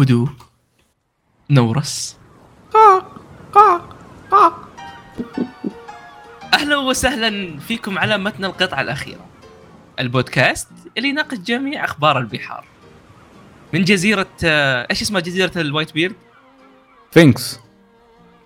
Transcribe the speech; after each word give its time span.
هدوء 0.00 0.28
نورس. 1.50 2.18
أهلا 6.54 6.76
وسهلا 6.76 7.58
فيكم 7.58 7.98
على 7.98 8.18
متن 8.18 8.44
القطعة 8.44 8.80
الأخيرة. 8.80 9.26
البودكاست 9.98 10.68
اللي 10.96 11.08
يناقش 11.08 11.38
جميع 11.38 11.84
أخبار 11.84 12.18
البحار. 12.18 12.64
من 13.72 13.84
جزيرة 13.84 14.26
آه، 14.44 14.86
إيش 14.90 15.02
اسمها 15.02 15.20
جزيرة 15.20 15.52
ال 15.56 15.62
White 15.62 15.92
Beard؟ 15.92 16.16
فينكس. 17.12 17.60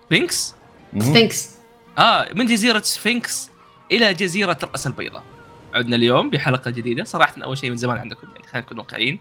فينكس؟ 0.09 0.55
سفنكس 0.99 1.49
آه 1.97 2.33
من 2.33 2.45
جزيرة 2.45 2.79
سفينكس 2.79 3.49
إلى 3.91 4.13
جزيرة 4.13 4.57
الرأس 4.63 4.87
البيضاء. 4.87 5.23
عدنا 5.73 5.95
اليوم 5.95 6.29
بحلقة 6.29 6.71
جديدة. 6.71 7.03
صراحة 7.03 7.33
أول 7.43 7.57
شيء 7.57 7.69
من 7.69 7.77
زمان 7.77 7.97
عندكم 7.97 8.27
يعني 8.27 8.47
خلينا 8.47 8.65
نكون 8.65 8.79
واقعيين. 8.79 9.19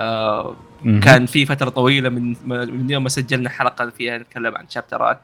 آه. 0.00 0.56
كان 1.02 1.26
في 1.26 1.46
فترة 1.46 1.70
طويلة 1.70 2.08
من 2.08 2.36
من 2.46 2.90
يوم 2.90 3.02
ما 3.02 3.08
سجلنا 3.08 3.50
حلقة 3.50 3.90
فيها 3.90 4.18
نتكلم 4.18 4.56
عن 4.56 4.68
شابترات 4.68 5.20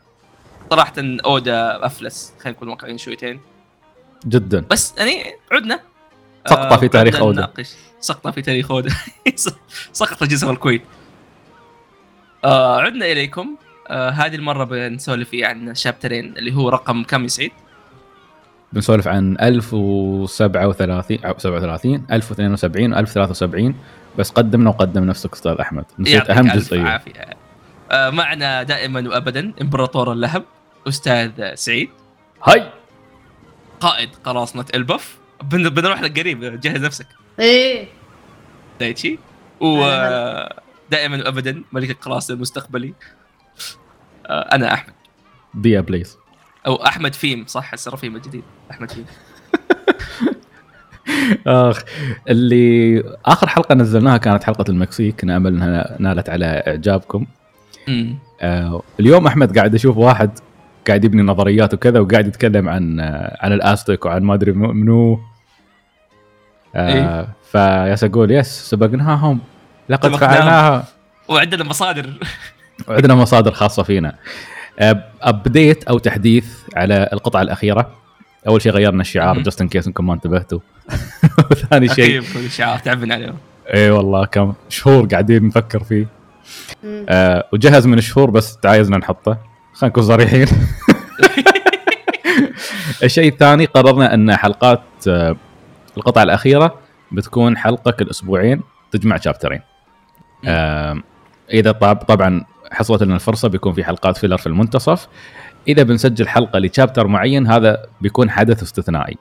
صراحة 0.70 0.92
أودا 0.98 1.86
أفلس 1.86 2.34
خلينا 2.40 2.56
نكون 2.56 2.68
واقعيين 2.68 2.98
شويتين 2.98 3.40
جدا 4.26 4.64
بس 4.70 4.94
يعني 4.98 5.24
عدنا 5.52 5.80
سقطة 6.48 6.76
في 6.76 6.88
تاريخ. 6.88 7.22
نناقش. 7.22 7.74
سقطة 8.00 8.30
في 8.30 8.42
تاريخ 8.42 8.70
أودا 8.70 8.90
سقط 9.92 10.24
جزر 10.24 10.50
الكويت 10.50 10.82
آه 12.44 12.80
عدنا 12.80 13.06
إليكم 13.06 13.56
آه 13.88 14.10
هذه 14.10 14.34
المرة 14.34 14.64
بنسولف 14.64 15.28
فيه 15.28 15.46
عن 15.46 15.74
شابترين 15.74 16.36
اللي 16.36 16.54
هو 16.54 16.68
رقم 16.68 17.02
كم 17.02 17.28
سعيد؟ 17.28 17.52
بنسولف 18.72 19.08
عن 19.08 19.36
1037 19.40 21.24
أو 21.24 21.38
37 21.38 22.06
1072 22.12 22.94
1073 22.94 23.74
بس 24.18 24.30
قدمنا 24.30 24.70
وقدم 24.70 25.04
نفسك 25.04 25.32
أستاذ 25.32 25.52
أحمد. 25.52 25.84
نسيت 25.98 26.30
أهم 26.30 26.48
جزئيه 26.48 26.82
عافية. 26.82 27.26
آه 27.90 28.10
معنا 28.10 28.62
دائما 28.62 29.08
وابدا 29.08 29.52
إمبراطور 29.62 30.12
اللهب 30.12 30.44
أستاذ 30.88 31.54
سعيد. 31.54 31.90
هاي. 32.44 32.70
قائد 33.80 34.10
قراصنة 34.24 34.64
البف. 34.74 35.18
بن- 35.42 35.68
بنروح 35.68 36.00
لك 36.02 36.18
قريب 36.18 36.60
جهز 36.60 36.84
نفسك. 36.84 37.06
إيه. 37.38 37.88
دايتشي. 38.80 39.18
هلا 39.62 40.50
ودائما 40.88 41.16
وابدا 41.24 41.62
ملك 41.72 41.90
القراصنة 41.90 42.36
المستقبلي 42.36 42.94
آه 44.26 44.40
أنا 44.54 44.74
أحمد. 44.74 44.94
بيا 45.54 45.80
please 45.80 46.16
أو 46.66 46.74
أحمد 46.86 47.14
فيم 47.14 47.46
صح 47.46 47.74
هسه 47.74 47.90
رفيم 47.90 48.16
الجديد. 48.16 48.44
أحمد 48.70 48.90
فيم. 48.92 49.06
آخ 51.46 51.82
اللي 52.28 53.02
آخر 53.26 53.46
حلقة 53.46 53.74
نزلناها 53.74 54.16
كانت 54.16 54.44
حلقة 54.44 54.64
المكسيك 54.68 55.24
نأمل 55.24 55.54
إنها 55.54 55.96
نالت 55.98 56.30
على 56.30 56.46
إعجابكم. 56.66 57.26
آه 58.40 58.82
اليوم 59.00 59.26
أحمد 59.26 59.58
قاعد 59.58 59.74
أشوف 59.74 59.96
واحد 59.96 60.30
قاعد 60.88 61.04
يبني 61.04 61.22
نظريات 61.22 61.74
وكذا 61.74 62.00
وقاعد 62.00 62.26
يتكلم 62.26 62.68
عن 62.68 63.00
آه 63.00 63.36
عن 63.40 63.52
الأستيك 63.52 64.06
وعن 64.06 64.22
ما 64.22 64.34
أدري 64.34 64.52
منو- 64.52 65.20
آه 66.74 67.28
فياس 67.52 68.04
أقول 68.04 68.30
yes 68.30 68.46
سبقناهم 68.70 69.38
لقد. 69.88 70.16
فعلناها. 70.16 70.84
وعندنا 71.28 71.64
مصادر. 71.64 72.06
وعندنا 72.88 73.14
مصادر 73.14 73.52
خاصة 73.52 73.82
فينا. 73.82 74.14
ابديت 75.22 75.84
أو 75.84 75.98
تحديث 75.98 76.46
على 76.76 77.08
القطعة 77.12 77.42
الأخيرة. 77.42 77.90
أول 78.48 78.62
شيء 78.62 78.72
غيرنا 78.72 79.00
الشعار. 79.00 79.38
جست 79.38 79.60
ان 79.60 79.68
كيس 79.68 79.86
إنكم 79.86 80.06
ما 80.06 80.14
انتبهتوا. 80.14 80.60
وثاني 81.50 81.88
شيء. 81.88 82.18
أكيد 82.20 82.32
كل 82.34 82.50
شعار 82.50 82.78
تعبنا 82.78 83.14
عليهم 83.14 83.34
إي 83.74 83.90
والله 83.90 84.24
كم 84.24 84.52
شهور 84.68 85.06
قاعدين 85.06 85.46
نفكر 85.46 85.84
فيه. 85.84 86.06
آه 86.84 87.48
وجهز 87.52 87.86
من 87.86 87.98
الشهور 87.98 88.30
بس 88.30 88.56
تعايزنا 88.56 88.96
نحطه. 88.98 89.38
خلينا 89.72 89.90
نكون 89.90 90.02
صريحين. 90.02 90.46
الشيء 93.02 93.32
الثاني 93.32 93.64
قررنا 93.64 94.14
إن 94.14 94.36
حلقات 94.36 94.82
آه 95.08 95.36
القطعة 95.96 96.22
الأخيرة 96.22 96.74
بتكون 97.12 97.56
حلقة 97.56 97.90
كل 97.90 98.10
أسبوعين 98.10 98.62
تجمع 98.90 99.16
شابترين. 99.16 99.60
آه 100.44 101.02
إذا 101.52 101.72
طب 101.72 101.96
طبعا 101.96 102.44
حصلت 102.72 103.02
لنا 103.02 103.14
الفرصة 103.14 103.48
بيكون 103.48 103.72
في 103.72 103.84
حلقات 103.84 104.16
فيلر 104.16 104.36
في 104.36 104.46
المنتصف. 104.46 105.08
إذا 105.68 105.82
بنسجل 105.82 106.28
حلقة 106.28 106.58
لشابتر 106.58 107.06
معين 107.06 107.46
هذا 107.46 107.86
بيكون 108.00 108.30
حدث 108.30 108.62
استثنائي 108.62 109.16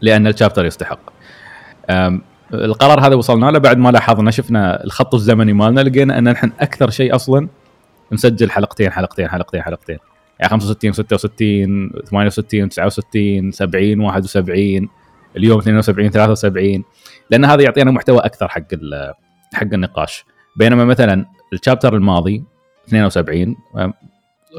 لأن 0.00 0.26
الشابتر 0.26 0.64
يستحق. 0.64 0.98
القرار 2.54 3.06
هذا 3.06 3.14
وصلنا 3.14 3.46
له 3.50 3.58
بعد 3.58 3.78
ما 3.78 3.88
لاحظنا 3.90 4.30
شفنا 4.30 4.84
الخط 4.84 5.14
الزمني 5.14 5.52
مالنا 5.52 5.80
لقينا 5.80 6.18
أن 6.18 6.24
نحن 6.28 6.52
أكثر 6.60 6.90
شيء 6.90 7.14
أصلا 7.14 7.48
نسجل 8.12 8.50
حلقتين 8.50 8.92
حلقتين 8.92 9.28
حلقتين 9.28 9.62
حلقتين. 9.62 9.98
يعني 10.40 10.50
65 10.50 10.92
66 10.92 11.90
68 12.06 12.68
69 12.68 13.50
70 13.52 14.00
71 14.00 14.88
اليوم 15.36 15.58
72 15.58 16.10
73 16.10 16.84
لأن 17.30 17.44
هذا 17.44 17.62
يعطينا 17.62 17.90
محتوى 17.90 18.18
أكثر 18.18 18.48
حق 18.48 18.62
حق 19.54 19.62
النقاش. 19.72 20.24
بينما 20.56 20.84
مثلا 20.84 21.26
الشابتر 21.52 21.94
الماضي 21.96 22.44
72 22.88 23.56
آم، 23.78 23.92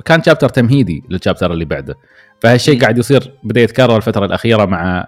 كان 0.06 0.24
شابتر 0.24 0.50
تمهيدي 0.50 1.04
للشابتر 1.10 1.54
اللي 1.54 1.66
بعده. 1.66 1.96
فهالشيء. 2.42 2.82
قاعد 2.82 2.98
يصير 2.98 3.34
بدأ 3.44 3.62
يتكرر 3.62 3.98
الفترة 3.98 4.26
الأخيرة 4.26 4.66
مع 4.66 5.08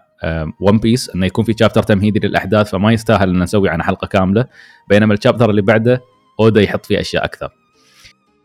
ون 0.62 0.78
بيس 0.78 1.10
إنه 1.10 1.26
يكون 1.26 1.46
في 1.46 1.56
شابتر 1.60 1.84
تمهيدي 1.84 2.28
للأحداث 2.28 2.70
فما 2.70 2.92
يستاهل 2.92 3.30
إن 3.30 3.44
نسوي 3.44 3.70
عنه 3.70 3.84
حلقة 3.84 4.08
كاملة. 4.08 4.46
بينما 4.88 5.14
الشابتر 5.14 5.50
اللي 5.50 5.62
بعده 5.62 6.02
أودا 6.40 6.62
يحط 6.62 6.86
فيه 6.86 7.00
أشياء 7.00 7.26
أكثر. 7.26 7.50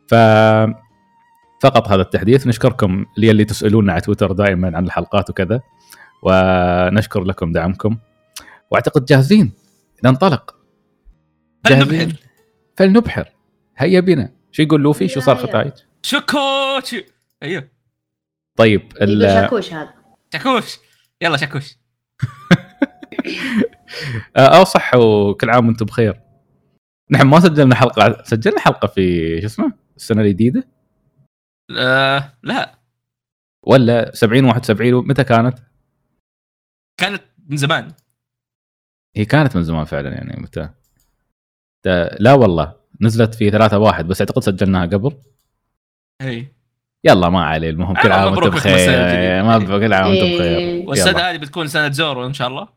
ف 0.09 0.15
فقط 1.63 1.89
هذا 1.89 2.03
التحديث. 2.03 2.47
نشكركم 2.47 3.07
اللي 3.17 3.31
اللي 3.31 3.45
تسألونا 3.45 3.93
على 3.93 4.01
تويتر 4.01 4.33
دائما 4.33 4.77
عن 4.77 4.85
الحلقات 4.85 5.31
وكذا. 5.31 5.61
ونشكر 6.23 7.25
لكم 7.25 7.53
دعمكم. 7.53 7.97
وأعتقد 8.71 9.05
جاهزين. 9.05 9.53
ننطلق. 10.05 10.55
جاهزين؟ 11.67 11.85
فلنبحر. 11.87 12.15
فلنبحر 12.77 13.29
هيا 13.77 14.01
بنا. 14.01 14.33
شو 14.53 14.63
يقول 14.63 14.81
لوفي؟ 14.81 15.09
شو 15.09 15.21
صار. 15.21 15.37
ختايج 15.37 15.73
شكوش 16.05 16.95
أيوه. 17.43 17.69
طيب 18.59 18.93
ال- 19.03 19.23
شاكوش 19.23 19.73
هذا. 19.73 19.95
شكوش 20.35 20.79
يلا 21.23 21.37
شكوش 21.37 21.75
آه، 24.37 24.59
أو 24.59 24.65
صح 24.65 24.95
وكل 24.95 25.51
عام 25.51 25.67
وأنتم 25.67 25.87
بخير. 25.87 26.21
نحن 27.11 27.27
ما 27.27 27.41
سجلنا 27.41 27.75
حلقة 27.75 28.23
سجلنا 28.23 28.61
حلقة 28.61 28.89
في 28.89 29.41
شو 29.41 29.47
اسمه 29.47 29.73
السنة 29.97 30.23
الجديدة؟ 30.23 30.69
آه 31.79 32.33
لا. 32.43 32.79
ولا 33.67 34.15
70 34.15 34.45
71 34.45 34.93
متى 35.09 35.25
كانت؟ 35.25 35.59
كانت 37.01 37.23
من 37.49 37.57
زمان. 37.57 37.93
هي 39.17 39.25
كانت 39.25 39.57
من 39.57 39.63
زمان 39.65 39.85
فعلا 39.85 40.11
يعني 40.13 40.41
متى؟ 40.43 40.71
لا 42.21 42.33
والله 42.33 42.81
نزلت 43.01 43.35
في 43.35 43.51
3 43.51 43.79
واحد 43.79 44.05
بس 44.07 44.21
أعتقد 44.21 44.43
سجلناها 44.43 44.87
قبل. 44.87 45.17
اي 46.21 46.55
يلا 47.05 47.29
ما 47.29 47.45
عليه 47.45 47.71
المهم 47.71 47.95
كل 47.97 48.13
عام 48.13 48.33
وأنتم 48.33 48.51
بخير. 48.51 48.75
الجديدة. 48.75 49.43
ما 49.43 49.79
كل 49.79 49.93
عام 49.93 50.07
وأنتم 50.07 50.25
إيه. 50.25 50.39
بخير. 50.39 50.89
والسنة 50.89 51.11
يلا. 51.11 51.31
هذه 51.31 51.37
بتكون 51.37 51.67
سنة 51.67 51.91
زورو 51.91 52.27
إن 52.27 52.35
شاء 52.35 52.49
الله. 52.49 52.69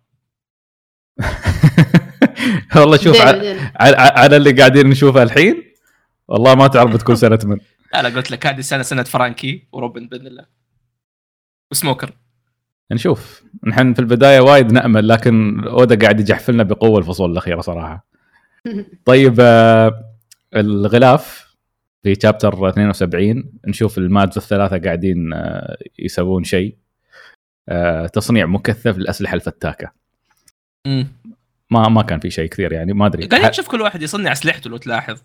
والله 2.76 2.98
شوف. 2.98 3.22
على 3.22 3.58
على 3.98 4.38
اللي 4.38 4.52
قاعدين 4.52 4.88
نشوفه 4.88 5.24
الحين 5.24 5.64
والله 6.28 6.56
ما 6.56 6.68
تعرف 6.68 6.94
بتكون 6.94 7.16
سنة 7.16 7.40
من. 7.44 7.58
لا 7.94 8.02
لا 8.02 8.10
قلت 8.10 8.32
لك 8.32 8.48
هذه 8.48 8.60
السنة 8.60 8.82
سنة 8.84 9.04
فرانكي 9.04 9.68
وروبن 9.72 10.08
بإذن 10.08 10.28
الله. 10.28 10.46
وسموكر. 11.72 12.12
نشوف. 12.92 13.44
نحن 13.68 13.94
في 13.94 14.00
البداية 14.00 14.40
وايد 14.40 14.72
نأمل 14.72 15.08
لكن 15.08 15.64
أودا 15.68 16.00
قاعد 16.00 16.20
يجحفلنا 16.20 16.64
بقوة 16.64 17.00
الفصول 17.00 17.32
الأخيرة 17.32 17.62
صراحة. 17.62 18.08
طيب 19.06 19.36
آه، 19.40 20.04
الغلاف. 20.56 21.47
في 22.04 22.16
شابتر 22.24 22.70
72 22.70 23.52
نشوف 23.68 23.98
المادز 23.98 24.38
الثلاثة 24.38 24.78
قاعدين 24.78 25.34
آه، 25.34 25.78
يسوون 26.00 26.44
شيء. 26.44 26.76
آه، 27.70 28.08
تصنيع 28.08 28.46
مكثف 28.46 28.98
للاسلحه 28.98 29.34
الفتاكة. 29.36 29.92
ما 31.72 31.90
ما 31.90 32.02
كان 32.02 32.20
في 32.20 32.30
شيء 32.30 32.50
كثير 32.50 32.74
يعني 32.74 32.94
ما 32.94 33.06
أدري. 33.06 33.26
قاعدين 33.28 33.50
نشوف 33.50 33.68
كل 33.68 33.82
واحد 33.82 34.02
يصنع 34.02 34.32
أسلحته 34.32 34.70
لو 34.70 34.78
تلاحظ. 34.78 35.22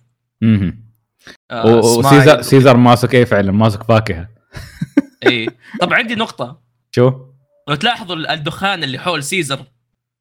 آه، 1.51 1.67
و- 1.67 1.99
وسيزر. 1.99 2.43
سيزر 2.43 2.77
ماسك 2.77 3.15
إيه 3.15 3.25
فعلا؟ 3.25 3.53
ماسك 3.53 3.83
فاكهة. 3.83 4.29
اي 5.27 5.49
طب 5.81 5.93
عندي 5.93 6.15
نقطة. 6.15 6.61
شو؟ 6.97 7.27
لو 7.69 7.75
تلاحظوا 7.75 8.33
الدخان 8.35 8.85
اللي 8.85 8.99
حول 8.99 9.23
سيزر 9.23 9.65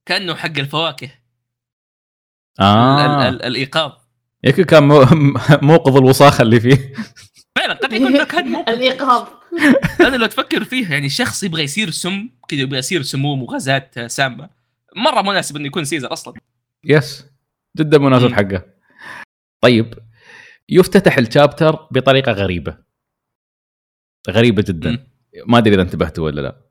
كأنه 0.06 0.36
حق 0.36 0.58
الفواكه. 0.60 1.06
ال- 2.60 2.66
آه 2.66 3.30
ال- 3.30 3.42
الإيقاظ. 3.44 3.92
يمكن 4.44 4.64
كان 4.64 4.84
مو- 4.84 5.06
موقظ 5.72 5.98
الوساخة 5.98 6.42
اللي 6.42 6.60
فيه. 6.60 6.94
فعلا 7.56 7.74
قد 7.74 7.94
يكون 7.94 8.18
ذاك 8.18 8.36
هذا 8.36 8.60
الايقاظ 8.74 9.28
لأنه 10.00 10.18
لو 10.18 10.26
تفكر 10.26 10.64
فيها 10.64 10.90
يعني 10.92 11.10
شخص 11.10 11.44
يبغى 11.44 11.64
يصير 11.64 11.90
سم 11.90 12.30
كذا 12.50 12.60
يبغى 12.62 12.78
يصير 12.80 13.02
سموم 13.02 13.44
وغازات 13.44 14.00
سامه 14.00 14.50
مرة 14.96 15.22
مناسب 15.22 15.56
إنه 15.56 15.66
يكون 15.68 15.84
سيزر 15.86 16.14
أصلا. 16.14 16.34
yes 16.84 17.26
جدا 17.78 17.98
مناسب. 17.98 18.34
حقه. 18.34 18.66
طيب. 19.62 19.94
يفتتح 20.70 21.18
ال 21.18 21.25
chapter 21.25 21.76
بطريقة 21.92 22.32
غريبة. 22.32 22.78
غريبة 24.30 24.64
جدا. 24.68 24.90
مم. 24.92 25.08
ما 25.48 25.58
أدري 25.58 25.74
إذا 25.74 25.82
انتبهتوا 25.82 26.26
ولا 26.26 26.42
لا. 26.42 26.62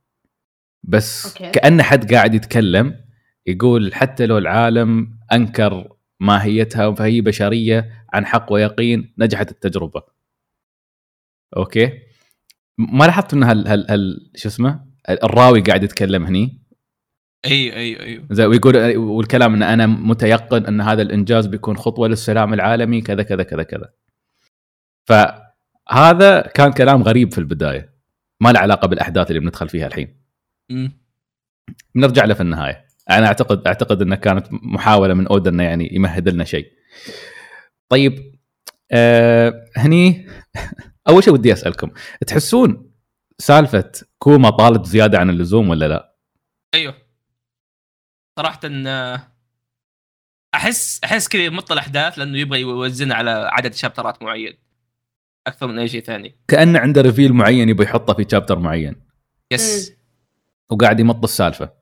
بس 0.82 1.26
okay. 1.26 1.50
كأن 1.50 1.82
حد 1.82 2.14
قاعد 2.14 2.34
يتكلم 2.34 3.05
يقول 3.46 3.94
حتى 3.94 4.26
لو 4.26 4.38
العالم 4.38 5.19
أنكر 5.32 5.93
ماهيتها 6.20 6.94
فهي 6.94 7.20
بشرية 7.20 8.05
عن 8.12 8.26
حق 8.26 8.52
ويقين 8.52 9.14
نجحت 9.19 9.50
التجربة. 9.50 10.02
okay؟ 11.56 11.92
ما 12.78 13.05
لاحظت 13.05 13.34
إن 13.34 13.43
هال 13.43 13.69
هال, 13.69 13.90
هال 13.90 14.31
شو 14.37 14.49
اسمه؟ 14.49 14.87
الراوي 15.11 15.61
قاعد 15.61 15.82
يتكلم 15.82 16.25
هني. 16.25 16.61
أيوه 17.44 17.76
أيوه 17.76 18.00
أيوه 18.00 18.26
زي 18.31 18.46
ويقول 18.46 18.96
والكلام 18.96 19.55
إن 19.55 19.62
أنا 19.62 19.87
متيقن 19.87 20.67
إن 20.67 20.81
هذا 20.81 21.02
الإنجاز 21.02 21.46
بيكون 21.46 21.76
خطوة 21.76 22.08
للسلام 22.08 22.55
العالمي 22.55 23.00
كذا 23.00 23.23
كذا 23.23 23.43
كذا 23.43 23.62
كذا. 23.62 23.93
فهذا 25.05 26.40
كان 26.40 26.73
كلام 26.73 27.02
غريب 27.02 27.32
في 27.32 27.38
البداية. 27.38 27.94
ما 28.40 28.52
له 28.52 28.61
علاقة 28.61 28.88
بالأحداث 28.88 29.28
اللي 29.28 29.40
بندخل 29.40 29.69
فيها 29.69 29.87
الحين. 29.87 30.16
مم. 30.70 30.93
بنرجع 31.94 32.25
له 32.25 32.34
في 32.34 32.40
النهاية. 32.40 32.89
أنا 33.10 33.26
أعتقد 33.26 33.66
أعتقد 33.66 34.02
إنها 34.02 34.16
كانت 34.16 34.46
محاولة 34.50 35.14
من 35.14 35.26
اودا 35.26 35.50
إنه 35.50 35.62
يعني 35.62 35.94
يمهد 35.94 36.28
لنا 36.28 36.44
شيء. 36.44 36.72
طيب 37.88 38.34
آه 38.92 39.66
هني 39.76 40.26
أول 41.08 41.24
شيء 41.24 41.32
ودي 41.32 41.52
أسألكم 41.52 41.90
تحسون 42.26 42.90
سالفة 43.38 43.92
كوما 44.18 44.50
طالت 44.50 44.86
زيادة 44.86 45.18
عن 45.18 45.30
اللزوم 45.30 45.68
ولا 45.68 45.88
لا؟ 45.88 46.16
أيوه. 46.74 46.94
صراحة 48.38 48.60
آه، 48.64 49.32
أحس 50.54 51.00
أحس 51.04 51.28
كذا 51.28 51.44
يمط 51.44 51.72
الاحداث 51.72 52.18
لأنه 52.18 52.38
يبغى 52.38 52.60
يوزنها 52.60 53.16
على 53.16 53.30
عدد 53.30 53.74
chapterات 53.75 54.22
معين. 54.22 54.58
أكثر 55.46 55.66
من 55.66 55.78
أي 55.78 55.88
شيء 55.88 56.02
ثاني. 56.02 56.36
كأنه 56.48 56.78
عنده 56.78 57.00
reveal 57.00 57.32
معين 57.32 57.68
يبي 57.68 57.84
يحطه 57.84 58.14
في 58.14 58.26
chapter 58.31 58.58
معين. 58.58 58.96
yes 59.52 59.92
وقاعد 60.70 61.00
يمط 61.00 61.24
السالفة. 61.24 61.79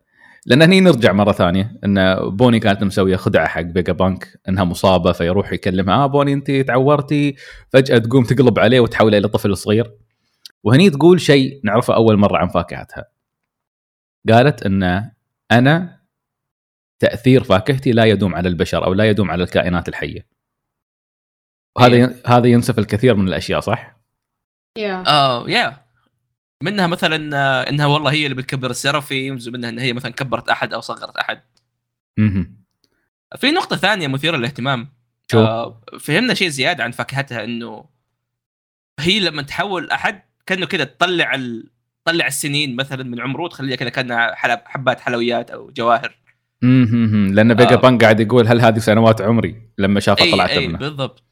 لأن 0.48 0.62
هني 0.62 0.80
نرجع 0.80 1.12
مرة 1.12 1.32
ثانية 1.32 1.78
إن 1.84 2.14
بوني 2.30 2.60
كانت 2.60 2.82
مسوية 2.82 3.16
خدعة 3.16 3.48
حق 3.48 3.60
بيجا 3.60 3.92
بانك 3.92 4.40
إنها 4.48 4.64
مصابة 4.64 5.12
فيروح 5.12 5.52
يكلمها 5.52 5.94
آه 5.94 6.06
بوني 6.06 6.32
انت 6.32 6.50
تعورتي. 6.50 7.36
فجأة 7.72 7.98
تقوم 7.98 8.24
تقلب 8.24 8.58
عليه 8.58 8.80
وتحوله 8.80 9.18
إلى 9.18 9.28
طفل 9.28 9.56
صغير. 9.56 9.92
وهني 10.64 10.90
تقول 10.90 11.20
شيء 11.20 11.60
نعرفه 11.64 11.94
أول 11.94 12.16
مرة 12.16 12.38
عن 12.38 12.48
فاكهتها. 12.48 13.04
قالت 14.28 14.62
إن 14.62 15.10
أنا 15.52 16.00
تأثير 16.98 17.44
فاكهتي 17.44 17.92
لا 17.92 18.04
يدوم 18.04 18.34
على 18.34 18.48
البشر 18.48 18.84
أو 18.84 18.92
لا 18.94 19.04
يدوم 19.04 19.30
على 19.30 19.42
الكائنات 19.44 19.88
الحية. 19.88 20.26
وهذا 21.76 22.14
هذا 22.26 22.46
ينسف 22.46 22.78
الكثير 22.78 23.16
من 23.16 23.28
الأشياء 23.28 23.60
صح؟ 23.60 24.00
يا 24.78 25.04
آه 25.06 25.50
يا 25.50 25.87
منها 26.62 26.86
مثلا 26.86 27.36
آه، 27.36 27.70
إنها 27.70 27.86
والله 27.86 28.10
هي 28.10 28.24
اللي 28.24 28.34
بتكبر 28.34 28.70
السيرافيمز 28.70 29.48
ومنها 29.48 29.70
إن 29.70 29.78
هي 29.78 29.92
مثلا 29.92 30.12
كبرت 30.12 30.48
أحد 30.48 30.72
أو 30.72 30.80
صغرت 30.80 31.16
أحد 31.16 31.40
مهم. 32.18 32.58
في 33.36 33.50
نقطة 33.50 33.76
ثانية 33.76 34.08
مثيرة 34.08 34.36
للاهتمام 34.36 34.88
شو؟ 35.32 35.38
آه 35.38 35.82
فهمنا 36.00 36.34
شيء 36.34 36.48
زيادة 36.48 36.84
عن 36.84 36.90
فاكهتها 36.90 37.44
إنه 37.44 37.84
هي 39.00 39.20
لما 39.20 39.42
تحول 39.42 39.90
أحد 39.90 40.22
كأنه 40.46 40.66
كذا 40.66 40.84
تطلع 40.84 41.34
ال... 41.34 41.70
تطلع 42.04 42.26
السنين 42.26 42.76
مثلا 42.76 43.02
من 43.02 43.20
عمره 43.20 43.42
وتخليها 43.42 43.76
كذا 43.76 43.88
كأنها 43.88 44.34
حلب 44.34 44.60
حبات 44.64 45.00
حلويات 45.00 45.50
أو 45.50 45.70
جواهر 45.70 46.18
مهم. 46.62 47.34
لأن 47.34 47.54
بيجا 47.54 47.72
آه. 47.72 47.76
بانك 47.76 48.02
قاعد 48.02 48.20
يقول 48.20 48.46
هل 48.46 48.60
هذه 48.60 48.78
سنوات 48.78 49.20
عمري 49.20 49.62
لما 49.78 50.00
شافها 50.00 50.24
إي 50.24 50.32
طلعت 50.32 50.50
إي 50.50 50.64
ابنه 50.64 50.78
بالضبط 50.78 51.22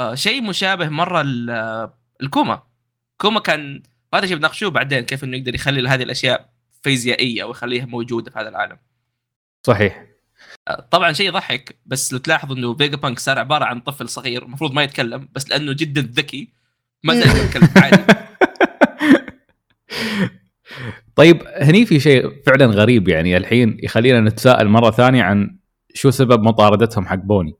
آه 0.00 0.14
شيء 0.14 0.42
مشابه 0.42 0.88
مرة 0.88 1.24
آه، 1.50 1.98
الكوما 2.22 2.62
كوما 3.16 3.40
كان 3.40 3.82
هذا 4.14 4.26
شيء 4.26 4.36
بناقشوه 4.36 4.70
بعدين 4.70 5.00
كيف 5.00 5.24
إنه 5.24 5.36
يقدر 5.36 5.54
يخلي 5.54 5.88
هذه 5.88 6.02
الأشياء 6.02 6.50
فيزيائية 6.82 7.44
ويخليها 7.44 7.86
موجودة 7.86 8.30
في 8.30 8.38
هذا 8.38 8.48
العالم 8.48 8.76
صحيح 9.62 10.06
آه، 10.68 10.88
طبعا 10.90 11.12
شيء 11.12 11.26
يضحك 11.26 11.76
بس 11.86 12.12
لو 12.12 12.18
تلاحظ 12.18 12.52
إنه 12.52 12.74
فيجا 12.74 12.96
بانك 12.96 13.18
صار 13.18 13.38
عبارة 13.38 13.64
عن 13.64 13.80
طفل 13.80 14.08
صغير 14.08 14.42
المفروض 14.42 14.72
ما 14.72 14.82
يتكلم 14.82 15.28
بس 15.34 15.48
لأنه 15.48 15.72
جدا 15.72 16.00
ذكي 16.00 16.52
ما 17.04 17.14
زال 17.14 17.36
يتكلم 17.36 17.68
عادي 17.82 18.20
طيب 21.16 21.42
هني 21.56 21.86
في 21.86 22.00
شيء 22.00 22.42
فعلا 22.46 22.66
غريب 22.66 23.08
يعني 23.08 23.36
الحين 23.36 23.78
يخلينا 23.82 24.20
نتساءل 24.20 24.68
مرة 24.68 24.90
ثانية 24.90 25.22
عن 25.22 25.58
شو 25.94 26.10
سبب 26.10 26.42
مطاردتهم 26.42 27.06
حق 27.06 27.14
بوني؟ 27.14 27.54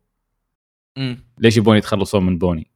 أمم. 0.98 1.24
ليش 1.38 1.56
يبون 1.56 1.76
يتخلصون 1.76 2.26
من 2.26 2.38
بوني؟ 2.38 2.70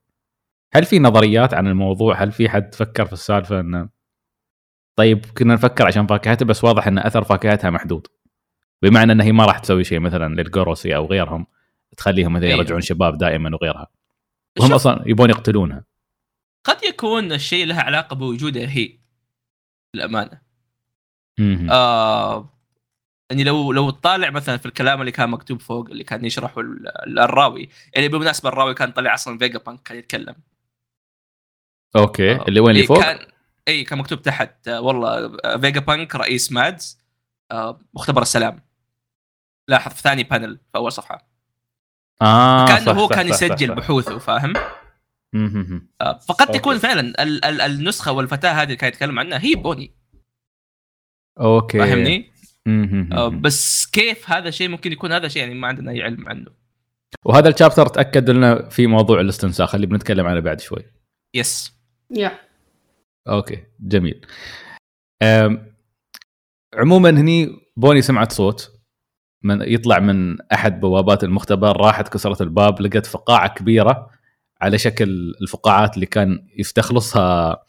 هل 0.74 0.84
في 0.84 0.98
نظريات 0.98 1.54
عن 1.54 1.66
الموضوع؟ 1.66 2.22
هل 2.22 2.32
في 2.32 2.48
حد 2.48 2.74
فكر 2.74 3.06
في 3.06 3.12
السالفة 3.12 3.60
انه 3.60 3.88
طيب 4.96 5.26
كنا 5.26 5.54
نفكر 5.54 5.86
عشان 5.86 6.06
فاكهتها 6.06 6.46
بس 6.46 6.64
واضح 6.64 6.86
إن 6.86 6.98
أثر 6.98 7.24
فاكهتها 7.24 7.70
محدود 7.70 8.06
بمعنى 8.82 9.12
إن 9.12 9.20
هي 9.20 9.32
ما 9.32 9.44
راح 9.46 9.58
تسوي 9.58 9.84
شيء 9.84 10.00
مثلا 10.00 10.34
للجوروسي 10.34 10.96
أو 10.96 11.06
غيرهم 11.06 11.46
تخليهم 11.96 12.32
مثلا 12.32 12.46
أيوه. 12.46 12.58
يرجعون 12.58 12.80
شباب 12.80 13.18
دائما 13.18 13.50
وغيرها 13.54 13.86
وهم 14.58 14.68
شوف، 14.68 14.74
أصلا 14.74 15.02
يبون 15.06 15.30
يقتلونها 15.30 15.84
قد 16.64 16.84
يكون 16.84 17.32
الشيء 17.32 17.66
له 17.66 17.76
علاقة 17.76 18.16
بوجودها 18.16 18.68
هي 18.68 18.98
للأمانة. 19.94 20.40
آه 21.70 22.50
يعني 23.30 23.44
لو 23.44 23.72
لو 23.72 23.90
تطالع 23.90 24.30
مثلا 24.30 24.56
في 24.56 24.66
الكلام 24.66 25.00
اللي 25.00 25.12
كان 25.12 25.30
مكتوب 25.30 25.60
فوق 25.60 25.90
اللي 25.90 26.04
كان 26.04 26.24
يشرحه 26.24 26.60
ال- 26.60 27.18
الراوي 27.18 27.68
يعني 27.94 28.08
بالمناسبة 28.08 28.48
الراوي 28.48 28.74
كان 28.74 28.92
طلع 28.92 29.14
أصلا 29.14 29.38
فيجا 29.38 29.58
بانك 29.58 29.82
كان 29.82 29.98
يتكلم 29.98 30.34
okay 31.96 32.32
آه، 32.32 32.44
اللي 32.48 32.60
وين 32.60 32.70
اللي 32.70 32.80
إيه، 32.80 32.86
فوق؟ 32.86 33.00
كان 33.02 33.18
اي 33.68 33.84
كان 33.84 33.98
مكتوب 33.98 34.22
تحت. 34.22 34.68
آه، 34.68 34.80
والله 34.80 35.38
آه، 35.44 35.56
فيجا 35.56 35.80
بانك 35.80 36.14
رئيس 36.16 36.52
مادز. 36.52 36.98
آه، 37.52 37.80
مختبر 37.94 38.22
السلام. 38.22 38.62
لاحظ 39.68 39.92
في 39.92 40.02
ثاني 40.02 40.22
panel 40.22 40.56
في 40.56 40.78
أول 40.78 40.92
صفحة. 40.92 41.28
آه 42.22 42.66
كأنه 42.66 42.90
هو 42.90 43.08
صح 43.08 43.14
كان 43.14 43.32
صح 43.32 43.42
يسجل 43.42 43.68
صح. 43.68 43.74
بحوثه 43.74 44.18
فاهم. 44.18 44.52
آه، 46.00 46.18
فقد. 46.18 46.46
تكون 46.50 46.78
فعلا 46.78 47.00
ال- 47.00 47.44
ال- 47.44 47.60
النسخة 47.60 48.12
والفتاة 48.12 48.50
هذه 48.50 48.62
اللي 48.64 48.76
كان 48.76 48.88
يتكلم 48.88 49.18
عنها 49.18 49.44
هي 49.44 49.54
بوني. 49.54 49.94
okay. 51.40 51.78
فاهمني. 51.78 52.30
آه، 53.12 53.28
بس 53.28 53.86
كيف 53.86 54.30
هذا 54.30 54.48
الشيء 54.48 54.68
ممكن 54.68 54.92
يكون 54.92 55.12
هذا 55.12 55.28
شيء؟ 55.28 55.42
يعني 55.42 55.54
ما 55.54 55.68
عندنا 55.68 55.90
أي 55.90 56.02
علم 56.02 56.28
عنه. 56.28 56.50
وهذا 57.24 57.48
ال 57.48 57.53
chapter 57.53 57.86
تأكد 57.86 58.30
لنا 58.30 58.68
في 58.68 58.86
موضوع 58.86 59.20
الاستنساخ 59.20 59.74
اللي 59.74 59.86
بنتكلم 59.86 60.26
عنه 60.26 60.40
بعد 60.40 60.60
شوي. 60.60 60.82
يس 61.34 61.73
يا 62.10 62.38
أوكي 63.28 63.64
جميل. 63.80 64.26
عموما 66.74 67.10
هني 67.10 67.50
بوني 67.76 68.02
سمعت 68.02 68.32
صوت 68.32 68.72
من 69.42 69.62
يطلع 69.62 69.98
من 69.98 70.40
أحد 70.52 70.80
بوابات 70.80 71.24
المختبر 71.24 71.76
راحت 71.76 72.08
كسرت 72.08 72.40
الباب 72.40 72.80
لقت 72.80 73.06
فقاعة 73.06 73.54
كبيرة 73.54 74.10
على 74.60 74.78
شكل 74.78 75.34
الفقاعات 75.42 75.94
اللي 75.94 76.06
كان 76.06 76.46
يستخلصها 76.58 77.62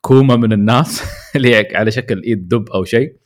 كوما 0.00 0.36
من 0.36 0.52
الناس 0.52 1.02
اللي 1.36 1.76
على 1.76 1.90
شكل 1.90 2.22
إيد 2.22 2.48
دب 2.48 2.70
أو 2.70 2.84
شيء. 2.84 3.16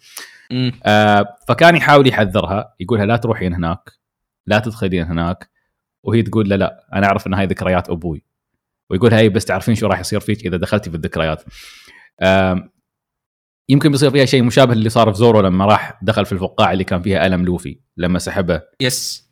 آه، 0.85 1.37
فكان 1.49 1.77
يحاول 1.77 2.09
يحذرها 2.09 2.75
يقولها 2.81 3.07
لا 3.07 3.17
تروحين 3.17 3.55
هناك 3.55 3.91
لا 4.47 4.59
تدخلين 4.59 5.05
هناك 5.05 5.51
وهي 6.03 6.23
تقول 6.23 6.49
له 6.49 6.57
لا 6.57 6.87
أنا 6.93 7.07
أعرف 7.07 7.27
إن 7.27 7.35
هاي 7.35 7.47
ذكريات 7.47 7.91
أبوي. 7.91 8.25
ويقول 8.93 9.15
هاي 9.15 9.29
بس 9.29 9.45
تعرفين 9.45 9.75
شو 9.75 9.87
راح 9.87 10.01
يصير 10.01 10.21
فيك 10.21 10.47
إذا 10.47 10.57
دخلتي 10.57 10.91
في 10.91 10.97
الذكريات. 10.97 11.45
يمكن 13.69 13.91
بيصير 13.91 14.11
فيها 14.11 14.25
شيء 14.25 14.43
مشابه 14.43 14.73
اللي 14.73 14.89
صار 14.89 15.13
في 15.13 15.19
زورو 15.19 15.41
لما 15.41 15.67
راح 15.67 15.99
دخل 16.03 16.27
في 16.27 16.33
الفقاعة 16.33 16.73
اللي 16.73 16.85
كان 16.85 17.03
فيها 17.03 17.27
ألم 17.27 17.45
لوفي 17.45 17.81
لما 17.97 18.19
سحبه. 18.19 18.63
yes 18.81 19.29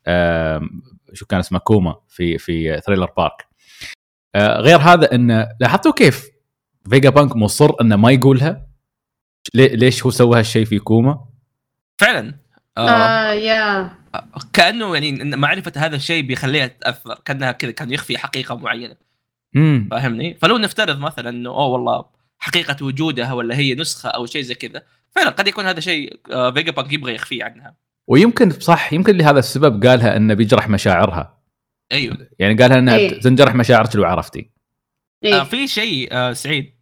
شو 1.13 1.27
كان 1.27 1.41
اسمه؟ 1.41 1.59
كوما 1.59 2.01
في 2.09 2.39
في 2.39 2.81
ثريلر 2.81 3.11
بارك. 3.17 3.47
آه، 4.35 4.61
غير 4.61 4.79
هذا 4.79 5.15
إنه 5.15 5.49
لاحظتوا 5.61 5.93
كيف 5.93 6.31
فيجا 6.91 7.11
بانك 7.11 7.37
مصر 7.37 7.71
إنه 7.81 7.97
ما 7.97 8.11
يقولها؟ 8.11 8.67
ليش 9.55 10.05
هو 10.05 10.11
سوى 10.11 10.39
هالشيء 10.39 10.65
في 10.65 10.79
كوما؟ 10.79 11.25
فعلا. 12.01 12.39
آه. 12.79 12.91
آه 12.91 13.33
يا 13.33 13.91
كأنه 14.53 14.95
يعني 14.95 15.37
معرفه 15.37 15.73
هذا 15.77 15.97
الشيء 15.97 16.23
بيخليها 16.23 16.67
تأثر 16.67 17.15
كأنها 17.25 17.53
كذا 17.53 17.71
كان 17.71 17.93
يخفي 17.93 18.19
حقيقة 18.19 18.57
معينة. 18.57 18.97
امم 19.57 19.89
فاهمني؟ 19.91 20.35
فلو 20.35 20.59
نفترض 20.59 20.99
مثلا 20.99 21.29
إنه 21.29 21.51
أوه 21.51 21.67
والله 21.67 22.05
حقيقة 22.39 22.85
وجودها 22.85 23.33
ولا 23.33 23.57
هي 23.57 23.75
نسخة 23.75 24.09
أو 24.09 24.27
شيء 24.27 24.43
زي 24.43 24.55
كذا 24.55 24.83
فعلا 25.11 25.31
قد 25.31 25.49
يكون 25.49 25.67
هذا 25.67 25.81
شيء 25.81 26.21
آه، 26.33 26.51
فيجا 26.51 26.73
بانك 26.73 26.93
يبغى 26.93 27.15
يخفيه 27.15 27.45
عنها. 27.45 27.77
ويمكن 28.07 28.51
صح 28.51 28.93
يمكن 28.93 29.17
لهذا 29.17 29.39
السبب 29.39 29.87
قالها 29.87 30.17
إنه 30.17 30.35
بيجرح 30.35 30.69
مشاعرها. 30.69 31.41
أيوه. 31.93 32.29
يعني 32.39 32.55
قالها 32.63 32.79
إنها 32.79 32.97
إيه. 32.97 33.21
تنجرح 33.21 33.55
مشاعرك 33.55 33.97
لو 33.97 34.05
عرفتي؟ 34.05 34.51
آه 35.25 35.27
إيه 35.27 35.43
في 35.43 35.67
شيء 35.69 36.09
آه 36.13 36.33
سعيد. 36.33 36.75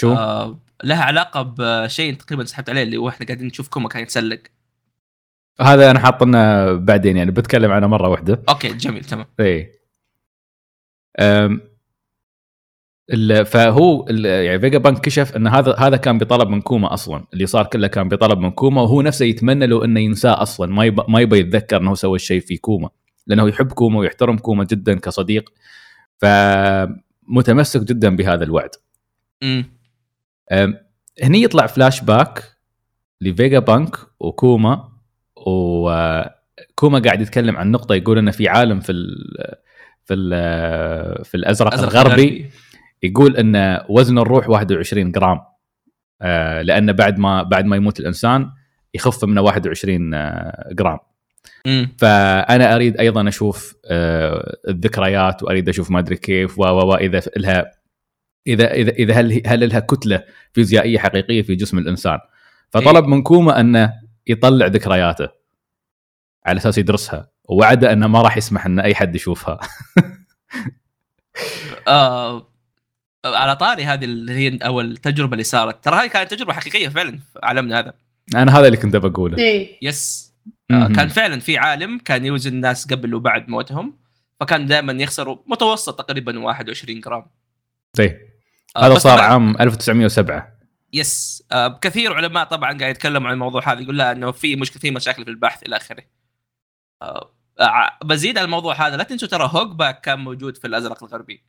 شو؟ 0.00 0.12
آه 0.12 0.60
لها 0.84 1.02
علاقة 1.02 1.42
بشيء 1.42 2.14
تقريبا 2.14 2.44
سحبت 2.44 2.70
عليه 2.70 2.82
اللي 2.82 2.96
هو 2.96 3.08
إحنا 3.08 3.26
قاعدين 3.26 3.46
نشوف 3.46 3.68
كوما 3.68 3.88
كان 3.88 4.02
يتسلق. 4.02 4.40
هذا 5.60 5.90
أنا 5.90 5.98
حاط 5.98 6.22
لنا 6.22 6.72
بعدين 6.72 7.16
يعني 7.16 7.30
بتكلم 7.30 7.72
عنه 7.72 7.86
مرة 7.86 8.08
واحدة. 8.08 8.42
okay 8.48 8.68
جميل 8.68 9.04
تمام. 9.04 9.26
إيه. 9.40 9.72
ال- 11.20 11.69
فهو 13.44 14.06
يعني 14.08 14.60
فيجا 14.60 14.78
بانك 14.78 15.00
كشف 15.00 15.36
إن 15.36 15.46
هذا 15.46 15.74
هذا 15.78 15.96
كان 15.96 16.18
بطلب 16.18 16.48
من 16.48 16.60
كوما 16.60 16.94
أصلا. 16.94 17.24
اللي 17.32 17.46
صار 17.46 17.66
كله 17.66 17.86
كان 17.86 18.08
بطلب 18.08 18.38
من 18.38 18.50
كوما 18.50 18.82
وهو 18.82 19.02
نفسه 19.02 19.24
يتمنى 19.24 19.66
له 19.66 19.84
إنه 19.84 20.00
ينساه 20.00 20.42
أصلا. 20.42 20.72
ما 20.72 20.84
يبى 20.84 21.02
ما 21.08 21.20
يبى 21.20 21.38
يتذكر 21.38 21.76
إنه 21.76 21.94
سوى 21.94 22.16
الشيء 22.16 22.40
في 22.40 22.56
كوما. 22.56 22.88
لأنه 23.26 23.48
يحب 23.48 23.72
كوما 23.72 23.98
ويحترم 23.98 24.38
كوما 24.38 24.64
جدا 24.64 24.98
كصديق. 24.98 25.52
فمتمسك 26.18 27.80
جدا 27.80 28.16
بهذا 28.16 28.44
الوعد. 28.44 28.70
امم 29.42 29.64
هني 31.22 31.42
يطلع 31.42 31.66
فلاش 31.66 32.00
باك 32.00 32.44
لفيجا 33.20 33.58
بانك 33.58 33.96
وكوما 34.20 34.88
وكوما 35.36 36.98
قاعد 37.04 37.20
يتكلم 37.20 37.56
عن 37.56 37.70
نقطة 37.70 37.94
يقول 37.94 38.18
إنه 38.18 38.30
في 38.30 38.48
عالم 38.48 38.80
في 38.80 38.92
ال 38.92 39.34
في 40.04 40.14
ال 40.14 41.24
في 41.24 41.36
الأزرق 41.36 41.74
أزرق 41.74 41.90
الغربي. 41.90 42.50
يقول 43.02 43.36
إن 43.36 43.80
وزن 43.88 44.18
الروح 44.18 44.48
21 44.48 45.12
جرام. 45.12 45.40
آه، 46.22 46.62
لأن 46.62 46.92
بعد 46.92 47.18
ما 47.18 47.42
بعد 47.42 47.64
ما 47.64 47.76
يموت 47.76 48.00
الإنسان 48.00 48.50
يخف 48.94 49.24
منه 49.24 49.40
21 49.40 50.14
آه، 50.14 50.68
جرام. 50.72 50.98
امم 51.66 51.88
فأنا 51.98 52.74
أريد 52.74 52.96
أيضا 52.96 53.28
أشوف 53.28 53.76
آه، 53.84 54.56
الذكريات 54.68 55.42
وأريد 55.42 55.68
أشوف 55.68 55.90
ما 55.90 55.98
أدري 55.98 56.16
كيف 56.16 56.58
و 56.58 56.62
و 56.62 56.92
و 56.92 56.94
اذا 56.94 57.22
لها 57.36 57.70
اذا 58.46 58.72
اذا 58.72 58.90
إذا 58.90 59.14
هل 59.14 59.42
هل 59.46 59.68
لها 59.68 59.80
كتلة 59.80 60.22
فيزيائية 60.52 60.98
حقيقية 60.98 61.42
في 61.42 61.54
جسم 61.54 61.78
الإنسان. 61.78 62.18
فطلب 62.70 63.04
من 63.06 63.22
كوما 63.22 63.60
انه 63.60 63.92
يطلع 64.26 64.66
ذكرياته 64.66 65.28
على 66.46 66.58
أساس 66.58 66.78
يدرسها 66.78 67.30
ووعد 67.44 67.84
أنه 67.84 68.06
ما 68.06 68.22
راح 68.22 68.36
يسمح 68.36 68.66
أن 68.66 68.80
أي 68.80 68.94
حد 68.94 69.14
يشوفها. 69.14 69.60
آه 71.88 72.49
على 73.24 73.56
طاري 73.56 73.84
هذه 73.84 74.04
اللي 74.04 74.32
هي 74.32 74.58
أو 74.66 74.80
التجربة 74.80 75.32
اللي 75.32 75.44
صارت. 75.44 75.84
ترى 75.84 75.94
هذه 75.96 76.06
كانت 76.06 76.30
تجربة 76.30 76.52
حقيقية 76.52 76.88
فعلا 76.88 77.10
في 77.10 77.38
عالمنا 77.42 77.78
هذا. 77.78 77.92
أنا 78.34 78.58
هذا 78.58 78.66
اللي 78.66 78.76
كنت 78.76 78.96
بقوله 78.96 79.38
إيه. 79.38 79.78
yes. 79.82 80.30
آه. 80.70 80.88
كان 80.88 81.08
فعلا 81.08 81.40
في 81.40 81.58
عالم 81.58 81.98
كان 81.98 82.24
يوزن 82.24 82.52
الناس 82.52 82.86
قبل 82.92 83.14
وبعد 83.14 83.48
موتهم 83.48 83.98
فكان 84.40 84.66
دائما 84.66 84.92
يخسروا 84.92 85.36
متوسط 85.46 85.98
تقريبا 85.98 86.38
21 86.38 87.00
جرام. 87.00 87.26
زي 87.96 88.16
آه 88.76 88.86
هذا 88.86 88.98
صار 88.98 89.18
طبعاً- 89.18 89.20
عام 89.20 89.56
1907 89.60 90.52
yes. 90.92 91.42
آه 91.52 91.78
كثير 91.82 92.12
علماء 92.14 92.44
طبعا 92.44 92.78
قاعد 92.78 92.90
يتكلموا 92.90 93.28
عن 93.28 93.34
الموضوع 93.34 93.72
هذا 93.72 93.80
يقول 93.80 93.98
لا 93.98 94.12
إنه 94.12 94.30
في 94.30 94.56
مش 94.56 94.72
كثير 94.72 94.92
مشاكل 94.92 95.24
في 95.24 95.30
البحث 95.30 95.62
إلى 95.62 95.76
آخره. 95.76 96.02
آه 97.02 97.32
آه، 97.60 97.98
بزيد 98.04 98.38
على 98.38 98.44
الموضوع 98.44 98.86
هذا 98.86 98.96
لا 98.96 99.02
تنسوا 99.02 99.28
ترى 99.28 99.50
هوك 99.52 99.74
باك 99.74 100.00
كان 100.00 100.18
موجود 100.18 100.56
في 100.56 100.66
الأزرق 100.66 101.04
الغربي. 101.04 101.42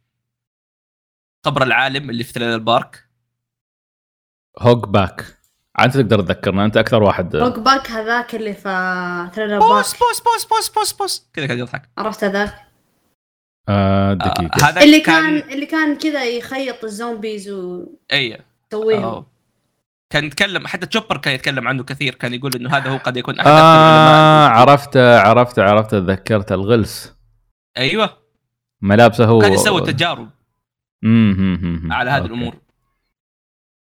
قبر 1.44 1.64
العالم 1.64 2.10
اللي 2.10 2.24
في 2.24 2.34
ثريلر 2.34 2.58
بارك 2.58 3.06
هوك 4.60 4.88
باك. 4.88 5.38
أنت 5.80 5.94
تقدر 5.94 6.22
تذكرنا 6.22 6.66
أنت 6.66 6.78
أكثر 6.78 7.04
واحد. 7.04 7.36
روك 7.36 7.60
باك 7.60 7.92
هذاك 7.92 8.36
اللي 8.36 8.54
في 8.54 9.30
ثريلر 9.36 9.60
بوس 9.60 9.70
بارك 9.70 10.00
بوس 10.00 10.22
بوس 10.22 10.46
بوس 10.46 10.70
بوس 10.70 10.94
بوس. 10.94 11.30
كذا 11.34 11.48
كان 11.48 11.60
يضحك. 11.60 11.90
عرفت 11.98 12.24
هذاك؟ 12.24 12.54
آه 13.70 14.12
آه 14.12 14.14
دقيقه 14.14 14.70
هذا 14.70 14.82
اللي 14.84 15.00
كان 15.00 15.38
اللي 15.38 15.66
كان 15.66 15.98
كذا 15.98 16.26
يخيط 16.26 16.84
ال 16.84 16.92
zombies 16.92 17.50
اي 18.14 18.42
ويسويهم 18.74 19.04
أوه. 19.04 19.32
كان 20.10 20.26
يتكلم 20.26 20.68
حتى 20.68 20.86
تشوبر 20.86 21.18
كان 21.18 21.34
يتكلم 21.34 21.68
عنه 21.68 21.84
كثير. 21.84 22.16
كان 22.16 22.34
يقول 22.34 22.56
إنه 22.56 22.78
هذا 22.78 22.90
هو 22.90 22.98
قد 22.98 23.18
يكون 23.18 23.40
أحد 23.40 23.48
آه 23.48 23.52
العلماء. 23.52 24.60
عرفت 24.60 24.98
عرفت 24.98 25.60
عرفت 25.60 25.92
تذكرت. 25.92 26.52
الغلس. 26.52 27.16
أيوه. 27.78 28.18
ملابسه 28.82 29.26
هو. 29.26 29.40
كان 29.40 29.54
يسوي 29.54 29.82
تجارب. 29.82 30.30
على 31.92 32.10
هذه 32.10 32.18
okay. 32.18 32.28
الأمور. 32.28 32.56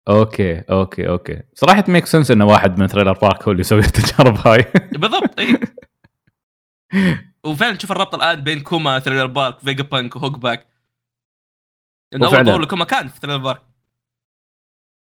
okay 0.09 0.61
okay 0.61 1.09
okay. 1.09 1.43
صراحة 1.55 1.85
make 1.89 2.07
sense 2.07 2.31
إنه 2.31 2.47
واحد 2.47 2.79
من 2.79 2.87
ثريلر 2.87 3.13
بارك 3.13 3.43
هو 3.43 3.51
اللي 3.53 3.61
يسوي 3.61 3.79
التجارب 3.81 4.47
هاي. 4.49 4.65
بالضبط 5.01 5.41
إي. 5.41 5.59
وفعلا 7.45 7.77
تشوف 7.77 7.93
الربط 7.93 8.15
الآن 8.15 8.41
بين 8.41 8.61
كوما 8.61 8.99
ثريلر 8.99 9.27
بارك 9.27 9.59
فيجا 9.59 9.83
بانك 9.83 10.17
وهوك 10.17 10.39
باك 10.39 10.67
لأنه 12.13 12.27
اول. 12.27 12.45
ظهور 12.45 12.61
لكوما 12.61 12.85
كان 12.85 13.09
في 13.09 13.21
ثريلر 13.21 13.37
بارك 13.43 13.63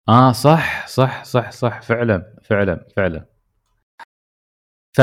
آه 0.10 0.32
صح 0.32 0.88
صح 0.88 1.24
صح 1.24 1.52
صح. 1.52 1.82
فعلا 1.82 2.36
فعلا 2.44 2.88
فعلا. 2.96 3.26
ف 4.94 5.02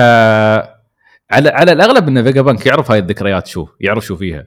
على 1.30 1.48
على 1.48 1.72
الأغلب 1.72 2.08
إن 2.08 2.22
فيجا 2.24 2.42
بانك 2.42 2.66
يعرف 2.66 2.90
هاي 2.90 2.98
الذكريات 2.98 3.46
شو 3.46 3.68
يعرف 3.80 4.04
شو 4.04 4.16
فيها. 4.16 4.46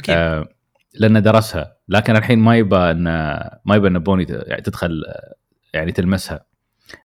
أكيد. 0.00 0.14
آه 0.16 0.48
لأنه 0.98 1.20
درسها 1.20 1.76
لكن 1.88 2.16
الحين 2.16 2.38
ما 2.38 2.56
يبى 2.56 2.76
ان 2.76 3.04
ما 3.64 3.76
يبى 3.76 3.88
إن 3.88 3.98
بوني 3.98 4.26
يعني 4.28 4.62
تدخل 4.62 5.02
يعني 5.74 5.92
تلمسها 5.92 6.44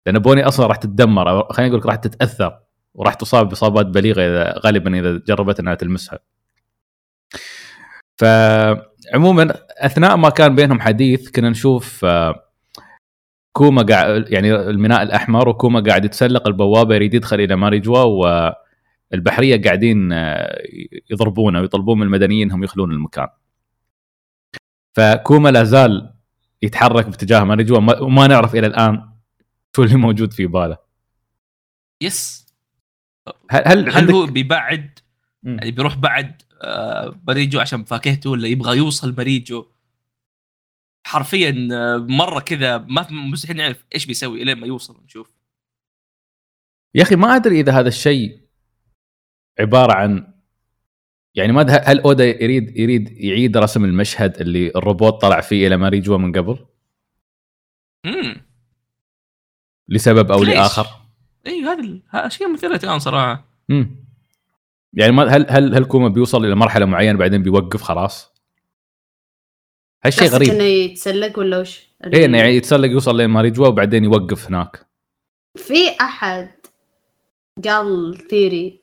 لأن 0.05 0.19
بوني 0.19 0.47
أصلا 0.47 0.67
راح 0.67 0.77
تتدمر 0.77 1.29
أو 1.29 1.43
خلينا 1.43 1.75
نقول 1.75 1.85
راح 1.85 1.95
تتأثر 1.95 2.59
وراح 2.93 3.13
تصاب 3.13 3.49
بإصابات 3.49 3.85
بليغة 3.85 4.21
اذا 4.21 4.59
غالبا 4.65 4.99
إذا 4.99 5.21
جربت 5.27 5.59
إنها 5.59 5.75
تلمسها. 5.75 6.19
فعموما 8.17 9.53
أثناء 9.77 10.17
ما 10.17 10.29
كان 10.29 10.55
بينهم 10.55 10.79
حديث 10.79 11.31
كنا 11.31 11.49
نشوف 11.49 12.05
آه، 12.05 12.43
كوما 13.53 13.81
قاعد 13.81 14.25
يعني 14.29 14.55
الميناء 14.55 15.03
الأحمر 15.03 15.49
وكوما 15.49 15.79
قاعد 15.79 16.05
يتسلق 16.05 16.47
البوابة 16.47 16.95
يريد 16.95 17.13
يدخل 17.13 17.39
إلى 17.39 17.55
ماريجوا 17.55 18.03
والبحرية 19.11 19.61
قاعدين 19.61 20.11
آه، 20.11 20.61
يضربونه 21.11 21.61
ويطلبون 21.61 21.97
من 21.99 22.03
المدنيين 22.05 22.47
إنهم 22.47 22.63
يخلون 22.63 22.91
المكان. 22.91 23.27
فكوما 25.03 25.49
لا 25.49 25.63
زال 25.63 26.13
يتحرك 26.61 27.05
باتجاه 27.05 27.43
ماريجوا 27.43 27.77
وما- 27.77 27.99
وما 27.99 28.27
نعرف 28.27 28.55
إلى 28.55 28.67
الآن 28.67 29.09
شو 29.75 29.83
اللي 29.83 29.95
موجود 29.95 30.33
في 30.33 30.47
باله. 30.47 30.77
يس. 32.01 32.47
هل 33.51 33.63
هل, 33.67 33.89
هل 33.89 34.11
هو 34.11 34.25
بيبعد 34.25 34.99
مم. 35.43 35.57
يعني 35.57 35.71
بيروح 35.71 35.95
بعد 35.95 36.41
آه، 36.61 37.19
مريجو 37.27 37.59
عشان 37.59 37.83
فاكهته 37.83 38.29
ولا 38.29 38.47
يبغى 38.47 38.77
يوصل 38.77 39.15
مريجو 39.17 39.65
حرفيا 41.07 41.67
آه، 41.71 41.97
مرة 41.97 42.39
كذا 42.39 42.77
ما 42.77 43.07
مستحيل 43.11 43.57
نعرف 43.57 43.85
إيش 43.95 44.05
بيسوي 44.05 44.41
الين 44.41 44.57
ما 44.59 44.67
يوصل 44.67 45.01
نشوف 45.05 45.31
يا 46.95 47.03
أخي 47.03 47.15
ما 47.15 47.35
أدري 47.35 47.59
إذا 47.59 47.79
هذا 47.79 47.87
الشيء 47.87 48.39
عبارة 49.59 49.93
عن 49.93 50.33
يعني 51.35 51.53
ما 51.53 51.61
هل 51.61 51.99
أودا 51.99 52.25
يريد 52.43 52.77
يريد 52.77 53.11
يعيد 53.11 53.57
رسم 53.57 53.85
المشهد 53.85 54.41
اللي 54.41 54.67
الروبوت 54.75 55.21
طلع 55.21 55.41
فيه 55.41 55.67
إلى 55.67 55.77
ماريجوا 55.77 56.17
من 56.17 56.31
قبل؟ 56.31 56.65
امم 58.05 58.41
لسبب 59.87 60.31
أو 60.31 60.43
ليش؟ 60.43 60.55
لآخر؟ 60.55 60.87
إي 61.47 61.61
هذا 61.61 61.83
ال- 61.83 62.01
هذا 62.09 62.29
شيء 62.29 62.53
مثير 62.53 62.69
للاهتمام 62.69 62.99
صراحة. 62.99 63.45
امم 63.71 63.95
يعني 64.93 65.11
ما 65.11 65.23
هل 65.23 65.45
هل 65.49 65.75
هل 65.75 65.85
كوما 65.85 66.07
بيوصل 66.07 66.45
إلى 66.45 66.55
مرحلة 66.55 66.85
معينة 66.85 67.17
بعدين 67.19 67.43
بيوقف 67.43 67.81
خلاص؟ 67.81 68.33
هالشيء 70.05 70.27
غريب. 70.27 70.49
إنه 70.49 70.63
يتسلق 70.63 71.39
ولا 71.39 71.59
وش؟ 71.59 71.89
إيه 72.13 72.25
إنه 72.25 72.37
يعني 72.37 72.49
يتسلق 72.55 72.89
يوصل 72.89 73.17
لين 73.17 73.29
ماريجوا 73.29 73.67
وبعدين 73.67 74.03
يوقف 74.03 74.47
هناك. 74.47 74.85
في 75.55 75.89
أحد 76.01 76.51
قال 77.65 78.17
theory. 78.29 78.78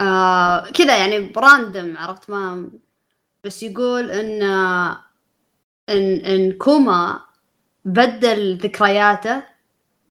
آه 0.00 0.70
كذا 0.70 0.96
يعني 0.98 1.20
ب 1.20 1.31
random 1.31 1.96
عرفت؟ 1.98 2.30
ما 2.30 2.70
بس 3.44 3.62
يقول 3.62 4.10
إن 4.10 4.42
إن 5.88 6.24
إن 6.26 6.52
كوما 6.52 7.20
بدل 7.84 8.56
ذكرياته 8.56 9.42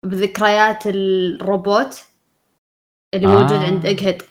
بذكريات 0.04 0.84
الروبوت 0.88 2.01
اللي 3.13 3.28
آه. 3.28 3.30
موجود 3.30 3.58
عند 3.58 3.86
إيجهيد 3.86 4.22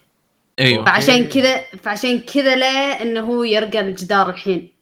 أيوه. 0.61 0.85
فعشان 0.85 1.25
كذا 1.25 1.61
فعشان 1.83 2.21
كذا 2.21 2.57
ليه 2.57 3.03
إنه 3.03 3.21
هو 3.21 3.45
يرقى 3.45 3.81
الجدار 3.81 4.31
الحين. 4.31 4.73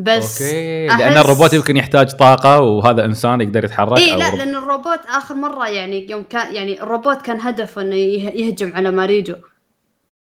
بس 0.00 0.42
okay. 0.42 0.88
أحس- 0.90 0.98
لأن 0.98 1.16
الروبوت 1.16 1.52
يمكن 1.52 1.76
يحتاج 1.76 2.16
طاقة 2.16 2.60
وهذا 2.60 3.04
إنسان 3.04 3.40
يقدر 3.40 3.64
يتحرك 3.64 3.98
إي 3.98 4.16
لا 4.16 4.34
لأن 4.36 4.56
الروبوت 4.56 5.06
آخر 5.06 5.34
مرة 5.34 5.68
يعني 5.68 6.10
يوم 6.10 6.22
كان 6.22 6.54
يعني 6.54 6.82
الروبوت 6.82 7.22
كان 7.22 7.40
هدفه 7.40 7.82
إنه 7.82 7.94
يه- 7.94 8.30
يهجم 8.30 8.72
على 8.76 8.90
ماريجو. 8.90 9.34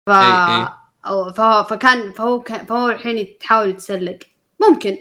ف. 0.08 0.10
أو 1.06 1.34
فهو 1.34 1.64
فكان 1.64 2.12
فهو 2.12 2.40
كان 2.42 2.66
فهو 2.66 2.90
الحين 2.90 3.18
يحاول 3.42 3.70
يتسلق. 3.70 4.18
ممكن. 4.70 4.98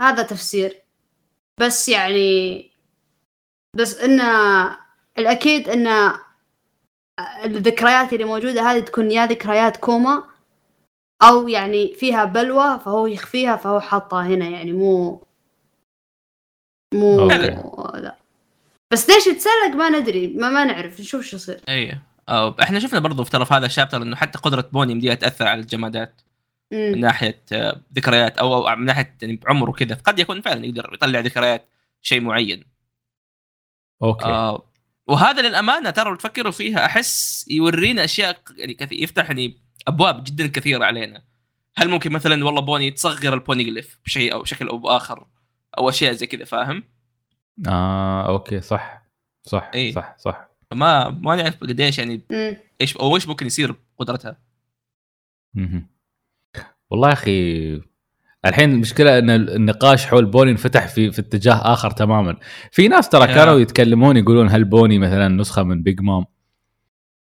هذا 0.00 0.22
تفسير. 0.22 0.76
بس 1.60 1.88
يعني 1.88 2.70
بس 3.76 4.00
إنه 4.00 4.24
الأكيد 5.18 5.68
إنه 5.68 6.14
الذكريات 7.44 8.12
اللي 8.12 8.24
موجودة 8.24 8.62
هذه 8.70 8.78
تكون 8.80 9.10
يا 9.10 9.26
ذكريات 9.26 9.76
كوما 9.76 10.24
أو 11.22 11.48
يعني 11.48 11.94
فيها 11.94 12.24
بلوى 12.24 12.80
فهو 12.84 13.06
يخفيها 13.06 13.56
فهو 13.56 13.80
حاطها 13.80 14.26
هنا 14.26 14.48
يعني 14.48 14.72
مو 14.72 15.22
مو 16.94 17.20
okay. 17.20 17.36
لا. 18.00 18.16
بس 18.92 19.10
ليش 19.10 19.26
يتسلق 19.26 19.74
ما 19.74 19.88
ندري 19.88 20.28
ما, 20.28 20.50
ما 20.50 20.64
نعرف 20.64 21.00
نشوف 21.00 21.24
شو 21.24 21.36
يصير. 21.36 21.60
أيوه 21.68 22.02
أو 22.28 22.48
إحنا 22.62 22.78
شفنا 22.78 23.00
برضو 23.00 23.24
في 23.24 23.30
ترى 23.30 23.44
في 23.44 23.54
هذا 23.54 23.66
ال 23.66 23.71
chapter 23.71 24.02
إنه 24.02 24.16
حتى 24.16 24.38
قدرة 24.38 24.68
بوني 24.72 24.94
مديها 24.94 25.14
تأثر 25.14 25.46
على 25.46 25.60
الجمادات. 25.60 26.20
من 26.72 26.92
مم. 26.92 26.98
ناحية 26.98 27.42
آه، 27.52 27.80
ذكريات 27.94 28.38
أو 28.38 28.68
أو 28.68 28.76
من 28.76 28.84
ناحية 28.84 29.16
يعني 29.22 29.40
عمر 29.46 29.70
وكذا 29.70 29.94
قد 29.94 30.18
يكون 30.18 30.40
فعلا 30.40 30.66
يقدر 30.66 30.90
يطلع 30.94 31.20
ذكريات 31.20 31.68
شيء 32.02 32.20
معين. 32.20 32.64
أوكي. 34.02 34.24
آه 34.24 34.62
وهذا 35.06 35.42
للأمانة 35.42 35.90
ترى 35.90 36.10
لو 36.10 36.16
تفكروا 36.16 36.52
فيها 36.52 36.86
أحس 36.86 37.44
يورينا 37.50 38.04
أشياء 38.04 38.38
يعني 38.56 38.74
كثير 38.74 39.02
يفتح 39.02 39.30
يعني 39.30 39.58
أبواب 39.88 40.24
جدا 40.24 40.46
كثيرة 40.46 40.84
علينا 40.84 41.22
هل 41.76 41.88
ممكن 41.88 42.12
مثلا 42.12 42.44
والله 42.44 42.60
بوني 42.60 42.90
تصغر 42.90 43.34
ال 43.34 43.40
Poneglyph 43.40 43.98
بشيء 44.04 44.32
أو 44.32 44.42
بشكل 44.42 44.68
أو 44.68 44.78
بآخر 44.78 45.26
أو 45.78 45.88
أشياء 45.88 46.12
زي 46.12 46.26
كذا 46.26 46.44
فاهم؟ 46.44 46.84
آه 47.68 48.28
أوكي 48.28 48.60
صح 48.60 49.02
صح 49.42 49.70
إيه. 49.74 49.92
صح 49.92 50.16
صح 50.18 50.48
فما 50.70 51.08
ما 51.08 51.36
نعرف 51.36 51.60
قديش 51.60 51.98
يعني 51.98 52.20
مم. 52.30 52.56
إيش 52.80 52.96
أو 52.96 53.16
إيش 53.16 53.28
ممكن 53.28 53.46
يصير 53.46 53.74
بقدرتها 53.98 54.38
مهم. 55.54 55.86
والله 56.90 57.08
يا 57.08 57.12
أخي 57.12 57.80
الحين 58.44 58.72
المشكلة 58.72 59.18
إن 59.18 59.30
النقاش 59.30 60.06
حول 60.06 60.24
بوني 60.24 60.50
انفتح 60.50 60.88
في 60.88 61.12
في 61.12 61.18
اتجاه 61.18 61.72
آخر 61.72 61.90
تماما 61.90 62.36
في 62.72 62.88
ناس 62.88 63.08
ترى. 63.08 63.26
كانوا 63.26 63.58
يتكلمون 63.58 64.16
يقولون 64.16 64.50
هل 64.50 64.64
بوني 64.64 64.98
مثلا 64.98 65.28
نسخة 65.28 65.62
من 65.62 65.82
بيج 65.82 66.00
مام 66.00 66.24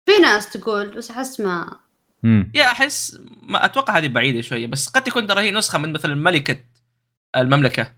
في 0.05 0.11
ناس 0.21 0.49
تقول 0.49 0.97
بس 0.97 1.11
أحس 1.11 1.39
ما 1.39 1.79
امم 2.25 2.51
يا 2.55 2.63
أحس 2.63 3.21
ما 3.41 3.65
أتوقع 3.65 3.97
هذه 3.97 4.07
بعيدة 4.07 4.41
شوية 4.41 4.67
بس 4.67 4.89
قد 4.89 5.03
تكون 5.03 5.27
ترى 5.27 5.41
هي 5.41 5.51
نسخة 5.51 5.77
من 5.79 5.93
مثلا 5.93 6.15
ملكة 6.15 6.57
المملكة 7.35 7.81
اللي 7.81 7.89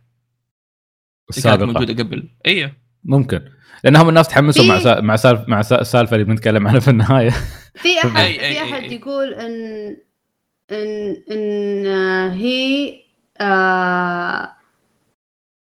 كانت 1.34 1.38
السابقة. 1.38 1.66
موجودة 1.66 2.04
قبل. 2.04 2.30
أيوه 2.46 2.74
ممكن. 3.04 3.50
لانهم 3.84 4.10
الناس 4.10 4.28
تحمسوا 4.28 4.66
مع 4.66 4.80
سا... 4.80 5.00
مع 5.02 5.16
سالف 5.16 5.50
مع 5.50 5.62
سا- 5.62 5.82
السالفة 5.82 6.14
اللي 6.16 6.26
بنتكلم 6.26 6.68
عنها 6.68 6.80
في 6.80 6.88
النهاية. 6.88 7.30
في 7.76 8.00
احد 8.04 8.10
أي- 8.12 8.40
أي- 8.40 8.42
في 8.44 8.64
أحد. 8.64 8.92
يقول 8.92 9.34
ان 9.34 9.98
ان 10.72 11.24
إن 11.32 11.86
آه، 11.88 12.30
هي 12.34 12.94
آه 13.42 14.54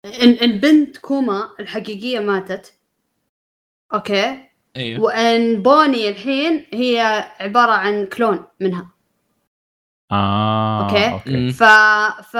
ان 0.04 0.30
إن 0.30 0.58
بنت 0.58 0.96
كوما 0.96 1.50
الحقيقية 1.60 2.20
ماتت. 2.20 2.74
أوكي. 3.94 4.49
أيوه 4.76 5.00
وأن 5.00 5.62
بوني 5.62 6.08
الحين 6.08 6.66
هي 6.72 7.24
عبارة 7.40 7.72
عن 7.72 8.06
clone 8.06 8.44
منها. 8.60 8.90
آه 10.12 10.84
أوكي. 10.84 11.10
أوكي. 11.12 11.36
مم. 11.36 11.52
ف 11.52 11.62
ف 12.22 12.36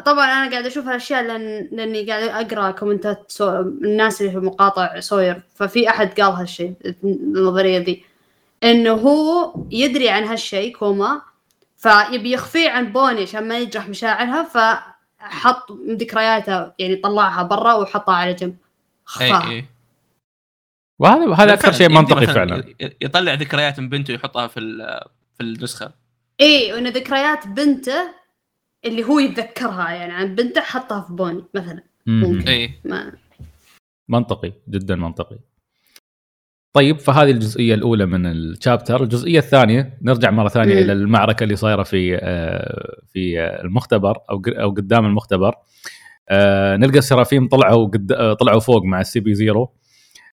طبعا 0.00 0.24
أنا 0.26 0.50
قاعد 0.50 0.66
أشوف 0.66 0.86
هالأشياء 0.86 1.22
لأن 1.22 1.68
لأني 1.72 2.10
قاعد 2.10 2.22
أقرأ 2.22 2.70
كومنتات 2.70 3.24
سو... 3.28 3.60
الناس 3.60 4.20
اللي 4.20 4.32
في 4.32 4.38
مقاطع 4.38 5.00
سوير 5.00 5.42
ففي 5.54 5.88
أحد 5.88 6.20
قال 6.20 6.32
هالشيء 6.32 6.74
النظريه 7.04 7.78
ذي. 7.78 8.04
إنه 8.64 8.92
هو 8.92 9.54
يدري 9.70 10.08
عن 10.08 10.24
هالشيء 10.24 10.76
كوما. 10.76 11.22
فيبي 11.76 12.32
يخفيه 12.32 12.70
عن 12.70 12.92
بوني 12.92 13.22
عشان 13.22 13.48
ما 13.48 13.58
يجرح 13.58 13.88
مشاعرها. 13.88 14.42
فحط 14.42 15.72
ذكرياتها 15.88 16.74
يعني 16.78 16.96
طلعها 16.96 17.42
برا 17.42 17.74
وحطها 17.74 18.14
على 18.14 18.34
جنب. 18.34 18.50
اي 18.50 18.56
خفاها. 19.04 19.50
اي 19.50 19.64
وهذا 20.98 21.34
هذا 21.34 21.52
أكثر 21.54 21.72
شيء 21.72 21.88
منطقي 21.88 22.26
فعلا. 22.26 22.64
ي- 22.80 22.96
يطلع 23.00 23.34
ذكريات 23.34 23.80
من 23.80 23.88
بنته 23.88 24.12
يحطها 24.12 24.46
في 24.46 24.60
ال- 24.60 25.00
في 25.34 25.42
النسخة. 25.42 25.92
اي 26.40 26.72
وإن 26.72 26.88
ذكريات 26.88 27.46
بنته 27.46 28.14
اللي 28.84 29.04
هو 29.04 29.18
يتذكرها 29.18 29.90
يعني 29.90 30.12
عن 30.12 30.34
بنته 30.34 30.60
حطها 30.60 31.00
في 31.00 31.12
بوني 31.12 31.44
مثلا. 31.54 31.82
مم. 32.06 32.20
ممكن. 32.24 32.48
اي 32.48 32.70
ما 32.84 33.12
منطقي 34.08 34.52
جدا 34.70 34.94
منطقي. 34.96 35.38
طيب 36.72 36.98
فهذه 36.98 37.30
الجزئية 37.30 37.74
الأولى 37.74 38.06
من 38.06 38.26
الشابتر 38.26 39.02
الجزئية 39.02 39.38
الثانية 39.38 39.98
نرجع 40.02 40.30
مرة 40.30 40.48
ثانية 40.48 40.74
مم. 40.74 40.80
إلى 40.80 40.92
المعركة 40.92 41.44
اللي 41.44 41.56
صايرة 41.56 41.82
في 41.82 42.16
آه، 42.22 43.00
في 43.12 43.40
المختبر 43.64 44.18
أو 44.30 44.38
ق- 44.40 44.60
أو 44.60 44.70
قدام 44.70 45.06
المختبر. 45.06 45.54
آه، 46.28 46.76
نلقى 46.76 46.98
السرافيم 46.98 47.48
طلعوا 47.48 47.86
قد... 47.88 48.12
آه، 48.12 48.32
طلعوا 48.34 48.60
فوق 48.60 48.82
مع 48.84 49.00
ال 49.00 49.20
CP 49.20 49.34
Zero. 49.34 49.72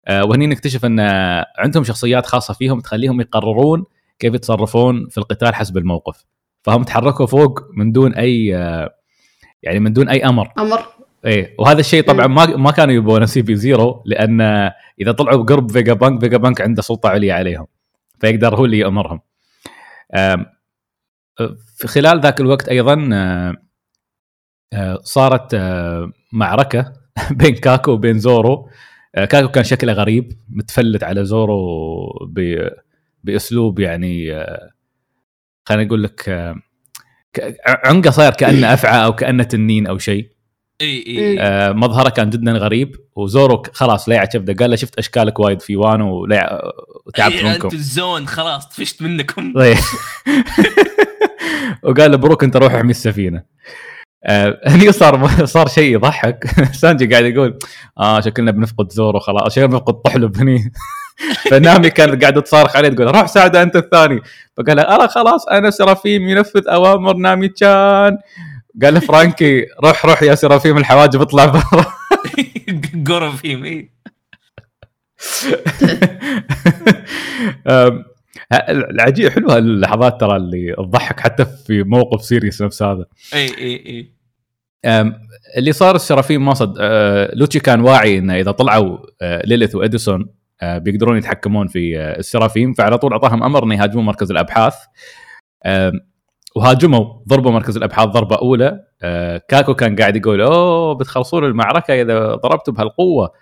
وهني 0.08 0.46
نكتشف 0.46 0.84
أن 0.84 1.00
آه، 1.00 1.46
عندهم 1.58 1.84
شخصيات 1.84 2.26
خاصة 2.26 2.54
فيهم 2.54 2.80
تخليهم 2.80 3.20
يقررون 3.20 3.84
كيف 4.18 4.34
يتصرفون 4.34 5.08
في 5.08 5.18
القتال 5.18 5.54
حسب 5.54 5.76
الموقف. 5.76 6.24
فهم 6.62 6.82
تحركوا 6.82 7.26
فوق 7.26 7.60
من 7.76 7.92
دون 7.92 8.14
أي 8.14 8.56
آه، 8.56 8.94
يعني 9.62 9.80
من 9.80 9.92
دون 9.92 10.08
أي 10.08 10.24
أمر. 10.24 10.52
أمر. 10.58 10.82
إيه 11.24 11.54
وهذا 11.58 11.80
الشيء 11.80 12.02
طبعا 12.02 12.26
ما 12.26 12.46
ما 12.46 12.70
كانوا 12.70 12.94
يبونه 12.94 13.26
CP 13.26 13.56
Zero 13.56 14.02
لأن 14.06 14.40
إذا 15.00 15.12
طلعوا 15.12 15.42
بقرب 15.42 15.70
فيجا 15.70 15.92
بانك 15.92 16.20
فيجا 16.20 16.36
بانك 16.36 16.60
عنده 16.60 16.82
سلطة 16.82 17.08
عليا 17.08 17.34
عليهم. 17.34 17.66
فيقدر 18.20 18.56
هو 18.56 18.64
اللي 18.64 18.78
يأمرهم. 18.78 19.20
في 21.76 21.88
خلال 21.88 22.20
ذاك 22.20 22.40
الوقت 22.40 22.68
أيضا 22.68 23.08
آه، 23.12 23.56
آه، 24.72 24.98
صارت 25.02 25.54
آه، 25.54 26.12
معركة 26.32 26.92
بين 27.38 27.54
كاكو 27.54 27.90
وبين 27.90 28.18
زورو. 28.18 28.52
آه، 28.52 28.68
كاكو 29.14 29.48
كان 29.48 29.64
شكله 29.64 29.92
غريب 29.92 30.32
متفلت 30.50 31.04
على 31.04 31.24
زورو 31.24 32.08
ب- 32.28 32.68
بأسلوب 33.24 33.78
يعني 33.80 34.34
آه، 34.36 34.70
خلينا 35.64 35.84
نقول 35.84 36.02
لك 36.02 36.28
آه، 36.28 36.56
عنقه 37.66 38.10
صاير 38.10 38.32
كأنه 38.32 38.72
أفعى 38.74 39.04
أو 39.04 39.12
كأنه 39.14 39.42
تنين 39.42 39.86
أو 39.86 39.98
شيء. 39.98 40.30
اي 40.80 41.04
اي 41.06 41.40
آه، 41.40 41.72
مظهره 41.72 42.08
كان 42.10 42.30
جدا 42.30 42.52
غريب 42.52 42.96
وزورو 43.16 43.62
خلاص 43.72 44.08
ليع 44.08 44.24
كبده 44.24 44.52
قال 44.54 44.70
له 44.70 44.76
شفت 44.76 44.98
أشكالك 44.98 45.38
وايد 45.40 45.60
في 45.62 45.76
وانو 45.76 46.14
وليع 46.14 46.60
وتعبت 47.06 47.34
إيه، 47.34 47.42
منكم. 47.44 47.52
أنتوا 47.64 47.72
الزون 47.72 48.26
خلاص 48.26 48.68
طفشت 48.68 49.02
منكم. 49.02 49.52
طيب. 49.54 49.76
وقال 51.82 52.10
له 52.10 52.16
بروك 52.16 52.44
أنت 52.44 52.56
روح 52.56 52.74
احمي 52.74 52.90
السفينة. 52.90 53.38
آه، 53.38 53.44
هني 54.66 54.92
صار 54.92 55.44
صار 55.46 55.68
شيء 55.68 55.94
يضحك. 55.94 56.44
سانجي 56.80 57.06
قاعد 57.06 57.24
يقول 57.24 57.58
آه 57.98 58.20
شكلنا 58.20 58.50
بنفقد 58.50 58.92
زورو 58.92 59.18
خلاص 59.20 59.52
شكلنا 59.54 59.66
بنفقد 59.66 59.94
طحلب 59.94 60.36
هني. 60.38 60.72
فنامي 61.50 61.90
كانت 61.90 62.22
قاعدة 62.22 62.40
تصارخ 62.40 62.76
عليه 62.76 62.88
تقول 62.88 63.06
روح 63.16 63.26
ساعد 63.26 63.56
أنت 63.56 63.76
الثاني. 63.76 64.20
فقال 64.56 64.76
لها 64.76 64.94
أنا 64.96 65.06
خلاص 65.06 65.48
أنا 65.48 65.70
سرافيم 65.70 66.28
ينفذ 66.28 66.68
أوامر 66.68 67.16
نامي 67.16 67.48
كان. 67.48 68.18
قال 68.82 68.94
له 68.94 69.00
فرانكي 69.00 69.66
روح 69.84 70.06
روح 70.06 70.22
يا 70.22 70.34
سرافيم 70.34 70.76
الحواجب 70.78 71.20
اطلع 71.20 71.44
برا. 71.46 71.86
قرب 73.08 73.34
فيهم 73.36 73.64
اي 73.64 73.90
أم، 77.66 78.04
ه- 78.04 78.04
العجيب 78.68 79.28
حلوة 79.28 79.58
اللحظات 79.58 80.20
ترى 80.20 80.36
اللي 80.36 80.74
تضحك 80.78 81.20
حتى 81.20 81.44
في 81.44 81.82
موقف 81.82 82.22
serious 82.22 82.62
نفس 82.62 82.82
هذا. 82.82 83.04
إي 83.34 83.46
إي 83.58 83.86
إي. 83.86 84.20
اللي 85.56 85.72
صار 85.72 85.94
السرافيم 85.94 86.44
ما 86.44 86.54
صد 86.54 86.74
أه، 86.80 87.30
لوتشي 87.34 87.60
كان 87.60 87.80
واعي 87.80 88.18
إنه 88.18 88.34
إذا 88.34 88.50
طلعوا 88.50 88.98
أه، 89.22 89.42
ليليث 89.46 89.74
وإديسون 89.74 90.28
أه، 90.62 90.78
بيقدرون 90.78 91.16
يتحكمون 91.18 91.66
في 91.66 92.00
السرافيم 92.00 92.72
فعلى 92.72 92.98
طول 92.98 93.12
أعطاهم 93.12 93.42
أمر 93.42 93.64
إنه 93.64 93.74
يهاجمون 93.74 94.04
مركز 94.04 94.30
الأبحاث. 94.30 94.74
وهاجموا 96.56 97.04
ضربوا 97.28 97.50
مركز 97.50 97.76
الأبحاث 97.76 98.08
ضربة 98.08 98.36
أولى. 98.36 98.84
كاكو 99.48 99.74
كان 99.74 99.96
قاعد 99.96 100.16
يقول 100.16 100.40
أوه 100.40 100.94
بتخلصون 100.94 101.44
المعركة 101.44 102.02
إذا 102.02 102.34
ضربتوا 102.34 102.74
بهالقوة. 102.74 103.32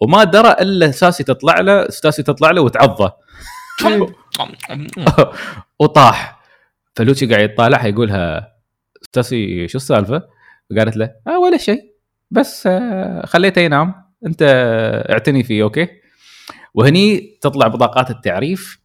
وما 0.00 0.24
درى 0.24 0.56
إلا 0.60 0.90
ساسي 0.90 1.24
تطلع 1.24 1.60
له 1.60 1.88
ستاسي 1.88 2.22
تطلع 2.22 2.50
له 2.50 2.62
وتعضه. 2.62 3.12
وطاح 5.80 6.40
فلوتشي 6.96 7.26
قاعد 7.26 7.50
يطالعها 7.50 7.86
يقولها 7.86 8.54
ستاسي 9.02 9.68
شو 9.68 9.78
السالفة؟ 9.78 10.22
قالت 10.78 10.96
له 10.96 11.14
آه 11.26 11.38
ولا 11.38 11.56
شيء. 11.56 11.92
بس 12.30 12.66
آه 12.66 13.26
خليته 13.26 13.60
ينام. 13.60 13.94
أنت 14.26 14.42
اعتني 15.10 15.42
فيه 15.42 15.62
أوكي؟ 15.62 15.88
وهني 16.74 17.38
تطلع 17.40 17.66
بطاقات 17.66 18.10
التعريف. 18.10 18.80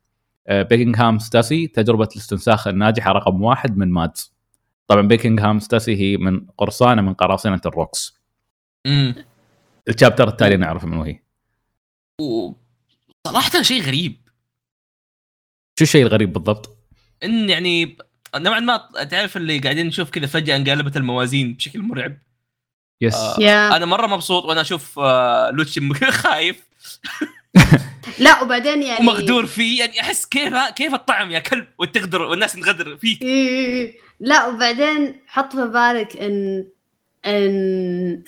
آه 0.48 0.62
بيكنغهام 0.62 1.20
ستاسي 1.20 1.68
تجربة 1.68 2.08
الاستنساخ 2.12 2.68
الناجحة 2.68 3.12
رقم 3.12 3.42
واحد 3.42 3.78
من 3.78 3.92
مادز. 3.92 4.34
طبعا 4.88 5.02
بيكنغهام 5.02 5.60
ستاسي 5.60 5.96
هي 5.96 6.18
من 6.18 6.46
قرصانة 6.58 7.02
من 7.02 7.14
قراصنة 7.14 7.62
الروكس. 7.66 8.20
أمم. 8.86 9.16
ال 9.89 9.94
chapter 9.94 10.28
التالي 10.28 10.58
نعرف 10.58 10.86
منو 10.86 11.04
هي 11.04 11.20
صراحة 13.28 13.62
شيء 13.62 13.82
غريب. 13.82 14.23
شو 15.80 15.84
الشيء 15.84 16.06
الغريب 16.06 16.34
بالضبط؟ 16.34 16.78
إن 17.24 17.50
يعني 17.50 17.98
نوعا 18.36 18.60
ما 18.60 18.78
تعرف 19.12 19.38
اللي 19.38 19.60
قاعدين 19.60 19.88
نشوف 19.88 20.10
كذا 20.10 20.28
فجأة 20.28 20.56
انقلبت 20.56 20.98
الموازين 20.98 21.54
بشكل 21.54 21.82
مرعب 21.82 22.18
yes 23.02 23.16
آه. 23.16 23.36
yeah 23.39 23.78
أنا 23.78 23.86
مرة 23.86 24.08
مبسوط 24.08 24.46
وأنا 24.46 24.62
أشوف 24.62 25.00
آه، 25.00 25.50
لوتشي 25.50 25.94
خايف 26.12 26.64
لا 28.20 28.42
وبعدين 28.42 28.84
يعني 28.84 29.00
ومغدور 29.00 29.46
فيه 29.46 29.80
يعني 29.80 30.02
أحس 30.02 30.26
كيف 30.26 30.54
كيف 30.76 30.94
الطعم 30.94 31.32
يا 31.32 31.40
كلب 31.40 31.68
وتغدر 31.78 32.22
والناس 32.22 32.54
تغدر 32.54 32.98
فيك 32.98 33.22
إيه. 33.22 33.98
لا 34.20 34.48
وبعدين 34.48 35.16
حط 35.28 35.56
في 35.56 35.68
بالك 35.68 36.18
إن 36.18 36.68
إن 37.26 38.24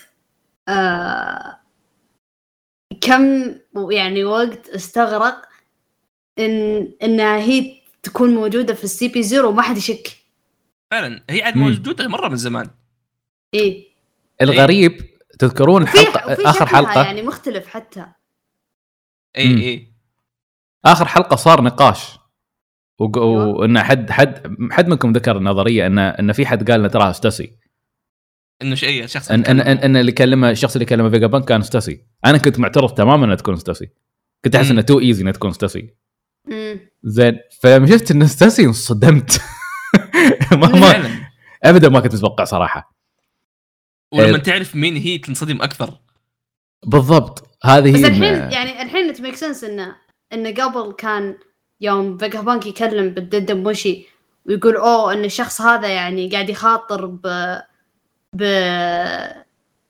آه 0.67 1.59
كم 3.01 3.55
يعني 3.91 4.23
وقت 4.23 4.69
استغرق 4.69 5.54
ان 6.39 6.87
إنها 7.03 7.37
هي 7.37 7.81
تكون 8.03 8.29
موجودة 8.35 8.73
في 8.73 8.83
ال 8.83 9.07
CP 9.07 9.23
Zero 9.23 9.49
وما 9.49 9.61
حد 9.61 9.77
يشك. 9.77 10.17
فعلا. 10.91 11.23
هي 11.29 11.41
عاد. 11.41 11.57
موجودة 11.57 12.07
مرة 12.07 12.27
من 12.27 12.35
زمان. 12.35 12.69
إيه. 13.53 13.87
الغريب 14.41 15.01
تذكرون 15.39 15.83
وفي 15.83 15.97
حلقه 15.97 16.31
وفي 16.31 16.41
آخر 16.49 16.65
حلقة؟ 16.65 17.03
يعني 17.05 17.21
مختلف 17.21 17.67
حتى. 17.67 18.05
اي. 19.37 19.43
اي 19.67 19.87
آخر 20.85 21.05
حلقة 21.05 21.35
صار 21.35 21.61
نقاش. 21.61 22.17
وق- 22.99 23.17
أيوة. 23.17 23.47
وإن 23.47 23.83
حد 23.83 24.11
حد 24.11 24.55
حد 24.71 24.87
منكم 24.87 25.11
ذكر 25.11 25.37
النظرية 25.37 25.87
ان 25.87 25.97
إن 25.99 26.31
في 26.33 26.45
حد 26.45 26.71
قال 26.71 26.89
تراها 26.91 27.11
ستاسي 27.11 27.51
إنه 28.61 28.75
شيء 28.75 29.05
شخص 29.05 29.31
ان 29.31 29.45
ان 29.45 29.59
ان, 29.61 29.77
إن 29.77 29.95
اللي 29.97 30.11
كلمه 30.11 30.49
الشخص 30.51 30.75
اللي 30.75 30.85
كلمه 30.85 31.09
فيجا 31.09 31.27
بانك 31.27 31.45
كان 31.45 31.61
ستاسي 31.61 32.05
أنا 32.25 32.37
كنت 32.37 32.59
معترض 32.59 32.93
تماما 32.93 33.25
إنها 33.25 33.35
تكون 33.35 33.55
ستاسي 33.55 33.89
كنت 34.45 34.55
أحس. 34.55 34.71
إنها 34.71 34.81
too 34.83 34.99
easy 34.99 35.21
إنها 35.21 35.31
تكون 35.31 35.51
ستاسي 35.51 35.79
امم 35.79 35.89
زين 37.03 37.39
فلما 37.59 37.87
شفت 37.87 38.11
انه 38.11 38.25
ستاسي 38.25 38.65
انصدمت. 38.65 39.41
ما, 40.51 40.57
ما 40.57 40.81
فعلا. 40.91 41.09
ابدا 41.63 41.89
ما 41.89 41.99
كنت 41.99 42.15
متوقع 42.15 42.43
صراحة. 42.43 42.95
ولما 44.11 44.35
إيه. 44.37 44.43
تعرف 44.43 44.75
مين 44.75 44.95
هي 44.95 45.17
تنصدم 45.17 45.61
أكثر. 45.61 45.93
بالضبط. 46.85 47.57
هذه 47.63 47.91
بس 47.93 47.99
هي 47.99 48.07
الحين 48.07 48.49
إن- 48.49 48.53
يعني 48.53 48.81
الحين 48.81 49.09
it 49.09 49.21
make 49.21 49.35
sense 49.35 49.63
انه 49.63 49.95
إنه 50.33 50.51
قبل 50.51 50.93
كان 50.93 51.37
يوم 51.81 52.17
فيجا 52.17 52.41
بانك 52.41 52.65
يكلم 52.65 53.09
بالدن 53.09 53.45
دن 53.45 53.63
موشي 53.63 54.05
ويقول 54.45 54.75
أوه 54.75 55.13
إن 55.13 55.25
الشخص 55.25 55.61
هذا 55.61 55.87
يعني 55.87 56.29
قاعد 56.29 56.49
يخاطر 56.49 57.05
ب 57.05 57.21
ب 58.33 58.43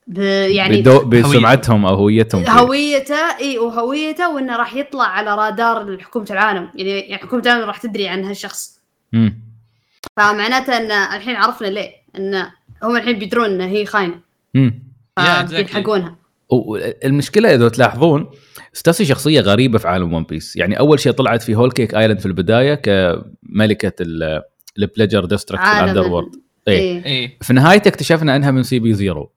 ب 0.08 0.18
يعني 0.48 0.82
بدو- 0.82 1.06
بسمعتهم 1.06 1.86
أو 1.86 1.96
هويتهم. 1.96 2.44
هويته 2.50 3.38
إي 3.42 3.58
وهويته 3.60 4.36
وإنه 4.36 4.56
راح 4.58 4.74
يطلع 4.76 5.04
على 5.06 5.36
رادار 5.36 5.98
حكومه 6.02 6.26
العالم 6.32 6.70
يعني 6.76 7.00
يعني 7.00 7.22
حكومة 7.24 7.42
العالم 7.42 7.64
راح 7.64 7.78
تدري 7.78 8.08
عن 8.08 8.24
هالشخص 8.26 8.80
مم. 9.14 9.40
فمعناته 10.18 10.78
إن 10.78 10.92
الحين 10.92 11.36
عرفنا 11.36 11.68
ليه 11.68 11.90
إن 12.18 12.36
هم 12.84 12.96
الحين 12.98 13.20
بيدرون 13.20 13.46
ان 13.46 13.62
هي 13.62 13.86
خاينة 13.86 14.20
مم. 14.54 14.84
Yeah, 15.20 15.24
exactly. 15.24 15.50
فيلحقونها 15.56 16.16
المشكلة 17.06 17.56
إذا 17.56 17.70
تلاحظون 17.70 18.30
ستاسي 18.74 19.06
شخصية 19.06 19.42
غريبة 19.42 19.78
في 19.78 19.88
عالم 19.88 20.14
ون 20.14 20.24
بيس 20.24 20.56
يعني 20.56 20.80
أول 20.80 21.00
شيء 21.00 21.12
طلعت 21.12 21.42
في 21.42 21.56
Whole 21.56 21.72
Cake 21.72 21.96
Island 21.96 22.20
في 22.20 22.26
البداية 22.26 22.74
كملكة 22.76 23.94
ال- 24.02 24.42
ال 24.78 24.83
pleasure 24.83 25.26
district 25.26 25.64
في 25.64 25.84
ال 25.84 26.02
underworld 26.08 26.36
إيه. 26.68 27.06
إيه 27.06 27.24
اي 27.24 27.38
في 27.42 27.54
نهايته 27.54 27.88
اكتشفنا 27.88 28.36
إنها 28.36 28.52
من 28.52 28.64
CP 28.64 28.94
Zero 28.94 29.32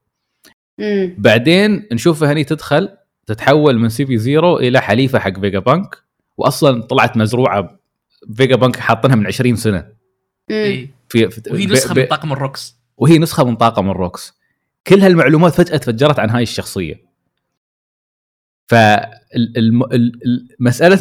بعدين 1.18 1.86
نشوفها 1.92 2.32
هني 2.32 2.44
تدخل 2.44 2.88
تتحول 3.26 3.78
من 3.78 3.88
CP 3.88 4.18
Zero 4.18 4.58
إلى 4.58 4.80
حليفة 4.80 5.18
حق 5.18 5.40
فيجا 5.40 5.58
بانك. 5.58 5.96
واصلا 6.36 6.82
طلعت 6.82 7.16
مزروعة 7.16 7.78
فيجا 8.36 8.56
بانك 8.56 8.76
حاطينها 8.76 9.16
من 9.16 9.26
20 9.26 9.56
سنة. 9.56 9.86
اي 10.50 10.90
في, 11.08 11.30
في 11.30 11.42
وهي 11.50 11.66
نسخة 11.66 11.94
من 11.94 12.06
طاقم 12.06 12.32
الروكس. 12.32 12.76
وهي 12.96 13.18
نسخة 13.18 13.44
من 13.44 13.56
طاقم 13.56 13.90
الروكس. 13.90 14.32
كل 14.86 15.00
هالمعلومات 15.00 15.54
فجأة 15.54 15.76
تفجرت 15.76 16.18
عن 16.18 16.30
هاي 16.30 16.42
الشخصية. 16.42 17.08
فالمساله 18.66 19.78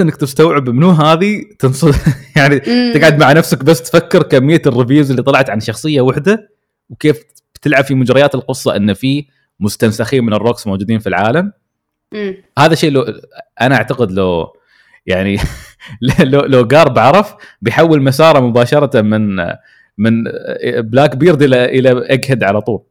إنك 0.01 0.15
تستوعب 0.15 0.69
منو 0.69 0.89
هذه 0.89 1.43
تنصد 1.59 1.95
يعني 2.37 2.59
تقعد 2.93 3.19
مع 3.19 3.31
نفسك 3.31 3.63
بس 3.63 3.81
تفكر 3.81 4.23
كمية 4.23 4.61
ال 4.65 4.71
reveals 4.71 5.09
اللي 5.09 5.23
طلعت 5.23 5.49
عن 5.49 5.59
شخصية 5.59 6.01
واحدة 6.01 6.49
وكيف 6.89 7.23
بتلعب 7.55 7.83
في 7.83 7.95
مجريات 7.95 8.35
القصة 8.35 8.75
إن 8.75 8.93
في 8.93 9.25
مستنسخين 9.59 10.23
من 10.23 10.33
الروكس 10.33 10.67
موجودين 10.67 10.99
في 10.99 11.09
العالم. 11.09 11.51
امم 12.13 12.35
هذا 12.59 12.75
شيء 12.75 12.91
لو 12.91 13.05
أنا 13.61 13.75
أعتقد 13.75 14.11
لو 14.11 14.53
يعني 15.05 15.37
لو 16.31 16.41
لو 16.41 16.67
جارب 16.67 16.99
عرف 16.99 17.35
بيحول 17.61 18.01
مساره 18.01 18.39
مباشرة 18.39 19.01
من 19.01 19.35
من 19.97 20.23
بلاك 20.77 21.15
بيرد 21.15 21.41
إلى 21.41 21.65
إلى 21.65 22.09
ايج 22.09 22.25
هيد 22.31 22.43
على 22.43 22.61
طول. 22.61 22.83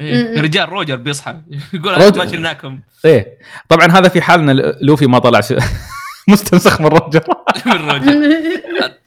إيه. 0.00 0.34
مم. 0.34 0.42
رجال 0.42 0.68
روجر 0.68 0.96
بيصحى. 0.96 1.36
يقول 1.74 2.02
روجر. 2.02 2.18
ما 2.18 2.26
شلناكم. 2.26 2.80
إيه. 3.04 3.38
طبعا 3.68 3.86
هذا 3.86 4.08
في 4.08 4.20
حال 4.20 4.50
ان 4.50 4.74
لوفي 4.80 5.06
ما 5.06 5.18
طلع 5.18 5.40
ش... 5.40 5.54
مستنسخ 6.28 6.80
من 6.80 6.86
روجر. 6.86 7.20
من 7.66 7.72
روجر. 7.72 8.12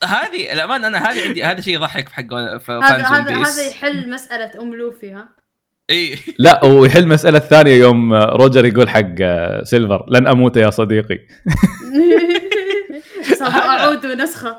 هذه 0.03 0.53
الامانه 0.53 0.87
أنا 0.87 0.97
هذه 0.97 1.27
عندي 1.27 1.43
هذا 1.43 1.61
شيء 1.61 1.73
يضحك 1.73 2.09
في 2.09 2.15
حق 2.15 2.33
هذا 2.33 3.05
هذا 3.05 3.67
يحل 3.67 4.09
مسألة 4.09 4.61
أم 4.61 4.75
لوفي 4.75 5.11
ها؟ 5.11 5.42
إي. 5.89 6.17
لا 6.39 6.65
ويحل 6.65 7.07
مساله 7.07 7.39
ثانية 7.39 7.71
يوم 7.71 8.13
روجر 8.13 8.65
يقول 8.65 8.89
حق 8.89 9.15
سيلفر 9.63 10.05
لن 10.09 10.27
أموت 10.27 10.57
يا 10.57 10.69
صديقي. 10.69 11.19
سوف 13.39 13.41
أعود 13.55 14.05
ونسخه 14.05 14.57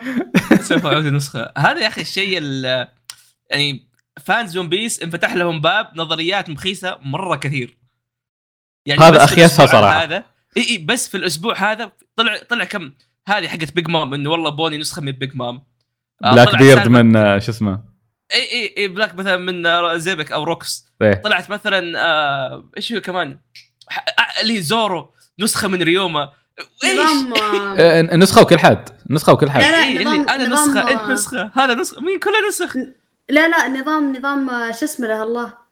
سوف 0.60 0.86
أعود 0.86 1.06
النسخه 1.06 1.52
هذا 1.58 1.80
يا 1.80 1.88
أخي 1.88 2.00
الشيء 2.00 2.38
ال- 2.38 2.88
يعني 3.50 3.88
fans 4.24 4.56
ون 4.56 4.68
بيس 4.68 5.02
انفتح 5.02 5.34
لهم 5.34 5.60
باب 5.60 5.90
نظريات 5.96 6.50
مخيسة 6.50 6.98
مرة 7.02 7.36
كثير. 7.36 7.78
يعني 8.86 9.00
هذا 9.00 9.10
بس 9.10 9.18
في 9.18 9.24
أخيسها 9.24 9.44
الأسبوع 9.64 9.66
صراحة. 9.66 10.02
هذا 10.02 10.24
إي 10.56 10.62
إي 10.70 10.78
بس 10.78 11.08
في 11.08 11.16
الأسبوع 11.16 11.72
هذا 11.72 11.92
طلع 12.16 12.36
طلع 12.48 12.64
كم 12.64 12.92
هذه 13.28 13.48
حقت 13.48 13.72
بيج 13.72 13.88
مام 13.88 14.14
إنه 14.14 14.30
والله 14.30 14.50
بوني 14.50 14.78
نسخة 14.78 15.02
من 15.02 15.12
بيج 15.12 15.36
مام 15.36 15.62
آه، 16.24 16.32
بلاك 16.32 16.56
بيرد 16.58 16.88
من 16.88 17.16
آه، 17.16 17.38
شو 17.38 17.50
اسمه؟ 17.50 17.93
اي 18.32 18.40
اي 18.52 18.74
اي 18.78 18.88
بلاك 18.88 19.14
مثلا 19.14 19.36
من 19.36 19.66
آه، 19.66 19.96
زيبك 19.96 20.32
أو 20.32 20.44
روكس. 20.44 20.86
إيه. 21.02 21.14
طلعت 21.14 21.50
مثلا 21.50 21.98
آه، 22.00 22.70
إيش 22.76 22.92
هو 22.92 23.00
كمان؟ 23.00 23.38
آه، 24.18 24.40
اللي 24.42 24.56
هي 24.58 24.62
زورو 24.62 25.10
نسخة 25.40 25.68
من 25.68 25.82
ريوما. 25.82 26.32
إيش؟ 26.84 26.92
نظام 27.00 27.34
آه، 27.80 28.02
نسخة 28.02 28.42
وكل 28.42 28.58
حد. 28.58 28.88
نسخة 29.10 29.32
وكل 29.32 29.50
حد. 29.50 29.60
لا، 29.62 29.70
لا، 29.70 29.82
إيه، 29.84 30.04
نظام- 30.04 30.28
أنا 30.28 30.48
نظام، 30.48 30.68
نسخة 30.70 30.80
آه، 30.80 30.92
أنت 30.92 31.10
نسخة. 31.10 31.50
هذا 31.54 31.74
نسخة. 31.74 32.00
مين؟ 32.00 32.18
كلها 32.18 32.48
نسخ. 32.48 32.76
لا 33.28 33.48
لا 33.48 33.68
نظام 33.68 34.16
نظام 34.16 34.50
آه، 34.50 34.72
شو 34.72 34.84
اسمه 34.84 35.06
له 35.06 35.22
الله؟ 35.22 35.64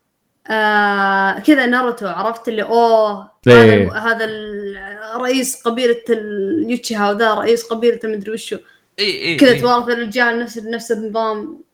آه 0.50 1.38
كذا 1.38 1.66
ناروتو 1.66 2.06
عرفت؟ 2.08 2.48
اللي 2.48 2.62
أوه 2.62 3.30
هذا 3.48 3.62
إيه. 3.62 3.92
هذا 3.92 4.24
ال- 4.24 4.76
رئيس 5.16 5.62
قبيلة 5.62 6.02
اليوتشيها 6.10 7.10
وذا 7.10 7.34
رئيس 7.34 7.64
قبيلة 7.64 8.00
المدري 8.04 8.30
وشو. 8.32 8.56
إي 8.98 9.22
إي 9.24 9.36
كذا. 9.36 9.60
توارث 9.60 9.88
الرجال 9.88 10.38
نفس 10.38 10.58
نفس 10.58 10.92
النظام. 10.92 11.38
آه، 11.38 11.71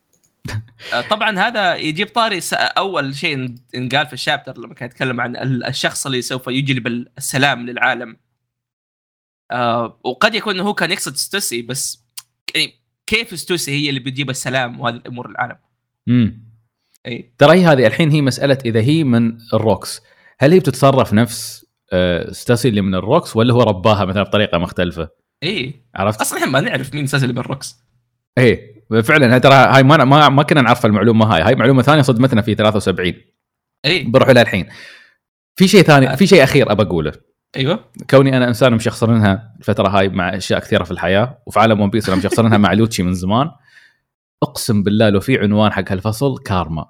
طبعا 1.11 1.39
هذا 1.39 1.75
يجيب 1.77 2.09
طاري 2.09 2.41
أول 2.53 3.15
شيء 3.15 3.55
إنقال 3.75 4.07
في 4.07 4.13
الشابتر 4.13 4.59
لما 4.59 4.75
كان 4.75 4.87
يتكلم 4.89 5.21
عن 5.21 5.37
ال- 5.37 5.65
الشخص 5.65 6.07
اللي 6.07 6.23
سوف 6.23 6.47
يجلب 6.49 6.87
السلام 7.19 7.67
للعالم. 7.67 8.17
آه 9.51 10.01
وقد 10.05 10.35
يكون 10.35 10.61
هو 10.61 10.75
كان 10.75 10.91
يقصد 10.91 11.17
ستوسي 11.17 11.63
بس 11.63 12.05
يعني 12.55 12.75
كيف 13.07 13.39
ستوسي 13.39 13.71
هي 13.71 13.89
اللي 13.89 14.01
بتجيب 14.01 14.31
السلام 14.31 14.81
وهذه 14.81 14.95
الأمور 14.95 15.31
للعالم؟ 15.31 15.57
امم 16.09 16.49
إي. 17.07 17.33
ترى 17.39 17.53
هي 17.59 17.67
هذه 17.67 17.87
الحين 17.87 18.11
هي 18.11 18.23
مسألة 18.23 18.59
إذا 18.65 18.81
هي 18.81 19.05
من 19.05 19.39
الروكس. 19.55 20.01
هل 20.41 20.53
هي 20.53 20.59
بتتصرف 20.59 21.13
نفس 21.15 21.67
آه، 21.93 22.33
ستاسي 22.33 22.69
اللي 22.69 22.81
من 22.81 22.95
الروكس 22.95 23.37
ولا 23.37 23.55
هو 23.55 23.63
رباها 23.63 24.05
مثلا 24.05 24.23
بطريقة 24.23 24.59
مختلفة؟ 24.59 25.09
إي. 25.43 25.83
عرفت؟ 25.95 26.21
أصلا 26.21 26.47
ما 26.47 26.61
نعرف 26.61 26.95
مين 26.95 27.05
أساسا 27.05 27.23
اللي 27.23 27.35
بالروكس 27.35 27.77
إيه 28.39 28.79
فعلا 29.03 29.39
ترى 29.39 29.55
هاي 29.55 29.83
ما 29.83 30.05
ما, 30.05 30.29
ما 30.29 30.43
كنا 30.43 30.61
نعرف 30.61 30.87
المعلومة 30.87 31.35
هاي. 31.35 31.43
هاي 31.43 31.55
معلومة 31.55 31.83
ثانية 31.83 32.03
صدمتنا 32.03 32.43
في 32.43 32.55
73 32.55 33.15
اي 33.85 34.05
بروح 34.05 34.29
لها 34.29 34.43
الحين. 34.43 34.69
في 35.57 35.69
شيء 35.69 35.83
ثاني 35.83 36.17
في 36.17 36.27
شيء 36.27 36.43
أخير 36.43 36.73
أبى 36.73 36.83
أقوله. 36.83 37.13
أيوه. 37.57 37.85
كوني 38.11 38.37
أنا 38.37 38.49
إنسان 38.49 38.75
مشخصنها 38.75 39.55
الفترة 39.59 39.89
هاي 39.89 40.09
مع 40.09 40.37
أشياء 40.37 40.61
كثيرة 40.61 40.85
في 40.85 40.91
الحياة 40.91 41.39
وفي 41.47 41.61
عالم 41.61 41.81
ون 41.81 41.91
بيس 41.91 42.09
أنا 42.09 42.19
مشخصنها 42.19 42.59
مع 42.59 42.73
لوتشي 42.73 43.03
من 43.03 43.15
زمان. 43.15 43.51
أقسم 44.43 44.83
بالله 44.83 45.09
لو 45.09 45.21
في 45.21 45.39
عنوان 45.39 45.73
حق 45.73 45.93
هالفصل 45.93 46.39
كارما. 46.39 46.87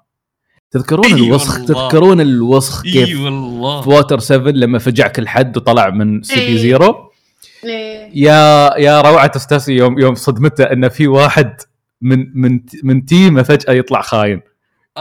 تذكرون 0.71 1.05
إي 1.05 1.13
الوسخ؟ 1.13 1.53
والله. 1.53 1.67
تذكرون 1.67 2.21
الوسخ 2.21 2.85
اي 2.85 2.91
كيف 2.91 3.19
والله. 3.19 3.81
في 3.81 3.89
ووتر 3.89 4.19
7 4.19 4.51
لما 4.51 4.79
فجع 4.79 5.07
كل 5.07 5.27
حد 5.27 5.57
وطلع 5.57 5.89
من 5.89 6.21
سي 6.21 6.45
بي. 6.45 6.57
زيرو. 6.57 7.08
يا 7.63 8.73
يا 8.77 9.01
روعة 9.01 9.31
استاسي 9.35 9.73
يوم 9.73 9.99
يوم 9.99 10.15
صدمته 10.15 10.63
إن 10.63 10.89
في 10.89 11.07
واحد 11.07 11.61
من 12.01 12.25
من 12.41 12.59
من 12.83 13.05
تيمه 13.05 13.43
فجأة 13.43 13.73
يطلع 13.73 14.01
خاين 14.01 14.41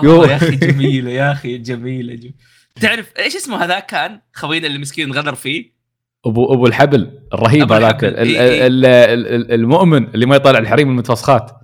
يو. 0.03 0.25
آه، 0.25 0.27
يا 0.29 0.37
أخي 0.37 0.57
جميلة 0.67 1.11
يا 1.11 1.33
أخي 1.33 1.59
جميلة 1.59 2.15
جميلة. 2.15 2.35
تعرف 2.81 3.13
إيش 3.19 3.37
اسمه 3.37 3.65
هذا 3.65 3.79
كان 3.81 4.21
خوينا 4.35 4.67
اللي 4.67 4.79
مسكين 4.79 5.13
غدر 5.13 5.35
فيه 5.35 5.79
ابو 6.27 6.55
أبو 6.55 6.67
الحبل 6.67 7.21
الرهيب 7.35 7.73
هذاك 7.73 8.05
الحبل. 8.05 8.23
ال- 8.23 8.37
إي 8.37 8.41
إي. 8.63 8.67
ال- 8.67 8.87
ال- 8.87 9.27
ال- 9.27 9.53
المؤمن 9.53 10.05
اللي 10.09 10.27
ما 10.27 10.37
يطالع 10.37 10.59
الحريم 10.59 10.89
المتفسخات 10.91 11.51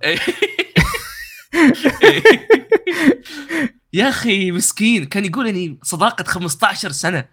يا 3.92 4.08
أخي 4.08 4.50
مسكين 4.52 5.04
كان 5.04 5.24
يقول 5.24 5.46
يعني 5.46 5.78
صداقة 5.82 6.24
15 6.24 6.90
سنة 6.90 7.24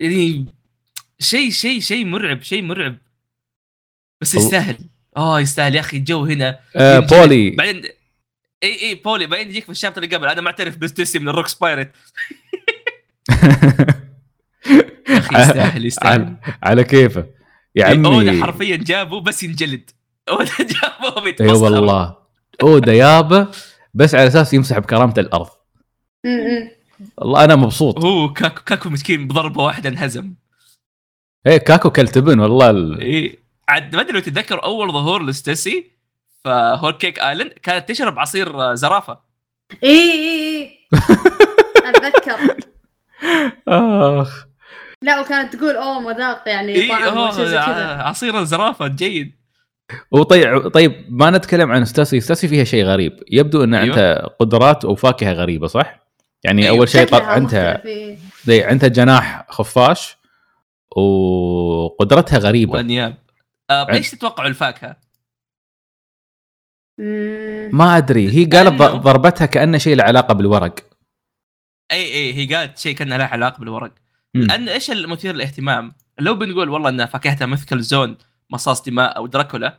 يعني 0.00 0.46
شيء 1.20 1.50
شيء 1.50 1.80
شيء 1.80 2.04
مرعب 2.04 2.42
شيء 2.42 2.62
مرعب. 2.62 2.96
بس. 4.20 4.34
يستاهل. 4.34 4.78
آه 5.16 5.40
يستاهل 5.40 5.74
يا 5.74 5.80
أخي 5.80 5.96
الجو 5.96 6.24
هنا 6.24 6.58
آه 6.76 6.98
بولي. 6.98 7.50
بعدين 7.50 7.82
إي 8.62 8.82
إي 8.82 8.94
بولي. 8.94 9.26
بعدين 9.26 9.48
يجيك 9.48 9.64
في 9.64 9.70
ال 9.70 9.74
chapter 9.74 10.02
اللي 10.02 10.16
قبل. 10.16 10.26
أنا 10.26 10.40
معترف 10.40 10.76
بستيسي 10.76 11.18
من 11.18 11.28
الروكس 11.28 11.46
pirates 11.46 11.90
يا 15.08 15.18
أخي 15.18 15.40
يستاهل 15.40 15.86
يستاهل. 15.86 16.20
على, 16.20 16.36
على 16.62 16.84
كيفه. 16.84 17.26
يا 17.74 17.90
اودا 17.90 18.08
عمي. 18.08 18.42
حرفيا 18.42 18.76
جابه 18.76 19.20
بس 19.20 19.42
ينجلد. 19.42 19.90
أودا 20.28 20.52
جابه 20.58 21.18
إي 21.18 21.24
بيتمسخر 21.24 21.64
والله. 21.64 22.16
أودا 22.62 22.92
يابه 22.92 23.48
بس 23.94 24.14
على 24.14 24.26
أساس 24.26 24.54
يمسح 24.54 24.78
بكرامته 24.78 25.20
الأرض. 25.20 25.48
والله 27.16 27.44
أنا 27.44 27.56
مبسوط. 27.56 28.04
هو 28.04 28.32
كاكو 28.32 28.62
كاكو 28.62 28.90
مسكين 28.90 29.28
بضربة 29.28 29.62
واحدة 29.62 29.88
انهزم. 29.88 30.34
إيه 31.46 31.56
كاكو 31.58 31.90
كلتبن 31.90 32.40
والله 32.40 32.70
ال... 32.70 33.00
إيه 33.00 33.38
عاد 33.68 33.94
ما 33.96 34.00
أدري 34.02 34.12
لو 34.12 34.20
تتذكر 34.20 34.64
أول 34.64 34.92
ظهور 34.92 35.22
لستاسي 35.26 35.90
فهول 36.44 36.92
كيك 36.92 37.18
آيلاند 37.18 37.52
كانت 37.62 37.88
تشرب 37.88 38.18
عصير 38.18 38.62
آه، 38.70 38.74
زرافة. 38.74 39.18
اي 39.84 39.88
اي 39.90 40.60
اي 40.60 40.78
أتذكر. 41.86 42.56
آخ. 43.68 44.46
لا 45.02 45.20
وكانت 45.20 45.56
تقول 45.56 45.76
أوه 45.76 46.00
مذاق 46.00 46.42
يعني 46.46 46.88
كذا. 46.88 47.58
ع- 47.58 48.08
عصير 48.08 48.38
الزرافة 48.38 48.86
جيد. 48.86 49.34
وطيب 50.10 50.68
طيب 50.68 51.06
ما 51.08 51.30
نتكلم 51.30 51.72
عن 51.72 51.84
ستاسي. 51.84 52.20
ستاسي 52.20 52.48
فيها 52.48 52.64
شيء 52.64 52.84
غريب. 52.84 53.22
يبدو 53.30 53.64
إن 53.64 53.74
أيوة. 53.74 53.90
عندها 53.94 54.26
قدرات 54.26 54.84
وفاكهة 54.84 55.32
غريبة 55.32 55.66
صح؟ 55.66 55.98
يعني 56.44 56.64
أيوة. 56.64 56.78
أول 56.78 56.88
شيء 56.88 57.06
طب 57.06 57.22
عندها 57.22 57.84
إيه. 58.48 58.66
عندها 58.66 58.88
جناح 58.88 59.46
خفاش. 59.48 60.17
وقدرتها 60.96 62.38
غريبة. 62.38 62.72
وانياب 62.72 63.16
آه 63.70 63.92
إيش 63.92 64.10
تتوقعوا 64.10 64.48
الفاكهة؟ 64.48 64.96
ما 67.72 67.96
أدري. 67.96 68.30
هي 68.30 68.44
قالت 68.44 68.82
ضربتها 68.82 69.46
كأنه 69.46 69.78
شيء 69.78 69.96
له 69.96 70.04
علاقة 70.04 70.34
بالورق. 70.34 70.74
أي 71.92 72.14
أي 72.14 72.34
هي 72.34 72.54
قالت 72.54 72.78
شيء 72.78 72.94
كان 72.96 73.12
له 73.12 73.24
علاقة 73.24 73.60
بالورق. 73.60 73.94
مم. 74.34 74.42
لأن 74.42 74.68
إيش 74.68 74.90
المثير 74.90 75.34
للاهتمام؟ 75.34 75.92
لو 76.18 76.34
بنقول 76.34 76.68
والله 76.68 76.88
إن 76.88 77.06
فاكهتها 77.06 77.46
مثل 77.46 77.80
زون 77.80 78.18
مصاص 78.50 78.82
دماء 78.82 79.16
أو 79.16 79.26
دراكولا 79.26 79.78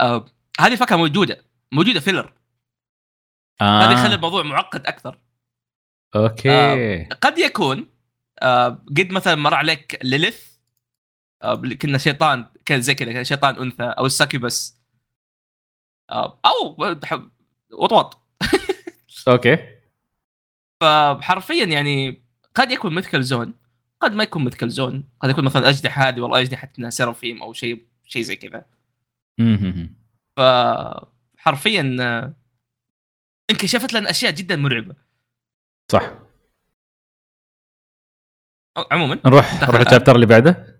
آه 0.00 0.26
هذه 0.60 0.74
فاكهة 0.74 0.96
موجودة. 0.96 1.44
موجودة 1.72 2.00
فيلر. 2.00 2.32
آه. 3.60 3.82
هذا 3.82 3.92
يخلي 3.92 4.14
الموضوع 4.14 4.42
معقد 4.42 4.86
أكثر. 4.86 5.18
okay. 6.16 7.04
قد 7.04 7.38
يكون 7.38 7.86
آه 8.42 8.68
قد 8.68 9.10
مثلا 9.10 9.34
مر 9.34 9.54
عليك 9.54 9.98
ليليث 10.04 10.40
آه 10.40 10.45
كنا 11.54 11.98
شيطان 11.98 12.46
كان 12.64 12.80
زي 12.80 12.94
كذا 12.94 13.22
شيطان 13.22 13.56
أنثى 13.56 13.82
أو 13.82 14.06
ال 14.06 14.13
succubus. 14.13 14.76
آه 16.10 16.40
أو 16.44 16.76
وطوط 17.72 18.18
okay. 19.28 19.58
فحرفيا 20.80 21.64
يعني 21.64 22.22
قد 22.54 22.70
يكون 22.70 22.94
مثل 22.94 23.22
zoan 23.22 23.54
قد 24.00 24.12
ما 24.12 24.22
يكون 24.22 24.44
مثل 24.44 24.68
zoan 24.68 25.08
قد 25.20 25.30
يكون 25.30 25.44
مثلا 25.44 25.68
أجنحة 25.68 26.08
هذه 26.08 26.20
والله 26.20 26.40
أجنحة 26.40 26.72
إنها 26.78 26.90
seraphim 26.90 27.42
أو 27.42 27.52
شيء 27.52 27.86
شيء 28.04 28.22
زي 28.22 28.36
كذا. 28.36 28.64
فحرفيا 30.36 31.96
آه، 32.00 32.34
انكشفت 33.50 33.92
لنا 33.92 34.10
أشياء 34.10 34.32
جدا 34.32 34.56
مرعبة. 34.56 34.94
صح. 35.92 36.12
عموما. 38.90 39.20
نروح 39.26 39.62
نروح. 39.62 39.80
ال 39.80 39.84
chapter 39.84 40.14
اللي 40.14 40.26
بعده. 40.26 40.75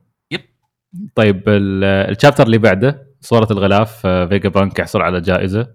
طيب 1.14 1.48
ال- 1.48 1.84
ال 1.84 1.92
chapter 1.92 2.46
اللي 2.46 2.58
بعده 2.58 3.06
صورة 3.20 3.48
الغلاف 3.50 4.06
آه، 4.06 4.26
فيجا 4.26 4.48
بانك 4.48 4.78
يحصل 4.78 5.00
على 5.02 5.20
جائزة. 5.20 5.68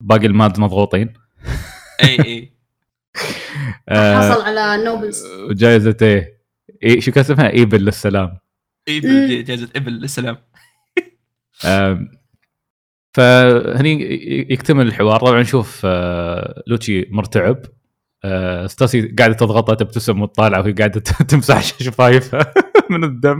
باقي 0.00 0.26
ال 0.26 0.33
MADS 0.33 0.60
مضغوطين. 0.60 1.12
إي 2.04 2.18
إي. 2.26 2.52
آه، 3.88 4.30
حصل 4.30 4.42
على 4.42 4.84
نوبلز 4.84 5.24
جائزة 5.50 5.96
إيه؟ 6.02 6.36
إيه 6.82 7.00
شو 7.00 7.12
كان 7.12 7.24
اسمها؟ 7.24 7.50
إيبل 7.50 7.84
للسلام. 7.84 8.38
اي 8.88 9.00
جائزة 9.42 9.68
ابل 9.76 9.92
للسلام. 9.92 10.36
آم، 11.64 12.08
فهني 13.14 14.02
يكتمل 14.52 14.86
الحوار. 14.86 15.20
طبعا 15.20 15.40
نشوف 15.40 15.82
آه، 15.84 16.62
لوتشي 16.66 17.06
مرتعب. 17.10 17.56
آه، 17.56 17.75
ستاسي 18.66 19.14
قاعدة 19.18 19.34
تضغطه 19.34 19.74
تبتسم 19.74 20.22
وتطالع 20.22 20.58
وهي 20.58 20.72
قاعدة 20.72 21.00
تمسح 21.30 21.62
شفايفها 21.62 22.52
من 22.90 23.04
الدم. 23.04 23.38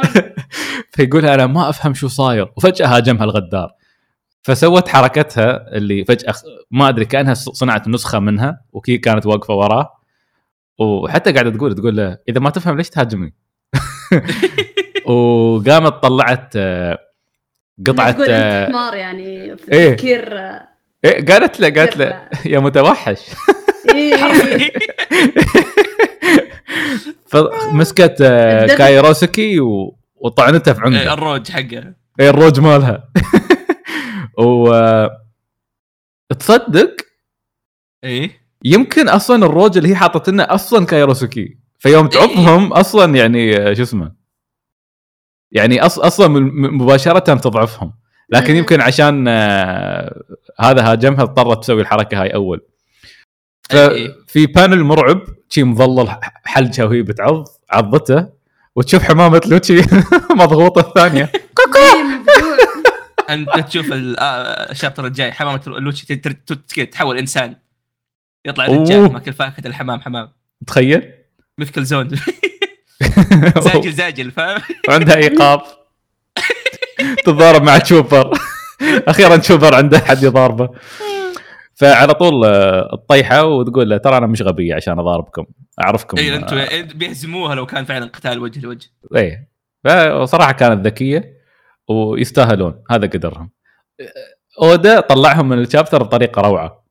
فيقولها 0.92 1.34
أنا 1.34 1.46
ما 1.46 1.68
أفهم 1.68 1.94
شو 1.94 2.08
صاير. 2.08 2.52
وفجأة 2.56 2.86
هاجمها 2.86 3.24
الغدار. 3.24 3.72
فسوت 4.42 4.88
حركتها 4.88 5.76
اللي 5.76 6.04
فجأة 6.04 6.34
ما 6.70 6.88
أدري 6.88 7.04
كأنها 7.04 7.34
صنعت 7.34 7.88
نسخة 7.88 8.18
منها 8.18 8.60
وكي 8.72 8.98
كانت 8.98 9.26
واقفة 9.26 9.54
وراه. 9.54 9.94
وحتى 10.78 11.32
قاعدة 11.32 11.50
تقول 11.50 11.74
تقول 11.74 11.96
له 11.96 12.18
إذا 12.28 12.40
ما 12.40 12.50
تفهم 12.50 12.76
ليش 12.76 12.90
تهاجمني؟ 12.90 13.34
وقامت 15.06 15.92
طلعت 16.02 16.52
آه، 16.56 16.98
قطعه 17.86 18.10
تقول 18.10 18.26
آه، 18.30 18.66
حمار 18.66 18.94
يعني 18.94 19.56
في 19.56 19.72
إيه. 19.72 19.96
إيه 21.04 21.26
قالت 21.26 21.60
له 21.60 21.70
قالت 21.70 21.96
له 21.96 22.28
يا 22.52 22.58
متوحش. 22.58 23.20
إيه، 23.94 24.14
إيه. 24.14 24.72
فمسكت 27.26 28.16
آه،. 28.22 28.66
كايروسكي 28.66 29.60
و- 29.60 29.98
وطعنته 30.16 30.72
في 30.72 30.80
عنقه. 30.80 31.00
إيه، 31.00 31.12
الروج 31.14 31.50
حقه. 31.50 31.94
إيه 32.20 32.30
الروج 32.30 32.60
مالها. 32.60 33.08
و 34.38 34.72
تصدق؟ 36.38 36.96
إيه. 38.04 38.30
يمكن 38.64 39.08
أصلا 39.08 39.46
الروج 39.46 39.76
اللي 39.76 39.88
هي 39.88 39.96
حاطت 39.96 40.28
لنا 40.30 40.54
أصلا 40.54 40.86
كايروسكي. 40.86 41.58
فيوم 41.78 42.06
تعضهم 42.06 42.72
أصلا 42.72 43.14
يعني 43.16 43.56
آه، 43.56 43.74
شو 43.74 43.82
اسمه؟ 43.82 44.12
يعني 45.52 45.80
أص... 45.86 45.98
أصلا 45.98 46.28
مباشرة 46.52 47.18
تضعفهم. 47.34 47.92
لكن. 48.30 48.56
يمكن 48.56 48.80
عشان 48.80 49.24
آه، 49.28 50.22
هذا 50.60 50.82
هاجمها 50.92 51.22
اضطرت 51.22 51.62
تسوي 51.62 51.80
الحركة 51.82 52.22
هاي 52.22 52.34
أول. 52.34 52.60
إيه،. 53.72 54.14
ففي 54.28 54.46
panel 54.46 54.84
مرعب 54.84 55.22
شي 55.48 55.62
مظلل 55.64 56.16
حلجها 56.44 56.84
وهي 56.84 57.02
بتعض 57.02 57.44
عضته 57.70 58.26
وتشوف 58.76 59.02
حمامة 59.02 59.40
لوتشي 59.46 59.80
مضغوطة 60.40 60.80
الثانية. 60.80 61.22
مفجوع. 61.58 62.18
أنت 63.34 63.50
تشوف 63.68 63.92
ال- 63.92 64.18
آه، 64.18 64.70
الشابتر 64.70 65.06
الجاي 65.06 65.32
حمامة 65.32 65.60
لوتشي 65.66 66.06
ت- 66.16 66.28
ت- 66.28 66.52
ت- 66.52 66.80
تتحول 66.80 67.18
إنسان. 67.18 67.56
يطلع. 68.46 68.66
رجال 68.66 69.12
ماكل 69.12 69.32
فاكهة 69.32 69.66
الحمام 69.68 70.00
حمام. 70.00 70.28
تخيل. 70.66 71.12
مثل 71.58 71.84
زون 71.84 72.08
زاجل 73.60 73.92
زاجل 73.92 74.30
فاهم؟ 74.30 74.60
وعندها 74.88 75.16
إيقاف. 75.16 75.77
تتضارب 77.16 77.62
مع 77.62 77.78
تشوبر. 77.78 78.38
أخيرا 78.82 79.36
تشوبر 79.36 79.74
عنده 79.74 79.98
حد 79.98 80.22
يضاربه. 80.22 80.70
فعلى 81.74 82.14
طول 82.14 82.44
آه، 82.44 82.96
تطيحه 83.04 83.44
وتقول 83.44 83.90
له 83.90 83.96
ترى 83.96 84.18
أنا 84.18 84.26
مش 84.26 84.42
غبيه 84.42 84.74
عشان 84.74 84.98
أضاربكم 84.98 85.46
أعرفكم 85.80 86.18
اي 86.18 86.34
آه، 86.34 86.36
أنتم 86.36 86.98
بيهزموها 86.98 87.54
لو 87.54 87.66
كان 87.66 87.84
فعلا 87.84 88.06
قتال 88.06 88.38
وجه 88.38 88.60
لوجه. 88.60 88.90
إيه. 89.16 89.48
فصراحة 89.84 90.52
كانت 90.52 90.86
ذكية 90.86 91.38
ويستاهلون 91.88 92.82
هذا 92.90 93.06
قدرهم. 93.06 93.50
أودا 94.62 95.00
طلعهم 95.00 95.48
من 95.48 95.58
ال 95.58 95.63
chapter 95.63 96.02
بطريقة 96.02 96.42
روعة. 96.42 96.84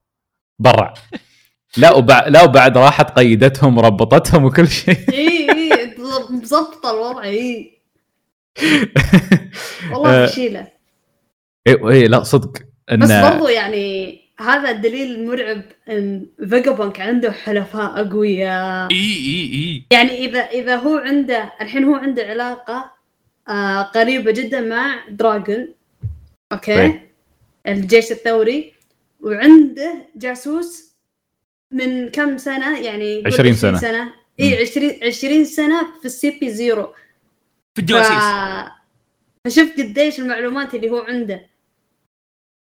برع. 0.59 0.93
لا 1.77 1.93
وبعد 1.93 2.27
لا 2.27 2.43
وبعد 2.43 2.77
راحت 2.77 3.19
قيدتهم 3.19 3.77
وربطتهم 3.77 4.45
وكل 4.45 4.67
شيء. 4.67 5.13
اي 5.13 5.47
اي 5.51 5.95
مظبطه 6.29 6.91
الوضع 6.91 7.23
اي 7.23 7.76
والله 9.91 10.23
آه، 10.23 10.25
فشيلة. 10.25 10.67
إيه 11.67 11.89
إيه، 11.89 12.07
لا 12.07 12.23
صدق 12.23 12.57
بس 12.91 13.11
ان 13.11 13.31
برضو 13.31 13.47
يعني 13.47 14.19
هذا 14.39 14.71
الدليل 14.71 15.15
المرعب 15.15 15.61
إن 15.89 16.25
فيجا 16.49 16.71
بانك 16.71 16.99
عنده 16.99 17.31
حلفاء 17.31 18.01
أقوياء. 18.01 18.91
إي 18.91 18.97
إي 18.97 19.53
إي. 19.53 19.83
يعني 19.91 20.25
إذا 20.25 20.39
إذا 20.39 20.75
هو 20.75 20.97
عنده 20.97 21.53
الحين 21.61 21.83
هو 21.83 21.95
عنده 21.95 22.23
علاقة 22.23 22.91
آه 23.49 23.81
قريبة 23.81 24.31
جدا 24.31 24.61
مع 24.61 24.95
دراجون 25.09 25.73
okay؟ 26.51 26.81
إيه. 26.81 27.11
الجيش 27.67 28.11
الثوري 28.11 28.73
وعنده 29.19 29.93
جاسوس 30.15 30.95
من 31.71 32.09
كم 32.09 32.37
سنة؟ 32.37 32.79
يعني 32.79 33.15
قول 33.15 33.33
20 33.33 33.53
سنة. 33.53 33.77
سنة. 33.77 34.13
إي 34.39 34.61
20 34.61 34.93
20 35.03 35.45
سنة 35.45 35.99
في 35.99 36.05
السي 36.05 36.29
بي 36.29 36.49
زيرو. 36.51 36.93
في 37.77 37.81
الجواسيس. 37.81 38.11
ف... 38.11 38.71
فشوف 39.45 39.71
قديش 39.77 40.19
المعلومات 40.19 40.75
اللي 40.75 40.89
هو 40.89 40.99
عنده. 40.99 41.49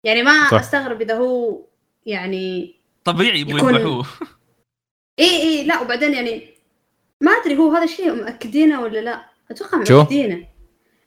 يعني 0.06 0.22
ما 0.22 0.48
صح. 0.50 0.60
أستغرب 0.60 1.00
إذا 1.02 1.14
هو 1.18 1.66
يعني 2.06 2.74
طبيعي 3.04 3.40
يبغوا 3.40 3.58
يكون- 3.58 3.74
يذبحوه. 3.74 4.06
إي 5.18 5.42
إي 5.42 5.64
لا 5.64 5.80
وبعدين 5.80 6.12
يعني 6.14 6.54
ما 7.20 7.32
أدري 7.32 7.56
هو 7.56 7.72
هذا 7.72 7.84
الشيء 7.84 8.14
مأكدينه 8.14 8.80
ولا 8.80 8.98
لا. 8.98 9.26
أتوقع؟ 9.50 9.78
مأكدينه. 9.78 10.48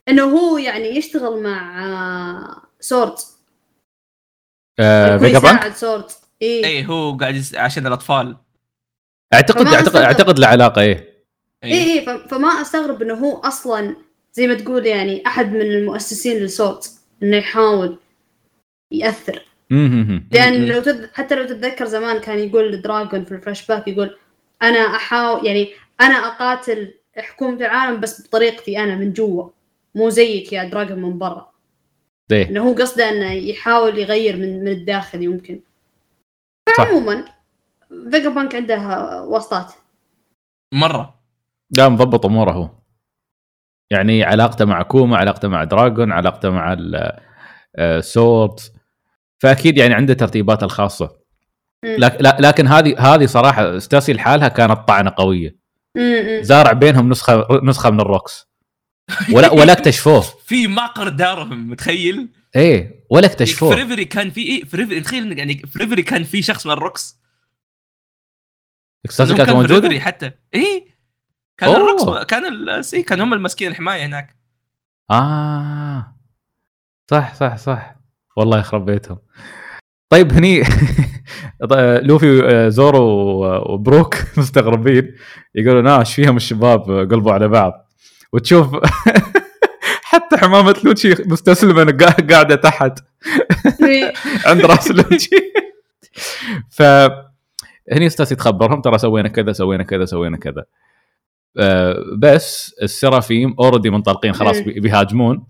إنه 0.10 0.24
هو 0.24 0.58
يعني 0.58 0.88
يشتغل 0.88 1.44
مع 1.44 2.64
سورد 2.80 3.16
آه 4.80 5.18
فيجا 5.18 5.40
بانك 5.40 5.76
سورد 5.76 6.06
إي. 6.42 6.86
هو 6.86 7.18
قاعد. 7.18 7.44
عشان 7.56 7.88
الأطفال. 7.88 8.38
اعتقد 9.34 9.68
اعتقد. 9.68 9.96
أعتقد 9.96 10.40
له 10.40 10.48
علاقة 10.48 10.82
إيه 10.82 11.15
اي 11.64 12.00
اي 12.00 12.06
ف- 12.06 12.10
فما 12.10 12.48
أستغرب 12.48 13.02
إنه 13.02 13.14
هو 13.14 13.38
أصلا 13.38 13.96
زي 14.34 14.48
ما 14.48 14.54
تقول 14.54 14.86
يعني 14.86 15.28
أحد 15.28 15.52
من 15.54 15.62
المؤسسين 15.62 16.38
للسورد 16.38 16.80
إنه 17.24 17.38
يحاول 17.38 17.98
يأثر. 18.92 19.46
لأن 20.32 20.66
لو 20.66 20.82
تد... 20.82 21.10
حتى 21.14 21.36
لو 21.36 21.46
تتذكر 21.46 21.86
زمان 21.86 22.20
كان 22.20 22.40
يقول 22.40 22.74
الدراجون 22.74 23.26
في 23.26 23.32
الفلاش 23.32 23.68
باك 23.68 23.88
يقول 23.88 24.18
أنا 24.64 24.80
احاول 24.80 25.46
يعني 25.46 25.70
أنا 26.02 26.14
أقاتل 26.16 26.94
حكومة 27.18 27.58
العالم 27.58 28.00
بس 28.00 28.28
بطريقتي 28.28 28.80
أنا 28.80 28.96
من 28.96 29.14
جوا 29.14 29.50
مو 29.96 30.10
زيك 30.10 30.54
يا 30.54 30.64
دراجون 30.64 31.02
من 31.02 31.18
برا. 31.18 31.52
إيه. 32.32 32.50
إنه 32.50 32.70
هو 32.70 32.74
قصده 32.74 33.10
إنه 33.10 33.32
يحاول 33.32 34.00
يغير 34.00 34.38
من 34.38 34.60
من 34.60 34.68
الداخل 34.68 35.24
يمكن. 35.24 35.60
صح. 36.78 36.80
عموما 36.88 37.26
فيجا 38.12 38.30
بانك 38.30 38.56
عنده 38.56 38.78
واسطات. 39.24 39.74
مرة. 40.74 41.16
لا 41.78 41.90
مضبط 41.90 42.26
أموره. 42.26 42.52
هو 42.52 42.70
يعني 43.92 44.24
علاقته 44.24 44.66
مع 44.66 44.82
كوما 44.82 45.18
علاقته 45.18 45.48
مع 45.48 45.64
دراجون 45.64 46.12
علاقته 46.12 46.50
مع 46.50 46.78
السورد 47.80 48.60
فأكيد 49.40 49.78
يعني 49.78 49.94
عنده 49.94 50.14
ترتيباته 50.14 50.66
الخاصة. 50.66 51.26
لكن 52.40 52.68
هذه 52.68 53.00
هذه 53.00 53.26
صراحة 53.26 53.80
ستوسي 53.80 54.14
لحالها 54.14 54.48
كانت 54.48 54.88
طعنة 54.88 55.14
قوية. 55.18 55.56
زارع 56.42 56.72
بينهم 56.72 57.10
نسخة 57.10 57.48
نسخة 57.64 57.90
من 57.90 58.00
الروكس. 58.00 58.48
ولا 59.34 59.52
ولا 59.60 59.74
اكتشفوه. 59.74 60.22
في 60.22 60.68
عقر 60.68 61.10
دارهم 61.10 61.70
متخيل؟ 61.70 62.30
إيه 62.56 63.06
ولا 63.10 63.26
اكتشفوه. 63.26 63.76
فريفري 63.76 64.06
كان 64.06 64.30
في 64.30 64.42
إيه 64.42 64.64
فريفري 64.64 65.02
تخيل 65.02 65.38
يعني 65.38 65.58
فريفري 65.58 66.04
كان 66.04 66.24
في 66.24 66.42
شخص 66.42 66.66
من 66.66 66.74
الروكس. 66.74 67.20
ستوسي 69.10 69.24
إنهم 69.24 69.38
كانت 69.38 69.50
كان 69.50 69.58
موجودة؟ 69.58 69.80
فريفري 69.80 70.00
حتى. 70.00 70.32
إيه؟ 70.54 70.95
كان 71.58 71.70
أوه. 71.70 71.78
الروكس 71.78 72.26
كان 72.28 72.70
إيه، 72.94 73.06
كان 73.06 73.22
هم 73.22 73.34
المسكين 73.34 73.72
الحماية 73.72 74.06
هناك. 74.06 74.36
آه. 75.12 76.16
صح 77.12 77.34
صح 77.34 77.58
صح. 77.58 77.96
والله 78.38 78.60
يخرب 78.60 78.86
بيتهم 78.86 79.18
طيب 80.10 80.34
هني 80.34 80.64
لوفي 82.08 82.42
آه، 82.46 82.70
زورو 82.70 83.02
و- 83.04 83.74
وبروك 83.74 84.16
مستغربين. 84.38 85.16
يقولوا 85.56 85.82
إيش 85.82 86.16
فيهم 86.16 86.36
الشباب 86.38 86.92
آه، 86.92 87.04
قلبوا 87.06 87.32
على 87.34 87.48
بعض؟ 87.48 87.74
وتشوف 88.34 88.76
حتى 90.10 90.38
حمامة 90.38 90.76
لوتشي 90.84 91.16
مستسلمة 91.26 91.86
قا- 91.92 92.32
قاعدة 92.32 92.56
تحت. 92.56 93.00
عند 94.46 94.66
راس 94.66 94.92
لوتشي. 94.92 95.30
ف 96.70 96.82
هني 97.92 98.10
ستوسي 98.10 98.36
تخبرهم 98.36 98.82
ترى 98.82 98.98
سوينا 98.98 99.30
كذا 99.30 99.54
سوينا 99.54 99.84
كذا 99.84 100.06
سوينا 100.06 100.38
كذا. 100.38 100.62
آه، 100.62 100.66
بس 102.18 102.76
السرافيم 102.84 103.56
already 103.60 103.90
منطلقين 103.90 104.34
خلاص. 104.34 104.60
بي- 104.60 104.80
بيهاجمون 104.80 105.44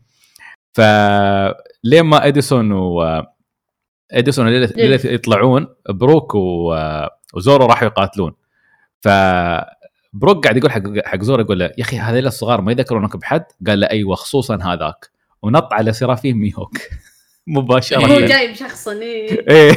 فلين 0.74 2.02
ما 2.04 2.28
إديسون 2.28 2.72
و 2.72 3.24
إديسون 4.12 4.48
ليلث. 4.50 4.74
ليلث 4.76 5.00
يطلعون 5.06 5.68
بروك 5.89 6.36
و... 6.36 6.76
وزورو 7.34 7.65
راحوا 7.65 7.88
يقاتلون 7.88 8.34
ف 9.02 9.08
بروك 10.13 10.44
قاعد 10.44 10.58
يقول 10.58 10.72
حق 10.72 10.82
حق 11.06 11.22
زورو 11.22 11.41
يقول 11.41 11.60
له 11.60 11.65
يا 11.65 11.84
أخي 11.84 11.98
هذول 11.98 12.28
الصغار 12.28 12.62
ما 12.62 12.72
يذكرونك 12.72 13.18
بحد؟ 13.18 13.44
قال 13.68 13.80
له 13.80 13.89
أيوه 13.89 14.15
خصوصا 14.15 14.56
هذاك 14.63 15.10
ونط 15.41 15.74
على 15.74 15.94
سرافيم 15.94 16.38
ميهوك 16.38 16.78
مباشرة 17.48 18.06
هو 18.06 18.20
جاي 18.20 18.54
شخصيا 18.56 18.94
إيه. 18.94 19.46
إيه 19.50 19.76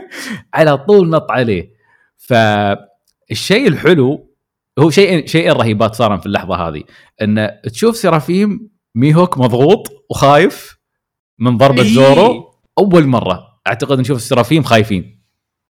على 0.54 0.76
طول 0.78 1.10
نط 1.10 1.30
عليه 1.30 1.70
فالشيء 2.16 3.68
الحلو 3.68 4.33
هو 4.78 4.90
شيء 4.90 5.26
شيئين 5.26 5.52
رهيبات 5.52 5.94
صارن 5.94 6.18
في 6.18 6.26
اللحظة 6.26 6.68
هذه 6.68 6.82
إن 7.22 7.50
تشوف 7.72 7.96
سرافيم 7.96 8.70
ميهوك 8.94 9.38
مضغوط 9.38 10.06
وخايف 10.10 10.76
من 11.38 11.58
ضربة 11.58 11.82
إيه. 11.82 11.94
زورو 11.94 12.54
أول 12.78 13.06
مرة 13.06 13.60
أعتقد 13.66 14.00
نشوف 14.00 14.16
السرافيم 14.16 14.62
خايفين 14.62 15.24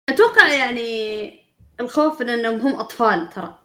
أتوقع 0.09 0.53
يعني 0.53 1.33
الخوف 1.81 2.23
من 2.23 2.29
إنهم 2.29 2.61
هم 2.61 2.81
أطفال 2.81 3.31
ترى. 3.31 3.59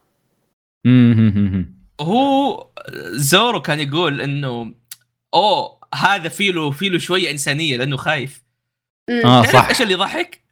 هو 2.00 2.66
زورو 3.10 3.62
كان 3.62 3.80
يقول 3.80 4.20
إنه 4.20 4.74
أوه 5.34 5.80
هذا 5.94 6.28
في 6.28 6.52
له 6.52 6.70
في 6.70 6.88
له 6.88 6.98
شوية 6.98 7.30
إنسانية 7.30 7.76
لأنه 7.76 7.96
خايف. 7.96 8.44
آه 9.10 9.22
تعرف 9.22 9.52
صح 9.52 9.68
إيش 9.68 9.82
اللي 9.82 9.92
يضحك؟ 9.92 10.44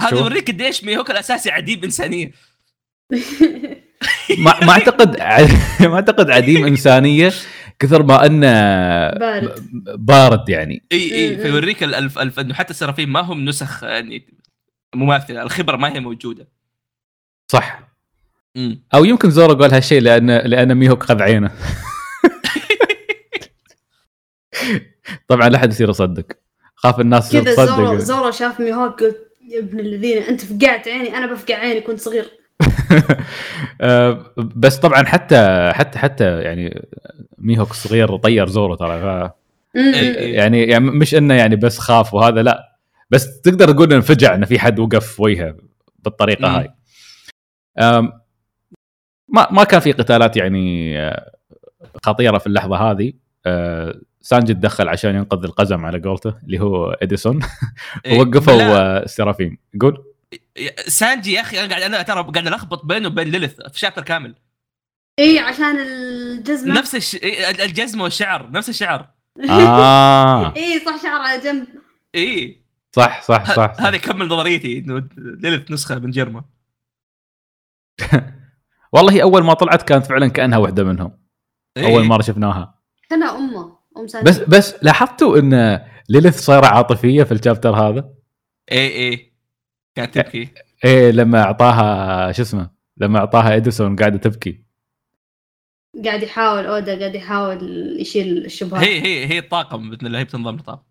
هذا؟ 0.00 0.18
يوريك 0.18 0.50
قديش 0.50 0.84
ميهوك 0.84 1.10
الأساسي 1.10 1.50
عديم 1.50 1.84
إنسانية 1.84 2.32
ما, 4.38 4.64
ما 4.64 4.70
أعتقد 4.72 5.20
ع- 5.20 5.46
ما 5.88 5.94
أعتقد 5.94 6.30
عديم 6.30 6.66
إنسانية 6.66 7.32
كثر 7.78 8.02
ما 8.02 8.26
أنه 8.26 8.50
بارد. 9.10 9.54
بارد 10.06 10.48
يعني. 10.48 10.82
إي 10.92 11.14
إي 11.14 11.36
مم. 11.36 11.42
فيوريك 11.42 11.82
ال- 11.82 11.94
الف 11.94 12.18
الف 12.18 12.40
إنه 12.40 12.54
حتى 12.54 12.70
السرافيم 12.70 13.12
ما 13.12 13.20
هم 13.20 13.44
نسخ 13.44 13.82
يعني 13.82 14.26
مماثله 14.94 15.42
الخبرة 15.42 15.76
ما 15.76 15.92
هي 15.92 16.00
موجودة. 16.00 16.48
صح. 17.48 17.80
امم 18.56 18.82
أو 18.94 19.04
يمكن 19.04 19.30
زورو 19.30 19.54
قال 19.54 19.74
هالشيء 19.74 20.00
لأن 20.00 20.30
لأن 20.30 20.74
ميهوك 20.74 21.02
خذ 21.02 21.22
عينه. 21.22 21.50
طبعا 25.28 25.48
لا 25.48 25.58
حد 25.58 25.70
يصير 25.70 25.90
يصدق. 25.90 26.26
خاف 26.74 27.00
الناس 27.00 27.32
كذا 27.32 27.42
تصدق. 27.54 27.64
زورو 27.76 27.98
زورو 27.98 28.30
شاف 28.30 28.60
ميهوك 28.60 29.02
قلت 29.02 29.16
يا 29.48 29.58
ابن 29.58 29.80
الذين 29.80 30.22
أنت 30.22 30.40
فقعت 30.40 30.88
عيني 30.88 31.16
أنا 31.16 31.26
بفقع 31.32 31.54
عيني 31.54 31.80
كنت 31.80 32.00
صغير. 32.00 32.30
بس 34.62 34.78
طبعا 34.78 35.04
حتى 35.04 35.70
حتى 35.74 35.98
حتى 35.98 36.40
يعني 36.40 36.86
ميهوك 37.38 37.72
صغير 37.72 38.16
طير 38.16 38.48
زورو 38.48 38.74
ترى 38.74 39.00
ف. 39.00 39.32
إيه، 39.76 39.94
إيه. 39.94 40.36
يعني 40.36 40.62
يعني 40.62 40.84
مش 40.84 41.14
إنه 41.14 41.34
يعني 41.34 41.56
بس 41.56 41.78
خاف 41.78 42.14
وهذا 42.14 42.42
لا 42.42 42.78
بس 43.10 43.40
تقدر 43.40 43.72
تقول 43.72 43.86
انه 43.86 43.96
انفجع 43.96 44.34
انه 44.34 44.46
في 44.46 44.58
حد 44.58 44.78
وقف 44.78 45.20
وجهه 45.20 45.56
بالطريقة 45.98 46.48
مم. 46.48 46.54
هاي 46.54 46.70
ما 49.28 49.48
ما 49.50 49.64
كان 49.64 49.80
في 49.80 49.92
قتالات 49.92 50.36
يعني 50.36 50.98
آه، 51.00 51.32
خطيرة 52.04 52.38
في 52.38 52.46
اللحظة 52.46 52.76
هذه 52.76 53.12
آه، 53.46 54.00
سانجي 54.20 54.54
تدخل 54.54 54.88
عشان 54.88 55.14
ينقذ 55.14 55.44
القزم 55.44 55.84
على 55.84 56.00
قولته 56.00 56.34
اللي 56.44 56.60
هو 56.60 56.90
إديسون 56.90 57.40
إيه. 58.06 58.18
ووقفوا 58.18 58.62
آه، 58.62 59.06
سيرافيم 59.06 59.58
يقول 59.74 60.04
سانجي 60.86 61.32
يا 61.32 61.40
أخي 61.40 61.60
أنا 61.60 61.68
قاعد 61.68 61.82
أنا 61.82 62.02
ترى 62.02 62.22
قاعد 62.22 62.46
ألخبط 62.46 62.84
بينه 62.84 63.08
وبين 63.08 63.28
ليلث 63.28 63.60
في 63.72 63.78
chapter 63.78 64.02
كامل. 64.02 64.34
اي 65.18 65.38
عشان 65.38 65.78
الجزمة. 65.78 66.74
نفس 66.74 66.94
الش... 66.94 67.14
إيه، 67.14 67.64
الجزمة 67.64 68.04
والشعر 68.04 68.50
نفس 68.50 68.68
الشعر. 68.68 69.08
آه. 69.50 70.54
اي 70.56 70.80
صح 70.80 71.02
شعر 71.02 71.20
على 71.20 71.40
جنب. 71.40 71.66
اي 72.14 72.62
صح 72.96 73.22
صح 73.22 73.44
صح, 73.44 73.54
صح. 73.54 73.86
هذا 73.86 73.96
يكمل 73.96 74.28
نظريتي 74.28 74.78
إنه 74.78 75.08
ليلث 75.16 75.70
نسخة 75.70 75.98
من 75.98 76.10
جيرما 76.10 76.44
والله 78.92 79.12
هي 79.12 79.22
أول 79.22 79.44
ما 79.44 79.54
طلعت 79.54 79.82
كانت 79.82 80.06
فعلا 80.06 80.28
كأنها 80.28 80.58
واحدة 80.58 80.84
منهم. 80.84 81.18
إيه. 81.76 81.86
أول 81.86 82.04
مرة 82.04 82.22
شفناها. 82.22 82.78
كأنها 83.10 83.36
أمه 83.36 83.76
أم 83.96 84.06
سانجي. 84.06 84.30
بس 84.30 84.38
بس 84.38 84.74
لاحظتوا 84.82 85.38
إن 85.38 85.80
ليلث 86.08 86.40
صايرة 86.40 86.66
عاطفية 86.66 87.22
في 87.22 87.32
ال 87.32 87.38
chapter 87.38 87.76
هذا؟ 87.76 88.10
اي 88.72 89.08
اي 89.08 89.31
كانت 89.94 90.14
تبكي. 90.14 90.48
إيه 90.84 91.10
لما 91.10 91.42
أعطاها 91.42 92.32
شو 92.32 92.42
اسمه 92.42 92.70
لما 92.96 93.18
أعطاها 93.18 93.56
إديسون 93.56 93.96
قاعدة 93.96 94.18
تبكي. 94.18 94.62
قاعد 96.04 96.22
يحاول 96.22 96.66
أودا 96.66 96.98
قاعد 96.98 97.14
يحاول 97.14 97.96
يشيل 98.00 98.44
الشبهات 98.44 98.82
هي 98.84 99.00
هي 99.02 99.26
هي 99.26 99.38
الطاقم 99.38 99.90
بإذن 99.90 100.06
الله 100.06 100.18
هي 100.18 100.24
بتنضم 100.24 100.54
للطاقم 100.56 100.82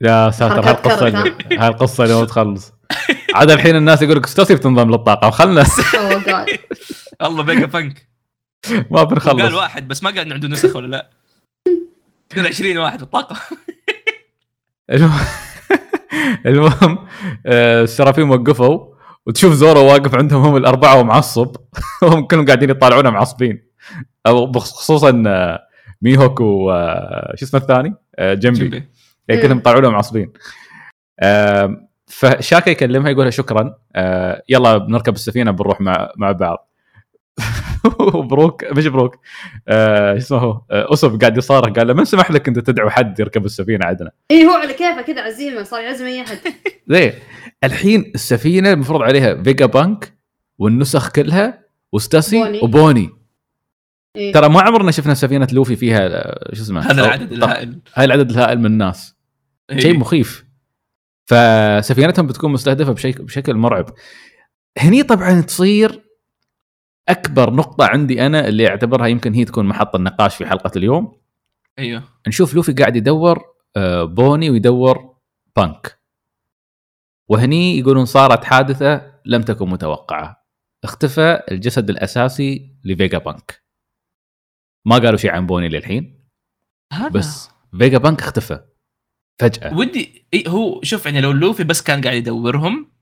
يا 0.00 0.30
ساتر 0.30 0.68
هالقصه 0.70 1.08
هالقصه 1.52 2.04
اللي 2.04 2.14
ما 2.14 2.24
تخلص. 2.24 2.72
عاد 3.34 3.50
الحين 3.50 3.76
الناس 3.76 4.02
يقول 4.02 4.16
لك 4.16 4.26
ستوسي 4.26 4.54
بتنضم 4.54 4.90
للطاقم 4.90 5.28
وخلنا 5.28 5.64
Oh 5.64 6.24
God. 6.26 6.58
الله 7.22 7.42
بيجا 7.42 7.66
فنك 7.66 8.08
ما 8.90 8.98
قال 8.98 9.06
بنخلص 9.06 9.52
واحد 9.54 9.88
بس 9.88 10.02
ما 10.02 10.10
قال 10.10 10.18
انه 10.18 10.34
عنده 10.34 10.48
نسخ 10.48 10.76
ولا 10.76 10.86
لا؟ 10.86 11.10
قال 12.36 12.46
20 12.46 12.76
واحد 12.78 12.98
في 12.98 13.04
الطاقم 13.04 13.36
المهم- 16.46 16.98
آه، 17.46 17.82
السرافيم 17.82 18.30
وقفوا 18.30 18.94
وتشوف 19.26 19.52
زورو 19.52 19.84
واقف 19.86 20.14
عندهم 20.14 20.42
هم 20.42 20.56
الأربعة 20.56 21.00
ومعصب. 21.00 21.56
هم 22.02 22.26
كلهم 22.26 22.46
قاعدين 22.46 22.70
يطالعونه 22.70 23.10
معصبين. 23.10 23.62
أو 24.26 24.52
خصوصا 24.52 25.22
آه، 25.26 25.60
ميهوك 26.02 26.40
و 26.40 26.70
آه، 26.70 27.34
اسمه 27.42 27.60
الثاني؟ 27.60 27.94
جنبي 28.20 28.58
جنبي. 28.58 28.88
يعني 29.28 29.42
كلهم 29.42 29.58
يطالعونه 29.58 29.88
معصبين. 29.90 30.32
فشاكا 32.06 32.70
يكلمها 32.70 33.10
يقول 33.10 33.22
لها 33.22 33.30
شكرا 33.30 33.74
يلا 34.48 34.78
بنركب 34.78 35.14
السفينة 35.14 35.50
بنروح 35.50 35.80
مع 35.80 36.12
مع 36.16 36.32
بعض. 36.32 36.70
وبروك 38.14 38.64
مش 38.64 38.86
بروك. 38.86 39.18
آه، 39.68 40.12
شو 40.12 40.18
اسمه؟ 40.18 40.38
هو 40.38 40.60
آه، 40.70 40.92
أوسوب 40.92 41.16
قاعد 41.16 41.36
يصارخ 41.36 41.72
قال 41.76 41.86
له 41.86 41.94
من 41.94 42.04
سمح 42.04 42.30
لك 42.30 42.48
أنت 42.48 42.58
تدعو 42.58 42.90
حد 42.90 43.20
يركب 43.20 43.44
السفينة 43.44 43.86
عندنا. 43.86 44.10
اي 44.30 44.46
هو 44.46 44.50
على 44.50 44.72
كيفه 44.72 45.02
كذا 45.02 45.22
عزيمة 45.22 45.62
صار 45.62 45.80
يعزم 45.82 46.04
أي 46.04 46.22
أحد. 46.22 46.38
زين. 46.88 47.12
الحين 47.64 48.12
السفينة 48.14 48.72
المفروض 48.72 49.02
عليها 49.02 49.42
فيجا 49.42 49.66
بانك 49.66 50.18
والنسخ 50.58 51.10
كلها 51.10 51.64
وستوسي 51.92 52.38
بوني. 52.38 52.60
وبوني. 52.62 53.10
إيه. 54.16 54.32
ترى 54.32 54.48
ما 54.48 54.60
عمرنا 54.60 54.90
شفنا 54.90 55.14
سفينة 55.14 55.48
لوفي 55.52 55.76
فيها 55.76 56.06
آه، 56.06 56.54
شو 56.54 56.62
اسمه؟ 56.62 56.80
هذا 56.80 57.04
العدد 57.04 57.32
الهائل. 57.32 57.80
هاي 57.94 58.04
العدد 58.04 58.30
الهائل 58.30 58.58
من 58.58 58.66
الناس. 58.66 59.16
إيه. 59.70 59.78
شيء 59.80 59.98
مخيف. 59.98 60.44
فسفينتهم 61.26 62.26
بتكون 62.26 62.52
مستهدفة 62.52 62.92
بشكل 62.92 63.22
بشكل 63.24 63.54
مرعب. 63.54 63.94
هني 64.78 65.02
طبعا 65.02 65.40
تصير 65.40 66.03
أكبر 67.08 67.54
نقطة 67.54 67.84
عندي 67.86 68.26
أنا 68.26 68.48
اللي 68.48 68.68
أعتبرها 68.68 69.06
يمكن 69.06 69.34
هي 69.34 69.44
تكون 69.44 69.66
محط 69.66 69.94
النقاش 69.94 70.36
في 70.36 70.46
حلقة 70.46 70.70
اليوم. 70.76 71.16
أيوه. 71.78 72.02
نشوف 72.28 72.54
لوفي 72.54 72.72
قاعد 72.72 72.96
يدور 72.96 73.44
آه، 73.76 74.04
بوني 74.04 74.50
ويدور 74.50 75.16
بانك. 75.56 76.00
وهني 77.28 77.78
يقولون 77.78 78.04
صارت 78.04 78.44
حادثة 78.44 79.12
لم 79.24 79.42
تكن 79.42 79.68
متوقعة. 79.68 80.44
اختفى 80.84 81.42
الجسد 81.50 81.90
الأساسي 81.90 82.76
لفيجا 82.84 83.18
بانك. 83.18 83.64
ما 84.84 84.98
قالوا 84.98 85.16
شيء 85.16 85.30
عن 85.30 85.46
بوني 85.46 85.68
للحين. 85.68 86.24
هذا. 86.92 87.08
بس 87.08 87.50
فيجا 87.78 87.98
بانك 87.98 88.20
اختفى. 88.20 88.60
فجأة. 89.38 89.76
ودي 89.76 90.26
إيه 90.32 90.48
هو 90.48 90.82
شوف 90.82 91.06
يعني 91.06 91.20
لو 91.20 91.32
لوفي 91.32 91.64
بس 91.64 91.82
كان 91.82 92.00
قاعد 92.00 92.16
يدورهم 92.16 92.92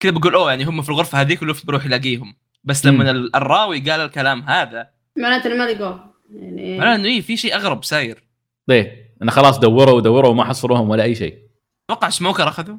كذا 0.00 0.12
بقول 0.12 0.34
أوه 0.34 0.50
يعني 0.50 0.64
هم 0.64 0.82
في 0.82 0.88
الغرفة 0.88 1.20
هذيك 1.20 1.42
ولوفي 1.42 1.66
بيروح 1.66 1.86
يلاقيهم. 1.86 2.36
بس 2.68 2.86
لما 2.86 3.04
مم. 3.04 3.10
ال- 3.10 3.36
الراوي 3.36 3.90
قال 3.90 4.00
الكلام 4.00 4.42
هذا 4.42 4.90
معناته 5.16 5.46
إنه 5.46 5.64
ما 5.64 5.70
لقوه. 5.70 6.14
يعني 6.30 6.78
معناه 6.78 6.94
إنه 6.94 7.08
إيه 7.08 7.20
في 7.20 7.36
شيء 7.36 7.54
أغرب 7.54 7.84
صاير. 7.84 8.24
ليه؟ 8.68 9.14
إنه 9.22 9.30
خلاص 9.32 9.58
دوروا 9.58 9.94
ودوروا 9.94 10.30
وما 10.30 10.44
حصلوهم 10.44 10.90
ولا 10.90 11.04
أي 11.04 11.14
شيء. 11.14 11.38
أتوقع 11.90 12.08
سموكر 12.08 12.48
أخذوا؟ 12.48 12.76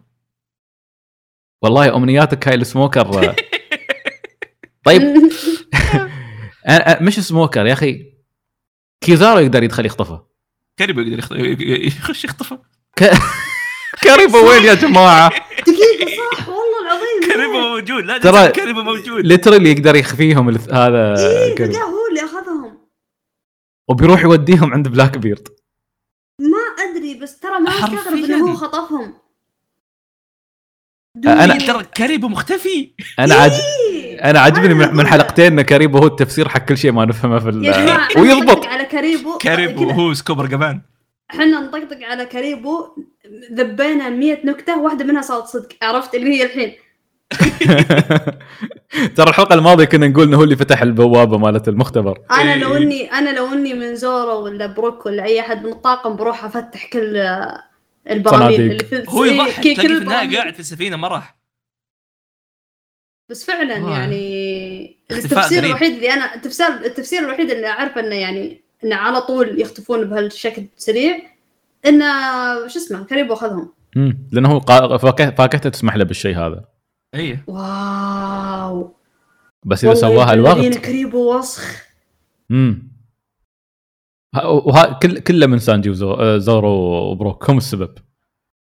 والله 1.61 1.95
أمنياتك 1.95 2.47
هاي 2.47 2.55
السموكر. 2.55 3.11
طيب. 4.85 5.01
مش 7.01 7.19
smoker 7.19 7.65
يا 7.65 7.73
أخي. 7.73 8.13
كيزارو 9.01 9.39
يقدر 9.39 9.63
يدخل 9.63 9.85
يخطفه. 9.85 10.25
كاريبو 10.77 11.01
يقدر 11.01 11.45
يخش 11.87 12.23
يخطفه. 12.25 12.59
كاريبو 14.03 14.49
وين 14.49 14.63
يا 14.63 14.73
جماعة؟ 14.73 15.29
دقيقة 15.61 16.11
صح 16.17 16.49
والله. 16.49 16.78
العظيم 16.99 17.29
كاريبو 17.33 17.59
موجود 17.59 18.03
لا 18.05 18.19
ترى- 18.19 18.21
ترى 18.21 18.47
كاريبو 18.51 18.81
موجود. 18.81 19.25
literally 19.25 19.71
يقدر 19.71 19.95
يخفيهم 19.95 20.49
هذا 20.49 21.15
كاريبو. 21.57 21.77
لقاه 21.77 21.83
هو 21.89 22.07
اللي 22.09 22.21
أخذهم. 22.25 22.77
وبيروح 23.89 24.23
يوديهم 24.23 24.73
عند 24.73 24.87
بلاك 24.87 25.17
بيرد 25.17 25.47
ما 26.39 26.83
أدري 26.91 27.13
بس 27.13 27.39
ترى 27.39 27.59
ما. 27.59 27.69
أستغرب 27.69 28.13
إنه 28.17 28.49
هو 28.51 28.53
خطفهم. 28.55 29.13
أنا- 31.27 31.67
ترى 31.67 31.83
كاريبو 31.95 32.27
مختفي. 32.27 32.91
أنا 33.19 33.35
عج... 33.35 33.51
إيه. 33.91 34.23
أنا 34.29 34.39
عجبني 34.39 34.73
من, 34.73 34.81
أنا 34.83 34.93
من 34.93 35.07
حلقتين 35.07 35.45
ان 35.59 35.61
كاريبو 35.61 35.97
هو 35.97 36.07
التفسير 36.07 36.49
حق 36.49 36.65
كل 36.65 36.77
شيء 36.77 36.91
ما 36.91 37.05
نفهمه 37.05 37.39
في 37.39 37.49
ال... 37.49 37.73
ويضبط. 38.21 38.65
على 38.65 38.85
كاريبو 38.85 39.37
كاريبو. 39.37 39.89
هو 39.89 40.13
سكوبر 40.13 40.45
جبان. 40.45 40.81
إحنا 41.31 41.45
نطقطق 41.45 41.99
على 42.03 42.25
كاريبو 42.25 42.87
ذبينا 43.53 44.09
100 44.09 44.45
نكتة 44.45 44.79
واحدة 44.79 45.05
منها 45.05 45.21
صارت 45.21 45.45
صدق 45.45 45.69
عرفت 45.81 46.15
اللي 46.15 46.29
هي 46.29 46.43
الحين. 46.43 46.73
ترى 49.15 49.29
الحلقة 49.29 49.55
الماضية 49.55 49.85
كنا 49.85 50.07
نقول 50.07 50.27
إنه 50.27 50.37
هو 50.37 50.43
اللي 50.43 50.55
فتح 50.55 50.81
البوابة 50.81 51.37
مالت 51.37 51.67
المختبر 51.67 52.21
أنا 52.31 52.53
إيه. 52.53 52.59
لو 52.59 52.77
اني 52.77 53.11
أنا 53.11 53.29
لو 53.29 53.53
إني 53.53 53.73
من 53.73 53.95
زورو 53.95 54.43
ولا 54.43 54.65
بروك 54.65 55.05
ولا 55.05 55.23
أي 55.23 55.39
أحد 55.39 55.63
من 55.65 55.71
الطاقم 55.71 56.15
بروح 56.15 56.45
أفتح 56.45 56.85
كل 56.85 57.17
البراميل. 58.09 58.61
اللي 58.61 58.83
في 58.83 59.05
هو 59.09 59.25
يضحك. 59.25 59.67
النهاية 59.67 60.37
قاعد 60.37 60.53
في 60.53 60.59
السفينة 60.59 60.97
ما 60.97 61.07
راح 61.07 61.39
بس 63.29 63.45
فعلا. 63.45 63.77
يعني 63.77 64.99
التفسير 65.11 65.59
غريب. 65.59 65.65
الوحيد 65.65 65.93
اللي 65.93 66.13
أنا 66.13 66.35
التفسير 66.35 66.67
التفسير 66.67 67.19
الوحيد 67.19 67.51
اللي 67.51 67.67
اعرفه 67.67 68.01
إنه 68.01 68.15
يعني 68.15 68.61
إنه 68.83 68.95
على 68.95 69.21
طول 69.21 69.61
يختفون 69.61 70.09
بهالشكل 70.09 70.65
سريع 70.77 71.19
إنه 71.85 72.05
شو 72.67 72.79
اسمه 72.79 73.03
كاريبو 73.03 73.33
اخذهم 73.33 73.73
مم. 73.95 74.27
لأنه 74.31 74.49
هو 74.49 74.59
فاكهته 75.37 75.69
تسمح 75.69 75.95
له 75.95 76.03
بالشيء 76.03 76.37
هذا 76.37 76.65
إيه. 77.13 77.43
wow. 77.47 78.95
بس 79.65 79.85
إذا 79.85 79.93
سواها 79.93 80.33
الوقت. 80.33 80.77
كاريبو 80.77 81.37
وسخ 81.37 81.85
امم 82.51 82.89
وها 84.43 84.99
كل 85.03 85.19
كله 85.19 85.47
من 85.47 85.59
سانجي 85.59 85.89
وزو- 85.89 86.19
آه، 86.19 86.37
زورو 86.37 86.69
وبروك 87.11 87.49
هم 87.49 87.57
السبب. 87.57 87.95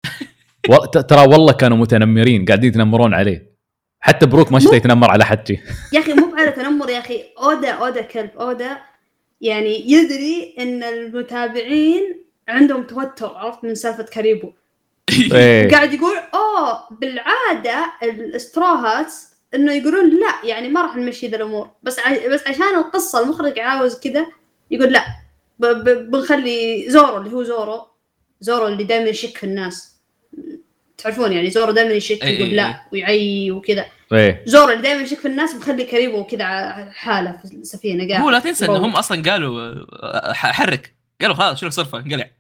ترى 1.09 1.21
والله 1.27 1.53
كانوا 1.53 1.77
متنمرين 1.77 2.45
قاعدين 2.45 2.71
يتنمرون 2.71 3.15
عليه. 3.15 3.53
حتى 4.01 4.27
بروك 4.27 4.53
ما 4.53 4.59
شفته 4.59 4.77
يتنمر 4.77 5.11
على 5.11 5.25
حجي. 5.25 5.61
يا 5.93 6.01
أخي 6.01 6.13
مو 6.13 6.35
على 6.37 6.51
تنمر 6.51 6.91
يا 6.91 6.99
أخي. 6.99 7.23
أودا 7.43 7.71
أودا 7.71 8.03
كلب 8.03 8.31
أودا. 8.41 8.79
يعني 9.41 9.91
يدري 9.91 10.55
إن 10.59 10.83
المتابعين 10.83 12.03
عندهم 12.49 12.83
توتر 12.83 13.27
عرفت؟ 13.37 13.65
من 13.65 13.75
سالفة 13.75 14.03
كاريبو. 14.05 14.53
قاعد 15.73 15.95
يقول 15.95 16.17
أوه 16.35 16.89
بالعادة 16.91 17.93
الاستراهات 18.03 19.13
إنه 19.55 19.73
يقولون 19.73 20.11
لا 20.11 20.49
يعني 20.49 20.69
ما 20.69 20.83
راح 20.83 20.97
نمشي 20.97 21.29
ذا 21.29 21.37
الأمور. 21.37 21.71
بس 21.83 21.99
ع... 21.99 22.29
بس 22.29 22.47
عشان 22.47 22.79
القصة 22.79 23.23
المخرج 23.23 23.59
عاوز 23.59 24.01
كذا 24.01 24.27
يقول 24.71 24.93
لا 24.93 25.05
ب... 25.59 25.67
ب... 25.67 26.11
بنخلي 26.11 26.85
زورو 26.89 27.17
اللي 27.17 27.33
هو 27.33 27.43
زورو 27.43 27.87
زورو 28.41 28.69
اللي 28.69 28.85
دائما 28.85 29.09
يشك 29.09 29.37
في 29.37 29.45
الناس. 29.45 29.97
تعرفون 30.99 31.33
يعني 31.33 31.51
زورو 31.51 31.73
دائما 31.73 31.93
يشك 31.93 32.25
إيه 32.25 32.35
يقول 32.35 32.49
إيه 32.49 32.57
لا 32.57 32.83
ويعي 32.93 33.51
وكذا. 33.51 33.87
زورو 34.45 34.73
اللي 34.73 34.83
دائما 34.83 35.03
يشك 35.03 35.19
في 35.19 35.29
الناس 35.29 35.55
مخلي 35.55 35.85
كاريبو 35.85 36.25
كذا 36.25 36.47
حالة 36.93 37.33
في 37.33 37.45
السفينة 37.45 38.09
قاعد. 38.09 38.23
هو 38.23 38.31
لا 38.31 38.39
تنسى. 38.39 38.65
انهم 38.65 38.97
أصلا 38.97 39.31
قالوا 39.31 39.75
حرك. 40.35 40.95
قالوا 41.21 41.35
خلاص 41.35 41.61
شو 41.61 41.67
لك 41.67 41.73
صرفه 41.73 41.99
انقلع. 41.99 42.31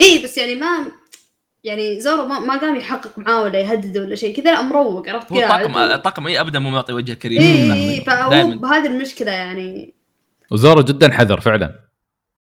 اي 0.00 0.22
بس 0.24 0.38
يعني 0.38 0.54
ما 0.54 0.86
يعني 1.64 2.00
زورو 2.00 2.26
ما, 2.26 2.38
ما 2.38 2.56
قام 2.56 2.76
يحقق 2.76 3.18
معاه 3.18 3.42
ولا 3.42 3.58
يهدده 3.58 4.00
ولا 4.00 4.14
شيء. 4.14 4.36
كذا 4.36 4.52
لا 4.52 4.62
مروق 4.62 5.08
عرفت 5.08 5.32
هو 5.32 5.38
كذا. 5.38 5.46
الطاقم 5.46 5.76
الطاقم 5.76 6.26
اي 6.26 6.40
ابدا 6.40 6.58
مو 6.58 6.70
معطي 6.70 6.92
وجه 6.92 7.12
كاريبو. 7.12 7.40
اي 7.40 7.72
اي 7.72 8.00
فهو 8.00 8.30
بهذه 8.30 8.86
المشكلة 8.86 9.32
يعني. 9.32 9.94
وزورو 10.50 10.82
جدا 10.82 11.12
حذر 11.12 11.40
فعلا. 11.40 11.80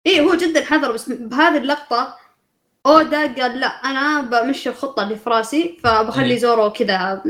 اي 0.07 0.19
هو 0.19 0.35
جدا 0.35 0.65
حذر 0.65 0.91
بس 0.91 1.09
بهذه 1.11 1.57
اللقطة 1.57 2.15
أودا 2.85 3.33
قال 3.33 3.59
لا 3.59 3.67
أنا 3.67 4.21
بمشي 4.21 4.69
الخطة 4.69 5.03
اللي 5.03 5.15
في 5.15 5.29
راسي 5.29 5.77
فبخلي 5.83 6.33
إيه. 6.33 6.39
زورو 6.39 6.69
كذا 6.69 7.23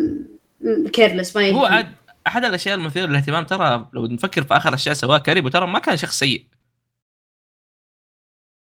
careless 0.93 1.35
ما 1.35 1.43
يدري 1.43 1.59
هو 1.59 1.65
عاد 1.65 1.87
أحد 2.27 2.45
الأشياء 2.45 2.75
المثيرة 2.75 3.05
للاهتمام 3.05 3.43
ترى 3.43 3.87
لو 3.93 4.07
نفكر 4.07 4.43
في 4.43 4.57
آخر 4.57 4.73
أشياء 4.73 4.95
سواها 4.95 5.17
كاريبو 5.17 5.49
ترى 5.49 5.67
ما 5.67 5.79
كان 5.79 5.97
شخص 5.97 6.19
سيء. 6.19 6.45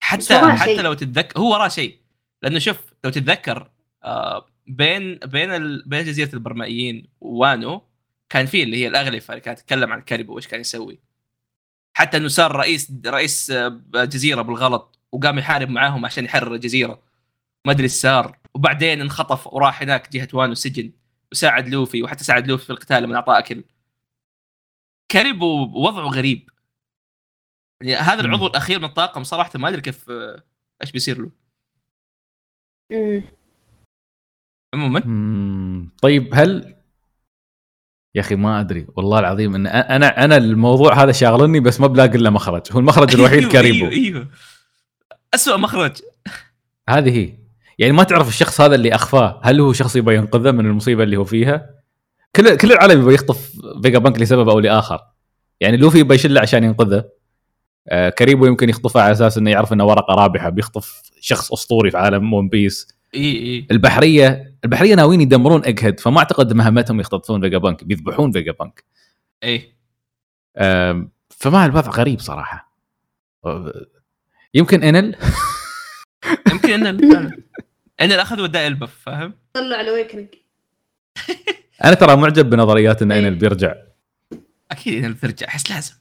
حتى 0.10 0.40
حتى 0.40 0.64
شيء. 0.64 0.82
لو 0.82 0.94
تتذكر 0.94 1.40
هو 1.40 1.54
وراه 1.54 1.68
شيء. 1.68 2.00
لأنه 2.44 2.60
شوف 2.60 2.94
لو 3.04 3.12
تتذكر 3.12 3.72
آه 4.04 4.46
بين 4.68 5.16
بين 5.16 5.52
ال... 5.56 5.84
بين 5.86 6.06
جزيرة 6.06 6.34
البرمائيين 6.34 7.08
ووانو 7.22 7.82
كان 8.30 8.46
في 8.46 8.64
اللي 8.64 8.78
هي 8.78 8.88
الأغلفة 8.88 9.34
اللي 9.34 9.42
كانت 9.42 9.60
تتكلم 9.60 9.94
عن 9.94 10.02
كاريبو 10.02 10.34
وإيش 10.34 10.48
كان 10.48 10.62
يسوي. 10.62 11.00
حتى 11.94 12.18
إنه 12.18 12.28
صار 12.28 12.56
رئيس 12.56 12.92
رئيس 13.06 13.52
آه، 13.52 13.82
جزيرة 13.96 14.42
بالغلط 14.42 15.00
وقام 15.12 15.40
يحارب 15.40 15.70
معاهم 15.70 16.06
عشان 16.06 16.26
يحرر 16.26 16.56
الجزيرة. 16.56 17.02
ما 17.66 17.72
أدري 17.72 17.84
إيش 17.84 17.92
صار. 17.92 18.38
وبعدين 18.54 19.02
انخطف 19.02 19.48
وراح 19.48 19.82
هناك 19.82 20.12
جهة 20.12 20.28
وانو 20.34 20.54
سجن 20.54 20.92
وساعد 21.32 21.70
لوفي 21.70 22.04
وحتى 22.04 22.24
ساعد 22.24 22.48
لوفي 22.48 22.66
في 22.66 22.70
القتال 22.70 23.04
لما 23.04 23.16
اعطاه 23.16 23.40
أكل. 23.40 23.64
كاريبو 25.10 25.46
وضعه 25.86 26.08
غريب. 26.08 26.50
يعني 27.82 28.06
هذا 28.06 28.22
العضو 28.22 28.48
الأخير 28.48 28.80
من 28.80 28.86
الطاقم 28.86 29.24
صراحة 29.24 29.52
ما 29.56 29.70
أدري 29.70 29.82
كيف 29.82 30.10
آه، 30.10 30.44
إيش 30.82 30.92
بيصير 30.92 31.18
له. 31.22 31.32
عموما. 34.74 35.00
طيب 36.02 36.30
هل 36.34 36.76
يا 38.16 38.22
أخي 38.22 38.36
ما 38.36 38.60
أدري 38.60 38.88
والله 38.96 39.20
العظيم 39.20 39.56
إن 39.56 39.68
أنا 39.68 40.26
أنا 40.26 40.38
الموضوع 40.38 41.04
هذا 41.04 41.12
شاغلني 41.12 41.60
بس 41.60 41.80
ما 41.80 41.88
بلاقي 41.88 42.18
إلا 42.18 42.30
مخرج. 42.30 42.62
هو 42.72 42.80
المخرج 42.80 43.16
الوحيد 43.16 43.40
أيوه، 43.40 43.52
كاريبو. 43.52 43.88
أيوه 43.88 43.92
أيوه. 43.92 44.28
اسوء 45.34 45.58
مخرج. 45.58 46.02
هذه 46.90 47.18
هي. 47.18 47.38
يعني 47.80 47.94
ما 47.94 48.04
تعرف 48.04 48.28
الشخص 48.28 48.62
هذا 48.62 48.76
اللي 48.76 48.96
أخفاه 48.96 49.42
هل 49.44 49.60
هو 49.60 49.74
شخص 49.74 49.96
يبغى 49.96 50.16
ينقذه 50.16 50.52
من 50.52 50.66
المصيبة 50.66 51.04
اللي 51.04 51.18
هو 51.18 51.24
فيها؟ 51.24 51.70
كل 52.36 52.58
كل 52.58 52.72
العالم 52.72 53.02
يبغى 53.02 53.14
يخطف 53.14 53.52
فيجابانك 53.84 54.20
لسبب 54.20 54.50
أو 54.50 54.60
لآخر. 54.60 55.00
يعني 55.60 55.78
لوفي 55.78 56.00
يبغى 56.00 56.16
يشله 56.16 56.42
عشان 56.42 56.64
ينقذه. 56.64 57.19
آه 57.88 58.10
كاريبو 58.10 58.46
يمكن 58.46 58.70
يخطفه 58.70 59.02
على 59.02 59.12
أساس 59.12 59.38
إنه 59.38 59.52
يعرف 59.52 59.74
إنه 59.74 59.86
ورقة 59.86 60.14
رابحة 60.14 60.50
بيخطف 60.50 61.02
شخص 61.20 61.52
أسطوري 61.52 61.92
في 61.92 61.98
عالم 61.98 62.34
ون 62.34 62.50
بيس 62.50 62.88
إي 63.16 63.22
إي. 63.32 63.68
البحرية 63.72 64.54
البحرية 64.64 64.96
ناويين 64.96 65.22
يدمرون 65.22 65.66
اجهد 65.66 66.00
فما 66.00 66.18
أعتقد 66.20 66.54
مهمتهم 66.54 67.00
يختطفون 67.00 67.42
فيجا 67.42 67.58
بانك 67.58 67.84
بيذبحون 67.84 68.32
فيجا 68.32 68.52
بانك 68.52 68.84
اي 69.44 69.74
فما 71.30 71.66
الوضع 71.66 71.92
غريب 71.92 72.20
صراحة. 72.20 72.76
آه، 73.46 73.74
يمكن 74.54 74.84
إنل؟ 74.84 75.16
يمكن 76.52 76.74
ان 76.74 76.88
ال- 76.88 77.44
ان 78.02 78.12
الاخذ 78.12 78.42
وداه 78.42 78.68
البف 78.68 79.00
فاهم؟ 79.06 79.34
طلع 79.54 79.82
الويكنج 79.82 80.28
أنا 81.84 81.94
ترى 81.94 82.16
معجب 82.16 82.50
بنظريات 82.50 83.02
إن. 83.02 83.12
إنل 83.12 83.36
بيرجع. 83.36 83.76
أكيد 84.72 85.04
ان 85.06 85.14
بترجع 85.14 85.48
أحس 85.48 85.72
لازم. 85.72 85.94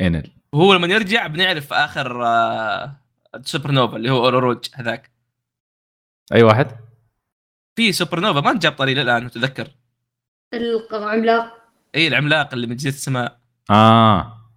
إنل. 0.00 0.30
وهو 0.52 0.74
لما 0.74 0.86
يرجع 0.86 1.26
بنعرف 1.26 1.72
آخر 1.72 2.26
آه، 2.26 2.96
سوبر 3.42 3.70
نوفا 3.70 3.96
اللي 3.96 4.10
هو 4.10 4.24
أوروروج 4.24 4.68
هذاك. 4.74 5.10
أي 6.34 6.42
واحد؟ 6.42 6.76
في 7.76 7.92
سوبر 7.92 8.20
نوفا 8.20 8.40
ما 8.40 8.58
جاب 8.58 8.72
طاري 8.72 9.00
الان 9.00 9.30
تذكر. 9.30 9.68
العملاق. 10.54 11.64
إي 11.94 12.08
العملاق 12.08 12.54
اللي 12.54 12.66
من 12.66 12.76
جزيرة 12.76 12.92
السماء. 12.92 13.40
آه. 13.70 14.50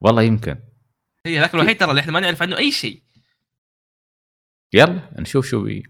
والله 0.00 0.22
يمكن. 0.22 0.58
هي 1.26 1.40
ذاك 1.40 1.54
الوحيد 1.54 1.78
ترى 1.78 1.90
اللي 1.90 2.00
إحنا 2.00 2.12
ما 2.12 2.20
نعرف 2.20 2.42
عنه 2.42 2.56
أي 2.56 2.72
شيء. 2.72 3.02
يلا 4.72 5.00
نشوف 5.18 5.46
شو 5.46 5.62
بي. 5.62 5.82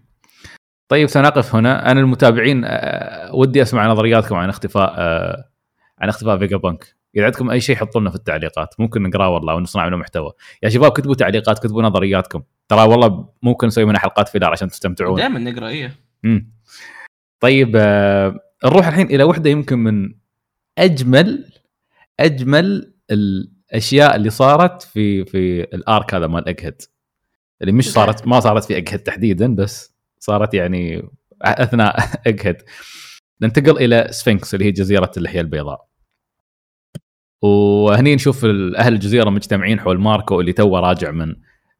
طيب 0.87 1.07
سنقف 1.07 1.55
هنا. 1.55 1.91
أنا 1.91 1.99
المتابعين 1.99 2.65
آه، 2.65 3.35
ودي 3.35 3.61
أسمع 3.61 3.87
نظرياتكم 3.87 4.35
عن 4.35 4.49
اختفاء 4.49 4.93
آه، 4.97 5.51
عن 5.99 6.09
اختفاء 6.09 6.37
فيجا 6.37 6.57
بانك 6.57 7.00
إذا 7.15 7.25
عندكم 7.25 7.49
أي 7.49 7.61
شيء 7.61 7.75
حطوا 7.75 8.01
لنا 8.01 8.09
في 8.09 8.15
التعليقات 8.15 8.75
ممكن 8.79 9.03
نقرأه 9.03 9.29
والله 9.29 9.55
ونصنع 9.55 9.87
منه 9.87 9.97
محتوى. 9.97 10.31
يا 10.63 10.69
شباب 10.69 10.91
كتبوا 10.91 11.15
تعليقات 11.15 11.59
كتبوا 11.59 11.83
نظرياتكم. 11.83 12.43
ترى 12.67 12.81
والله 12.81 13.29
ممكن 13.41 13.67
نسوي 13.67 13.85
منها 13.85 13.99
حلقات 13.99 14.29
filler 14.29 14.51
عشان 14.51 14.67
تستمتعون. 14.67 15.15
دائما 15.15 15.39
نقرأ 15.39 15.67
إيه. 15.67 15.95
مم. 16.23 16.51
طيب 17.39 17.71
آه، 17.75 18.39
نروح 18.65 18.87
الحين 18.87 19.05
إلى 19.05 19.23
وحدة 19.23 19.49
يمكن 19.49 19.79
من 19.79 20.13
أجمل 20.77 21.45
أجمل 22.19 22.93
الأشياء 23.11 24.15
اللي 24.15 24.29
صارت 24.29 24.81
في 24.81 25.25
في 25.25 25.61
ال 25.63 25.75
arc 25.75 26.13
هذا 26.13 26.27
مال 26.27 26.47
ايقهد 26.47 26.81
اللي 27.61 27.71
مش 27.71 27.91
صارت 27.91 28.27
ما 28.27 28.39
صارت 28.39 28.63
في 28.63 28.77
ايقهد 28.77 28.99
تحديدا 28.99 29.55
بس 29.55 29.95
صارت 30.19 30.53
يعني 30.53 31.09
أثناء 31.41 31.99
ايقهد 32.27 32.61
ننتقل 33.41 33.77
إلى 33.77 34.07
سفنكس 34.11 34.53
اللي 34.53 34.65
هي 34.65 34.71
جزيرة 34.71 35.11
اللحيه 35.17 35.41
البيضاء. 35.41 35.90
وهني 37.41 38.15
نشوف 38.15 38.45
أهل 38.75 38.93
الجزيرة 38.93 39.29
مجتمعين 39.29 39.79
حول 39.79 39.99
ماركو 39.99 40.41
اللي 40.41 40.53
توه 40.53 40.79
راجع 40.79 41.11
من 41.11 41.35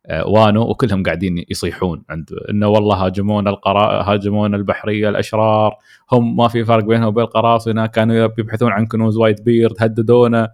آه، 0.06 0.28
وانو 0.28 0.62
وكلهم 0.62 1.04
قاعدين 1.04 1.46
يصيحون 1.50 2.04
عند 2.10 2.30
إنه 2.50 2.68
والله 2.68 3.06
هاجمونا 3.06 3.50
القرا 3.50 4.04
هاجمونا 4.04 4.58
البحرية 4.58 5.10
الأشرار 5.10 5.76
هم 6.12 6.36
ما 6.36 6.48
في 6.48 6.66
فرق 6.66 6.84
بينهم 6.84 7.08
وبين 7.08 7.24
القراصنة 7.24 7.86
كانوا 7.86 8.16
يبحثون 8.38 8.72
عن 8.72 8.86
كنوز 8.88 9.18
وايت 9.18 9.42
بيرد 9.42 9.76
هددونا. 9.80 10.52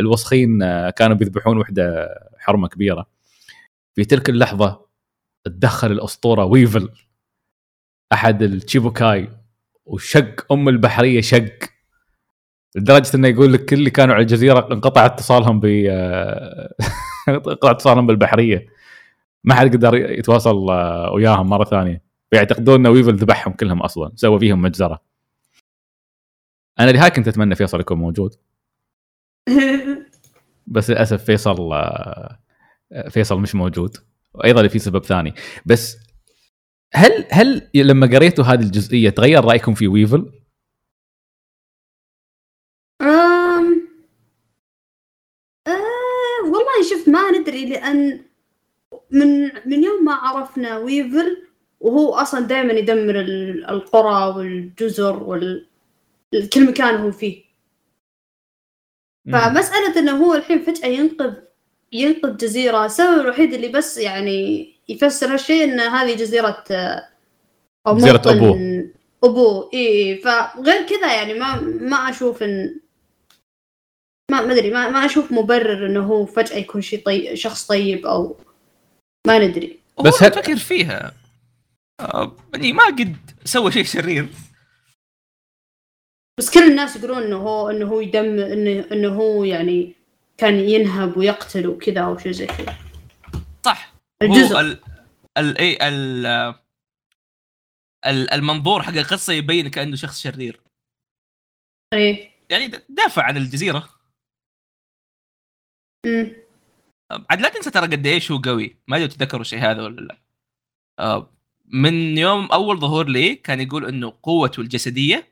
الوسخين 0.00 0.62
آه، 0.62 0.90
كانوا 0.90 1.16
بيذبحون 1.16 1.58
وحدة 1.58 2.08
حرمة 2.38 2.68
كبيرة. 2.68 3.06
في 3.94 4.04
تلك 4.04 4.30
اللحظة 4.30 4.86
تدخل 5.44 5.92
الأسطورة 5.92 6.44
ويفل. 6.44 6.88
أحد 8.12 8.42
الشيتشيبوكاي 8.42 9.28
وشق 9.86 10.52
أم 10.52 10.68
البحرية 10.68 11.20
شق. 11.20 11.58
لدرجة 12.76 13.16
إنه 13.16 13.28
يقول 13.28 13.52
لك 13.52 13.64
كل 13.64 13.76
اللي 13.76 13.90
كانوا 13.90 14.14
على 14.14 14.22
الجزيرة 14.22 14.68
انقطع 14.72 15.06
اتصالهم 15.06 15.60
ب 15.60 15.64
آه، 15.90 16.74
انقطع 17.28 17.70
اتصالهم 17.70 18.06
بالبحرية. 18.06 18.66
ما 19.44 19.54
حد 19.54 19.76
قدر 19.76 19.94
يتواصل 19.94 20.70
آه، 20.70 21.12
وياهم 21.12 21.48
مرة 21.48 21.64
ثانية. 21.64 22.02
فيعتقدون 22.30 22.74
إنه 22.74 22.90
ويفل 22.90 23.14
ذبحهم 23.14 23.52
كلهم 23.52 23.82
أصلا 23.82 24.12
سوى 24.14 24.38
فيهم 24.38 24.62
مجزرة. 24.62 25.02
أنا 26.80 26.90
لهاي 26.90 27.10
كنت 27.10 27.28
أتمنى 27.28 27.54
فيصل 27.54 27.80
يكون 27.80 27.98
موجود. 27.98 28.34
بس 30.66 30.90
للأسف 30.90 31.24
فيصل 31.24 31.72
آه، 31.72 32.38
فيصل 33.08 33.40
مش 33.40 33.54
موجود. 33.54 33.96
وأيضا 34.34 34.68
في 34.68 34.78
سبب 34.78 35.04
ثاني. 35.04 35.34
بس 35.66 35.98
هل 36.94 37.26
هل 37.30 37.70
لما 37.74 38.06
قريتوا 38.06 38.44
هذه 38.44 38.60
الجزئية 38.60 39.10
تغير 39.10 39.44
رأيكم 39.44 39.74
في 39.74 39.88
ويفل؟ 39.88 40.32
أم... 43.02 43.88
أه... 45.66 46.42
والله 46.44 46.82
ندري 47.56 47.70
لأن 47.70 48.20
من 49.10 49.42
من 49.66 49.84
يوم 49.84 50.04
ما 50.04 50.14
عرفنا 50.14 50.78
ويفل 50.78 51.42
وهو 51.80 52.14
أصلا 52.14 52.40
دائما 52.40 52.72
يدمر 52.72 53.20
القرى 53.70 54.36
والجزر 54.36 55.22
وال 55.22 55.66
كل 56.52 56.66
مكان 56.66 56.94
هو 56.94 57.10
فيه. 57.10 57.46
فمسألة 59.32 59.98
إنه 59.98 60.24
هو 60.24 60.34
الحين 60.34 60.62
فجأة 60.62 60.86
ينقذ 60.86 61.34
ينقذ 61.92 62.36
جزيرة 62.36 62.84
السبب 62.84 63.20
الوحيد 63.20 63.54
اللي 63.54 63.68
بس 63.68 63.98
يعني 63.98 64.72
يفسر 64.88 65.32
هالشيء 65.32 65.64
إن 65.64 65.80
هذه 65.80 66.14
جزيرة 66.16 66.64
أو 67.86 67.96
جزيرة 67.96 68.22
أبوه. 68.26 68.88
أبوه. 69.24 69.70
اي 69.74 70.16
فغير 70.16 70.86
كذا 70.86 71.14
يعني 71.14 71.34
ما 71.34 71.60
ما 71.60 71.96
أشوف 71.96 72.42
إن 72.42 72.80
ما 74.30 74.40
ما 74.40 74.52
أدري 74.52 74.70
ما, 74.70 74.88
ما 74.88 75.04
أشوف 75.04 75.32
مبرر 75.32 75.86
إنه 75.86 76.00
هو 76.00 76.26
فجأة 76.26 76.56
يكون 76.56 76.80
شيء 76.80 77.04
طيب 77.04 77.34
شخص 77.34 77.66
طيب 77.66 78.06
أو 78.06 78.40
ما 79.26 79.38
ندري. 79.38 79.78
بس 80.04 80.22
هل... 80.22 80.32
فكر 80.32 80.56
فيها. 80.56 81.12
آه 82.00 82.36
يعني 82.54 82.72
ما 82.72 82.86
قد 82.86 83.16
سوى 83.44 83.72
شيء 83.72 83.84
شرير. 83.84 84.28
بس 86.38 86.54
كل 86.54 86.70
الناس 86.70 86.96
يقولون 86.96 87.22
إنه 87.22 87.36
هو 87.36 87.70
إنه 87.70 87.86
هو 87.86 88.00
يدم 88.00 88.40
انه 88.40 88.86
إنه 88.92 89.08
هو 89.08 89.44
يعني 89.44 89.94
كان 90.36 90.54
ينهب 90.54 91.16
ويقتل 91.16 91.66
وكذا 91.66 92.00
أو 92.00 92.18
شيء 92.18 92.32
زي 92.32 92.46
كذا. 92.46 92.76
صح. 93.64 93.94
الجزء. 94.22 94.54
هو 94.54 94.60
ال 94.60 94.80
ال 95.38 95.58
اي 95.58 95.88
ال 95.88 96.54
المنظور 98.32 98.82
حق 98.82 98.94
القصة 98.94 99.32
يبين 99.32 99.68
كأنه 99.68 99.96
شخص 99.96 100.20
شرير. 100.20 100.60
إيه. 101.94 102.30
يعني 102.50 102.70
دافع 102.88 103.22
عن 103.22 103.36
الجزيرة. 103.36 103.95
عاد 107.30 107.40
لا 107.40 107.48
تنسى 107.48 107.70
ترى 107.70 107.86
قد 107.86 108.06
إيش 108.06 108.30
هو 108.32 108.38
قوي. 108.38 108.76
ما 108.88 108.96
أدري 108.96 109.08
تتذكروا 109.08 109.40
الشيء 109.40 109.58
هذا 109.58 109.82
ولا 109.82 110.00
لا. 110.00 110.18
آه، 110.98 111.30
من 111.66 112.18
يوم 112.18 112.46
أول 112.46 112.80
ظهور 112.80 113.08
لي 113.08 113.34
كان 113.34 113.60
يقول 113.60 113.86
إنه 113.86 114.12
قوته 114.22 114.60
الجسدية 114.60 115.28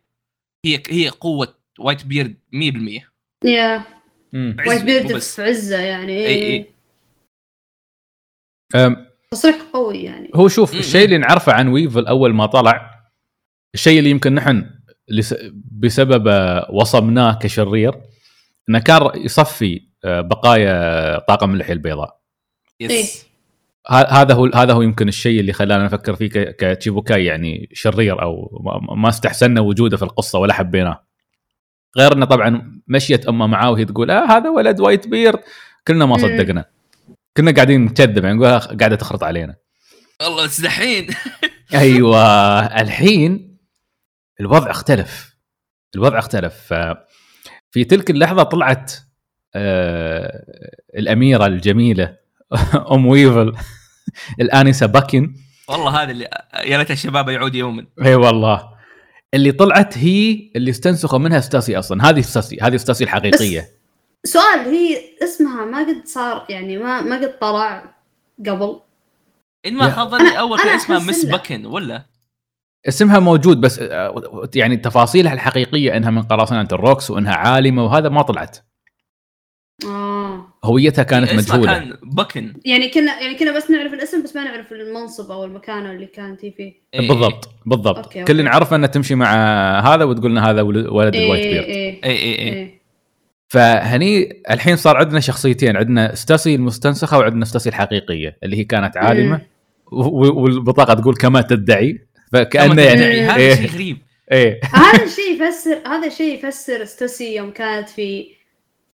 هي 0.65 0.83
هي 0.91 1.09
قوة 1.09 1.55
Whitebeard 1.79 2.37
100% 2.53 3.03
يا. 3.45 3.85
Whitebeard 4.69 5.19
في 5.19 5.43
عزة 5.43 5.79
يعني. 5.79 6.27
إي 6.27 6.67
إي. 8.75 8.97
تصريح 9.31 9.57
قوي 9.73 10.03
يعني. 10.03 10.31
هو 10.35 10.49
شوف 10.49 10.75
الشيء 10.75 11.05
اللي 11.05 11.19
نعرفه 11.19 11.53
عن 11.53 11.69
ويفل 11.69 12.07
أول 12.07 12.35
ما 12.35 12.47
طلع 12.47 13.05
الشيء 13.75 13.99
اللي 13.99 14.11
يمكن 14.11 14.35
نحن 14.35 14.71
بسبب 15.81 16.27
وصمناه 16.71 17.39
كشرير 17.43 17.95
إنه 18.69 18.79
كان 18.79 19.11
يصفي 19.15 19.83
بقايا 20.05 21.19
طاقم 21.19 21.55
اللحية 21.55 21.73
البيضاء. 21.73 22.21
yes 22.81 22.91
إيه. 22.91 23.07
هذا 23.91 24.35
هو 24.35 24.47
هذا 24.55 24.73
هو 24.73 24.83
يمكن 24.83 25.09
الشيء 25.09 25.41
اللي 25.41 25.53
خلانا 25.53 25.85
نفكر 25.85 26.17
فيه 26.17 26.29
ك 26.29 26.37
Shichibukai 26.37 27.25
يعني 27.25 27.69
شرير 27.73 28.23
أو 28.23 28.63
ما 28.97 29.09
استحسنا 29.09 29.61
وجوده 29.61 29.97
في 29.97 30.03
القصة 30.03 30.39
ولا 30.39 30.53
حبيناه. 30.55 31.07
غير 31.99 32.13
انه 32.13 32.25
طبعا 32.27 32.81
مشيت 32.89 33.27
أمه 33.27 33.47
معاه 33.47 33.71
وهي 33.71 33.85
تقول 33.85 34.11
آه 34.11 34.27
هذا 34.27 34.51
ولد 34.51 34.81
Whitebeard. 34.81 35.41
كلنا 35.89 36.07
ما 36.07 36.19
صدقنا. 36.19 36.65
كنا 37.37 37.51
قاعدين 37.51 37.85
نكذب 37.85 38.25
يعني 38.25 38.37
نقول 38.37 38.59
قاعدة 38.59 38.97
تخرط 38.97 39.25
علينا. 39.25 39.55
والله 40.23 40.51
دحين. 40.63 41.07
أيوه. 41.75 42.61
الحين 42.81 43.59
الوضع 44.41 44.71
اختلف. 44.71 45.37
الوضع 45.95 46.19
اختلف. 46.19 46.75
في 47.71 47.85
تلك 47.85 48.11
اللحظة 48.11 48.43
طلعت 48.43 48.93
آه 49.57 50.45
الأميرة 50.99 51.47
الجميلة 51.47 52.17
أم 52.93 53.07
ويفل 53.07 53.53
الآنسة 54.41 54.87
باكن 54.87 55.35
والله 55.69 56.03
هذه 56.03 56.11
اللي 56.11 56.29
يا 56.65 56.79
ليت 56.79 56.91
الشباب 56.91 57.29
يعود 57.29 57.55
يوما. 57.55 57.87
إي 58.05 58.15
والله. 58.15 58.69
اللي 59.35 59.53
طلعت 59.53 59.99
هي 59.99 60.51
اللي 60.57 60.71
استنسخوا 60.71 61.19
منها 61.19 61.41
ستاسي 61.41 61.79
أصلا. 61.79 62.11
هذه 62.11 62.21
ستاسي 62.21 62.59
هذه 62.63 62.77
ستاسي 62.77 63.05
الحقيقية. 63.05 63.69
سؤال 64.25 64.59
هي 64.59 64.99
اسمها 65.25 65.65
ما 65.65 65.79
قد 65.79 66.07
صار 66.07 66.47
يعني 66.49 66.79
ما 66.79 67.01
ما 67.01 67.17
قد 67.17 67.39
طلع 67.39 67.95
قبل؟ 68.47 68.81
إن 69.67 69.75
ما 69.75 69.91
خاب 69.91 70.09
ظني 70.09 70.39
أول 70.39 70.59
كان 70.59 70.75
اسمها 70.75 70.99
Miss 70.99 71.25
باكن 71.25 71.67
ولا؟ 71.67 72.07
اسمها 72.89 73.19
موجود 73.19 73.61
بس 73.61 73.79
آه، 73.79 74.49
يعني 74.55 74.77
تفاصيلها 74.77 75.33
الحقيقية 75.33 75.97
إنها 75.97 76.11
من 76.11 76.23
قراصنة 76.23 76.69
الروكس 76.73 77.11
وإنها 77.11 77.35
عالمة 77.35 77.85
وهذا 77.85 78.09
ما 78.09 78.23
طلعت. 78.23 78.59
آه. 79.85 80.59
هويتها 80.65 81.03
كانت 81.03 81.33
مجهولة. 81.35 81.79
كان 81.79 81.97
بكن. 82.03 82.55
يعني 82.65 82.89
كنا 82.89 83.21
يعني 83.21 83.35
كنا 83.35 83.57
بس 83.57 83.71
نعرف 83.71 83.93
الاسم 83.93 84.23
بس 84.23 84.37
ما 84.37 84.45
نعرف 84.45 84.73
المنصب 84.73 85.31
أو 85.31 85.45
المكان 85.45 85.91
اللي 85.91 86.07
كانت 86.07 86.41
فيه 86.41 86.75
إيه. 86.95 87.09
بالضبط 87.09 87.49
بالضبط. 87.67 88.05
okay 88.05 88.25
كل 88.25 88.45
نعرف 88.45 88.75
أنها 88.75 88.89
تمشي 88.89 89.15
مع 89.15 89.35
هذا 89.81 90.05
وتقول 90.05 90.31
لنا 90.31 90.51
هذا 90.51 90.63
ولد 90.63 91.15
إيه 91.15 91.25
ال 91.25 91.47
Whitebeard. 91.47 91.65
اي 91.65 92.01
اي 92.05 92.11
اي, 92.11 92.39
إيه. 92.39 92.81
فهني 93.49 94.43
الحين 94.51 94.77
صار 94.77 94.97
عندنا 94.97 95.21
شخصيتين 95.21 95.77
عندنا 95.77 96.15
ستاسي 96.15 96.55
المستنسخة 96.55 97.19
وعندنا 97.19 97.45
ستاسي 97.45 97.69
الحقيقية 97.69 98.37
اللي 98.43 98.57
هي 98.57 98.65
كانت 98.65 98.97
عالمة 98.97 99.41
والبطاقة 99.93 100.95
تقول 100.95 101.15
كما 101.15 101.41
تدعي. 101.41 102.07
فكأنه 102.33 102.83
يعني 102.83 103.21
هذا 103.21 103.37
إيه. 103.37 103.55
شيء 103.55 103.71
غريب. 103.71 103.99
إيه. 104.33 104.61
هذا 104.73 105.05
الشيء 105.05 105.35
يفسر 105.35 105.79
هذا 105.87 106.07
الشيء 106.07 106.39
يفسر 106.39 106.85
ستاسي 106.85 107.37
يوم 107.37 107.51
كانت 107.51 107.89
في 107.89 108.34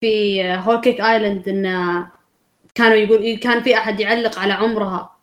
في 0.01 0.43
هولكيك 0.55 1.01
آيلاند 1.01 1.49
إنه 1.49 2.07
كانوا 2.75 2.97
يقول 2.97 3.37
كان 3.39 3.63
في 3.63 3.77
أحد 3.79 4.01
يعلق 4.01 4.39
على 4.39 4.53
عمرها 4.53 5.17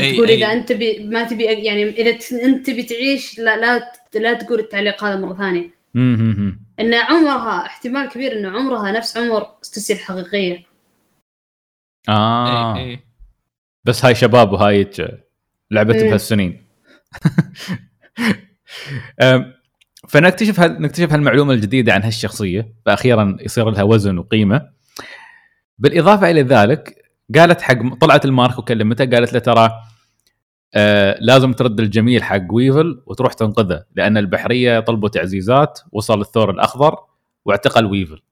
أي- 0.00 0.14
تقول 0.14 0.30
إذا 0.30 0.46
أي. 0.46 0.52
أنت 0.52 0.72
بي 0.72 1.04
ما 1.06 1.24
تبي 1.24 1.44
يعني 1.44 1.82
إذا 1.84 2.10
أنت 2.44 2.66
تبي 2.66 2.82
تعيش 2.82 3.38
لا 3.38 3.56
لا 3.56 3.92
لا 4.14 4.32
تقول 4.34 4.60
التعليق 4.60 5.04
هذا 5.04 5.16
مرة 5.16 5.34
ثانية. 5.34 5.70
إن 6.80 6.94
عمرها 6.94 7.66
احتمال 7.66 8.08
كبير 8.08 8.32
انه 8.32 8.50
عمرها 8.50 8.92
نفس 8.92 9.16
عمر 9.16 9.46
ستوسي 9.62 9.92
الحقيقية 9.92 10.62
آه 12.08 12.76
اي 12.76 12.82
أي 12.90 13.00
بس 13.84 14.04
هاي 14.04 14.14
شباب 14.14 14.52
وهاي 14.52 14.90
لعبه 15.70 15.94
مم. 15.94 16.00
بهالسنين 16.00 16.64
فنكتشف 20.08 20.60
هال... 20.60 20.82
نكتشف 20.82 21.12
هالمعلومة 21.12 21.52
الجديدة 21.52 21.92
عن 21.92 22.02
هالشخصية 22.02 22.72
فاخيرا 22.86 23.36
يصير 23.40 23.70
لها 23.70 23.82
وزن 23.82 24.18
وقيمة. 24.18 24.68
بالإضافة 25.78 26.30
إلى 26.30 26.42
ذلك 26.42 27.04
قالت 27.34 27.60
حق 27.62 27.94
طلعت 28.00 28.24
لماركو 28.24 28.58
كلمته 28.58 29.04
قالت 29.04 29.32
له 29.32 29.38
ترى 29.38 29.70
آه 30.74 31.16
لازم 31.20 31.52
ترد 31.52 31.80
الجميل 31.80 32.22
حق 32.22 32.42
ويفل 32.52 33.02
وتروح 33.06 33.32
تنقذه 33.32 33.84
لأن 33.94 34.16
البحرية 34.16 34.80
طلبوا 34.80 35.08
تعزيزات 35.08 35.80
وصل 35.92 36.20
الثور 36.20 36.50
الأخضر 36.50 36.96
واعتقل 37.44 37.84
ويفل. 37.86 38.22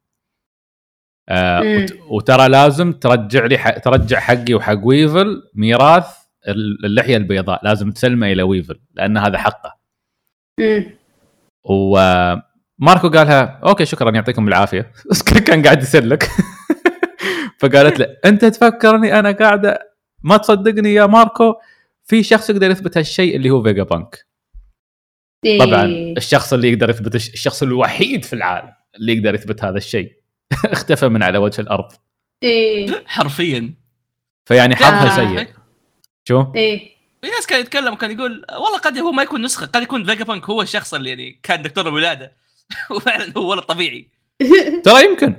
آه. 1.29 1.61
وت- 1.61 1.99
وترى 2.09 2.49
لازم 2.49 2.93
ترجع 2.93 3.47
لي 3.47 3.59
ح... 3.59 3.71
ترجع 3.79 4.21
حقي 4.21 4.55
وحق 4.55 4.81
ويفل 4.87 5.43
ميراث 5.55 6.07
اللحية 6.85 7.17
البيضاء 7.17 7.65
لازم 7.65 7.91
تسلمه 7.91 8.33
إلى 8.33 8.43
ويفل 8.43 8.81
لأن 8.95 9.17
هذا 9.19 9.39
حقه. 9.39 9.77
وماركو 11.65 13.09
قالها 13.09 13.61
okay 13.65 13.85
شكرا 13.85 14.11
يعطيكم 14.11 14.49
العافية. 14.49 14.93
بس 15.11 15.23
كان 15.23 15.63
قاعد 15.63 15.83
يسلك 15.83 16.29
فقالت 17.61 17.99
له 17.99 18.07
أنت 18.25 18.45
تفكرني 18.45 19.19
أنا 19.19 19.31
قاعدة؟ 19.33 19.93
ما 20.25 20.37
تصدقني 20.37 20.95
يا 20.95 21.07
ماركو 21.07 21.55
في 22.05 22.23
شخص 22.23 22.51
يقدر 22.51 22.71
يثبت 22.71 22.97
هالشيء 22.97 23.37
اللي 23.37 23.51
هو 23.51 23.63
فيجا 23.63 23.83
بانك. 23.83 24.27
طبعا 25.61 25.85
الشخص 26.17 26.53
اللي 26.53 26.73
يقدر 26.73 26.91
يثبت 26.91 27.15
الش- 27.15 27.29
الشخص 27.33 27.63
الوحيد 27.63 28.25
في 28.25 28.33
العالم 28.33 28.73
اللي 28.97 29.13
يقدر 29.17 29.35
يثبت 29.35 29.65
هذا 29.65 29.77
الشيء. 29.77 30.13
اختفى 30.65 31.09
من 31.09 31.23
على 31.23 31.39
وجه 31.39 31.61
الأرض. 31.61 31.93
إيه 32.43 33.05
حرفيا. 33.07 33.75
فيعني 34.49 34.77
حظها 34.77 35.13
آه. 35.13 35.37
سيء. 35.37 35.49
شو؟ 36.29 36.53
إيه 36.55 36.92
في 37.23 37.31
ناس 37.31 37.47
كان 37.47 37.61
يتكلم 37.61 37.93
وكان 37.93 38.11
يقول 38.11 38.45
والله 38.53 38.79
قد 38.79 38.99
هو 38.99 39.13
ما 39.13 39.23
يكون 39.23 39.43
نسخة 39.43 39.67
قد 39.67 39.83
يكون 39.83 40.05
فيجا 40.05 40.25
بانك 40.25 40.45
هو 40.51 40.63
الشخص 40.63 40.95
اللي 40.95 41.11
يعني 41.11 41.41
كان 41.43 41.63
دكتور 41.63 41.89
الولادة. 41.89 42.33
وفعلا 42.91 43.33
هو 43.37 43.51
ولد 43.51 43.63
طبيعي. 43.63 44.09
ترى 44.85 45.05
يمكن. 45.05 45.37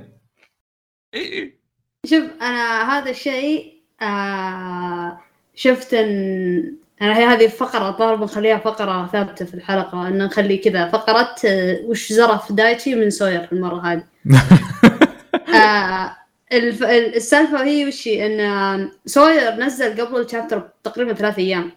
إي 1.14 1.32
إي. 1.32 1.58
شوف 2.06 2.24
أنا 2.42 2.92
هذا 2.98 3.10
الشيء 3.10 3.74
آه 4.02 5.20
شفت 5.54 5.94
إن 5.94 6.76
أنا 7.02 7.18
هي 7.18 7.24
هذه 7.24 7.44
الفقره 7.44 7.90
طالب 7.90 8.22
نخليها 8.22 8.58
فقرة 8.58 9.06
ثابتة 9.12 9.44
في 9.44 9.54
الحلقة 9.54 10.08
إن 10.08 10.18
نخلي 10.18 10.56
كذا. 10.56 10.88
فقرة 10.88 11.34
آه، 11.44 11.80
وش 11.84 12.12
زرف 12.12 12.52
دايتشي 12.52 12.94
من 12.94 13.10
سوير 13.10 13.48
المرة 13.52 13.86
هذه. 13.86 14.04
آه 15.54 16.16
الف... 16.54 16.82
ال- 16.82 17.14
السالفة 17.16 17.64
هي 17.64 17.86
وش 17.86 18.08
هي؟ 18.08 18.26
إن 18.26 18.90
سوير 19.06 19.50
نزل 19.52 20.00
قبل 20.00 20.20
ال 20.20 20.25
chapter 20.25 20.60
تقريبا 20.84 21.14
ثلاث 21.14 21.38
أيام. 21.38 21.72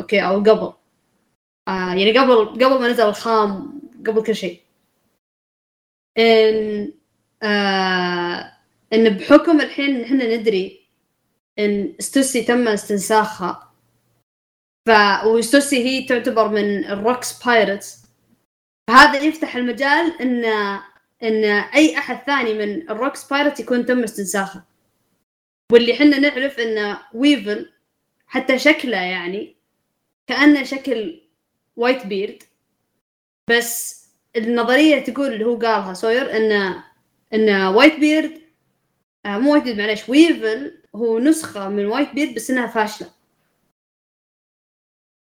okay 0.00 0.20
أو 0.26 0.38
قبل. 0.38 0.72
آه 1.68 1.94
يعني 1.94 2.18
قبل 2.18 2.46
قبل 2.46 2.80
ما 2.80 2.88
نزل 2.88 3.04
الخام 3.04 3.80
قبل 4.06 4.22
كل 4.22 4.34
شيء. 4.34 4.60
إن 6.18 6.92
آه 7.42 8.52
إن 8.92 9.08
بحكم 9.08 9.60
الحين 9.60 10.02
إحنا 10.04 10.36
ندري 10.36 10.86
إن 11.58 11.94
ستوسي 11.98 12.42
تم 12.42 12.68
استنساخها. 12.68 13.70
ف 14.88 14.90
وستوسي 15.26 15.84
هي 15.84 16.06
تعتبر 16.06 16.48
من 16.48 16.84
ال 16.84 16.94
Rocks 16.94 17.44
Pirates 17.44 18.04
هذا 18.90 19.18
يفتح 19.18 19.56
المجال 19.56 20.12
إن 20.20 20.44
إن 21.24 21.44
أي 21.44 21.98
أحد 21.98 22.16
ثاني 22.26 22.54
من 22.54 22.90
ال 22.90 22.96
Rocks 22.96 23.28
Pirates 23.28 23.60
يكون 23.60 23.86
تم 23.86 24.02
استنساخه. 24.02 24.64
واللي 25.72 25.92
إحنا 25.94 26.18
نعرف 26.18 26.58
إن 26.60 26.96
ويفل 27.14 27.72
حتى 28.26 28.58
شكله 28.58 28.96
يعني 28.96 29.56
كأنه 30.26 30.62
شكل 30.64 31.20
Whitebeard 31.76 32.42
بس 33.50 34.04
النظرية 34.36 35.04
تقول 35.04 35.32
اللي 35.32 35.44
هو 35.44 35.56
قالها 35.56 35.94
سوير 35.94 36.36
إن 36.36 36.82
إن 37.34 37.50
Whitebeard 37.66 38.40
آه 39.26 39.38
مو 39.38 39.52
Whitebeard 39.52 39.78
معليش 39.78 40.08
ويفل 40.08 40.82
هو 40.94 41.18
نسخة 41.18 41.68
من 41.68 41.86
Whitebeard 41.86 42.34
بس 42.34 42.50
إنها 42.50 42.66
فاشلة. 42.66 43.10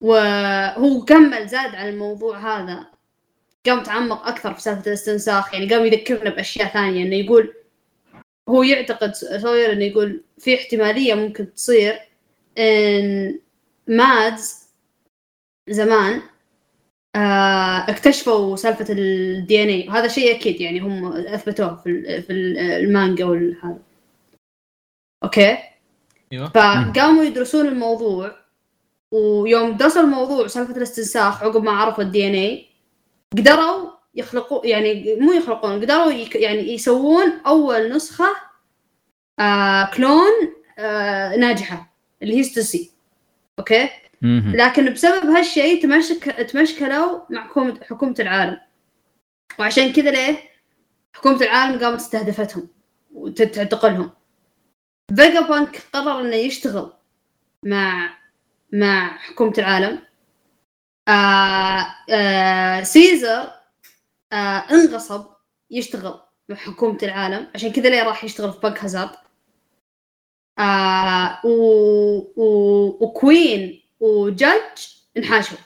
وهو 0.02 1.06
كمل 1.06 1.48
زاد 1.48 1.76
على 1.76 1.90
الموضوع 1.90 2.38
هذا. 2.40 2.93
قام 3.66 3.84
تعمق 3.84 4.28
أكثر 4.28 4.54
في 4.54 4.62
سالفة 4.62 4.88
الاستنساخ 4.88 5.54
يعني 5.54 5.74
قام 5.74 5.86
يذكرنا 5.86 6.30
بأشياء 6.30 6.68
ثانية 6.74 7.04
إنه 7.06 7.16
يقول 7.16 7.54
هو 8.50 8.64
يعتقد 8.64 9.14
سوير 9.14 9.72
إنه 9.72 9.84
يقول 9.84 10.22
في 10.40 10.56
احتمالية 10.56 11.14
ممكن 11.14 11.54
تصير 11.54 12.00
إن 12.58 13.40
MADS 13.88 14.64
زمان 15.70 16.22
آه 17.16 17.90
اكتشفوا 17.90 18.56
سالفة 18.56 18.86
ال 18.90 19.64
DNA 19.64 19.88
وهذا 19.88 20.08
شيء 20.08 20.36
أكيد 20.36 20.62
يعني 20.62 20.80
هم 20.80 21.06
أثبتوه 21.14 21.76
في 21.76 22.22
في 22.22 22.30
ال- 22.34 22.58
المانجا 22.58 23.26
والهذا. 23.26 23.80
okay؟ 25.24 25.58
أيوه. 26.34 26.50
فقاموا 26.50 27.24
يدرسون 27.24 27.68
الموضوع 27.68 28.36
ويوم 29.12 29.72
درسوا 29.78 30.02
الموضوع 30.02 30.48
سالفة 30.48 30.78
الاستنساخ 30.78 31.44
عقب 31.44 31.64
ما 31.64 31.72
عرفوا 31.72 32.04
ال 32.04 32.28
DNA 32.28 32.66
قدروا 33.38 33.92
يخلقوا 34.16 34.66
يعني 34.66 35.16
مو 35.20 35.32
يخلقون 35.34 35.82
قدروا 35.82 36.12
يعني 36.36 36.74
يسوون 36.74 37.32
أول 37.46 37.96
نسخة 37.96 38.36
آه 39.40 39.92
clone 39.94 40.32
آه 40.80 41.36
ناجحة 41.36 41.94
اللي 42.22 42.38
هي 42.38 42.44
ستوسي. 42.44 42.92
okay. 43.60 43.90
لكن 44.54 44.94
بسبب 44.94 45.26
هالشيء 45.26 45.82
تمشك 45.84 46.24
تمشكلوا 46.24 47.20
مع 47.30 47.48
حكومة 47.48 47.80
حكومة 47.90 48.16
العالم. 48.20 48.58
وعشان 49.60 49.94
كذا 49.94 50.12
ليه؟ 50.12 50.38
حكومة 51.14 51.42
العالم 51.42 51.80
قامت 51.80 52.00
استهدفتهم 52.00 52.68
وتعتقلهم 53.14 54.12
فيجا 55.16 55.42
بانك 55.42 55.82
قرر 55.94 56.22
إنه 56.22 56.36
يشتغل 56.36 56.94
مع 57.64 58.18
مع 58.74 59.18
حكومة 59.18 59.54
العالم. 59.58 60.00
آه 61.08 61.86
آه 62.10 62.84
سيزر 62.84 63.52
آه 64.34 64.36
انغصب 64.72 65.26
يشتغل 65.72 66.20
مع 66.50 66.56
حكومة 66.56 66.98
العالم. 67.04 67.48
عشان 67.56 67.72
كذا 67.72 67.90
ليه 67.90 68.04
راح 68.04 68.24
يشتغل 68.24 68.54
في 68.54 68.60
بنك 68.60 68.84
هازارد؟ 68.84 69.16
آه 70.60 71.40
و... 71.46 71.50
و... 72.36 72.46
وكوين 73.06 73.84
وجادج 74.00 74.82
انحاشوا. 75.18 75.58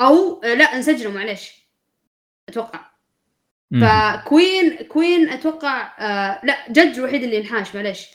أو 0.00 0.42
آه، 0.44 0.54
لا 0.54 0.64
انسجنوا 0.64 1.12
معليش. 1.12 1.52
أتوقع. 2.48 2.80
فكوين 3.80 4.76
كوين 4.76 5.28
أتوقع 5.28 5.92
آه 5.98 6.40
لا 6.44 6.68
جدج 6.70 6.98
الوحيد 6.98 7.22
اللي 7.22 7.38
انحاش 7.38 7.74
معليش. 7.74 8.06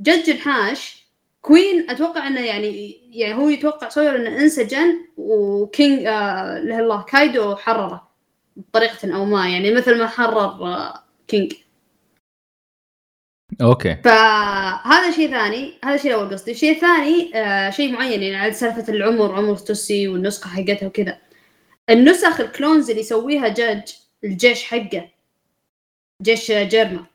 جدج 0.00 0.30
انحاش 0.30 1.05
كوين 1.46 1.90
أتوقع 1.90 2.26
إنه 2.26 2.40
يعني 2.40 3.00
يعني 3.10 3.34
هو 3.34 3.48
يتوقع 3.48 3.88
سوير 3.88 4.16
إنه 4.16 4.40
انسجن 4.40 5.06
وكينج 5.16 6.06
آه 6.06 6.58
له 6.58 6.80
الله 6.80 7.02
كايدو 7.02 7.56
حرره 7.56 8.08
بطريقة 8.56 9.16
أو 9.16 9.24
ما 9.24 9.48
يعني 9.48 9.74
مثل 9.74 9.98
ما 9.98 10.06
حرر 10.06 10.66
آه 10.66 11.02
كينج. 11.28 11.52
okay. 13.60 13.96
فهذا 14.04 15.10
شيء 15.10 15.30
ثاني 15.30 15.74
هذا 15.84 15.96
شيء 15.96 16.10
الأول 16.14 16.32
قصدي. 16.32 16.50
الشيء 16.50 16.74
الثاني 16.74 17.30
آه 17.34 17.70
شيء 17.70 17.92
معين 17.92 18.22
يعني 18.22 18.36
على 18.36 18.52
سالفة 18.52 18.92
العمر 18.92 19.34
عمر 19.34 19.56
ستوسي 19.56 20.08
والنسخة 20.08 20.48
حقتها 20.50 20.86
وكذا. 20.86 21.18
النسخ 21.90 22.40
ال 22.40 22.47
clones 22.47 22.90
اللي 22.90 23.00
يسويها 23.00 23.48
جاج 23.48 23.96
الجيش 24.24 24.64
حقه 24.64 25.08
جيش 26.22 26.52
جيرما. 26.52 27.06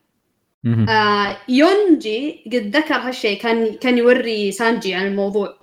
آه 0.90 1.38
يونجي 1.50 2.44
قد 2.46 2.76
ذكر 2.76 2.96
هالشيء 2.96 3.42
كان 3.42 3.74
كان 3.76 3.98
يوري 3.98 4.52
سانجي 4.52 4.94
عن 4.94 5.08
الموضوع. 5.08 5.58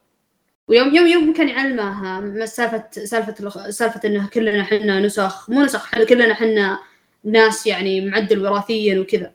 ويوم 0.68 0.94
يوم 0.94 1.06
يوم 1.06 1.32
كان 1.32 1.48
يعلمه 1.48 2.44
سالفه 2.44 2.84
سالفة 2.90 3.70
سالفة 3.70 4.00
إنه 4.04 4.28
كلنا 4.28 4.60
إحنا 4.62 5.00
نسخ 5.00 5.50
مو 5.50 5.62
نسخ 5.62 5.84
إحنا 5.84 6.04
كلنا 6.04 6.32
إحنا 6.32 6.78
ناس 7.24 7.66
يعني 7.66 8.00
معدل 8.00 8.42
وراثيا 8.46 9.00
وكذا. 9.00 9.32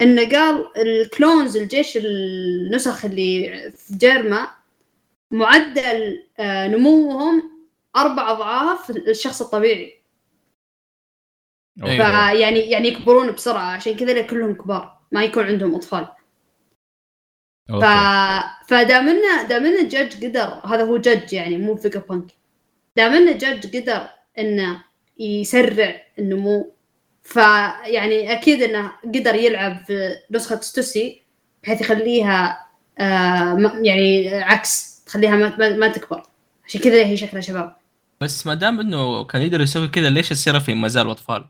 إنه 0.00 0.28
قال 0.30 0.66
الكلونز 0.76 1.56
الجيش 1.56 1.96
النسخ 1.96 3.04
اللي 3.04 3.72
في 3.76 3.96
جيرما 3.96 4.48
معدل 5.30 6.22
آه، 6.38 6.68
نموهم 6.68 7.50
أربع 7.96 8.30
أضعاف 8.30 8.90
الشخص 8.90 9.42
الطبيعي. 9.42 9.97
فيعني 11.80 12.60
يعني 12.60 12.88
يكبرون 12.88 13.30
بسرعة 13.32 13.70
عشان 13.70 13.96
كذا 13.96 14.22
كلهم 14.22 14.54
كبار 14.54 14.98
ما 15.12 15.24
يكون 15.24 15.44
عندهم 15.44 15.74
أطفال. 15.74 16.08
ف... 17.68 17.70
okay. 17.70 18.48
فدام 18.68 19.08
انه 19.08 19.42
دام 19.42 19.66
انه 19.66 19.82
جدج 19.82 20.24
قدر 20.24 20.60
هذا 20.64 20.82
هو 20.84 20.96
جدج 20.96 21.32
يعني 21.32 21.58
مو 21.58 21.76
فيجا 21.76 22.02
بانك 22.08 22.32
دام 22.96 23.12
انه 23.12 23.32
جدج 23.32 23.76
قدر 23.76 24.08
إنه 24.38 24.84
يسرع 25.18 26.02
النمو. 26.18 26.72
فيعني 27.22 28.32
أكيد 28.32 28.62
إنه 28.62 28.92
قدر 29.04 29.34
يلعب 29.34 29.84
في 29.86 30.16
نسخة 30.30 30.60
ستوسي 30.60 31.22
بحيث 31.62 31.80
يخليها 31.80 32.66
آه 32.98 33.54
م- 33.54 33.84
يعني 33.84 34.34
عكس 34.34 35.04
تخليها 35.04 35.36
ما, 35.36 35.56
ما, 35.56 35.76
ما 35.76 35.88
تكبر. 35.88 36.22
عشان 36.66 36.80
كذا 36.80 37.06
هي 37.06 37.16
شكلها 37.16 37.40
شباب. 37.40 37.76
بس 38.20 38.46
ما 38.46 38.54
دام 38.54 38.80
إنه 38.80 39.24
كان 39.24 39.42
يقدر 39.42 39.60
يسوي 39.60 39.88
كذا 39.88 40.10
ليش 40.10 40.32
السيرافين 40.32 40.76
ما 40.76 40.88
زالوا 40.88 41.12
أطفال؟ 41.12 41.44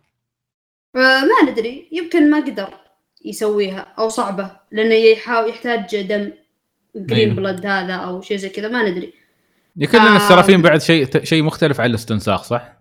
آه 0.98 1.24
ما 1.24 1.50
ندري 1.50 1.88
يمكن 1.92 2.30
ما 2.30 2.40
قدر 2.40 2.74
يسويها 3.24 3.94
أو 3.98 4.08
صعبة 4.08 4.50
لأنه 4.72 4.94
يحاول 4.94 5.48
يحتاج 5.48 5.96
دم 5.96 6.32
green 6.96 7.30
أيوه. 7.30 7.34
blood 7.34 7.66
هذا 7.66 7.94
أو 7.94 8.20
شيء 8.20 8.36
زي 8.36 8.48
كذا 8.48 8.68
ما 8.68 8.90
ندري 8.90 9.12
يمكن 9.76 9.98
آه. 9.98 10.10
ان 10.10 10.16
السرافين 10.16 10.62
بعد 10.62 10.80
شيء 10.80 11.24
شيء 11.24 11.42
مختلف 11.42 11.80
عن 11.80 11.90
الاستنساخ 11.90 12.42
صح؟ 12.42 12.78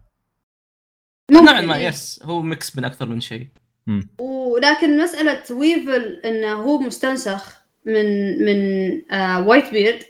نوعا 1.31 1.61
ما. 1.61 1.77
yes 1.77 2.19
هو 2.23 2.41
mix 2.41 2.77
من 2.77 2.85
أكثر 2.85 3.05
من 3.05 3.21
شيء. 3.21 3.47
ولكن 4.17 4.97
مسألة 4.97 5.43
ويفل 5.51 6.21
انه 6.25 6.53
هو 6.53 6.79
مستنسخ 6.79 7.61
من 7.85 8.05
من 8.45 9.01
آه 9.11 9.47
وايت 9.47 9.71
بيرد 9.71 10.03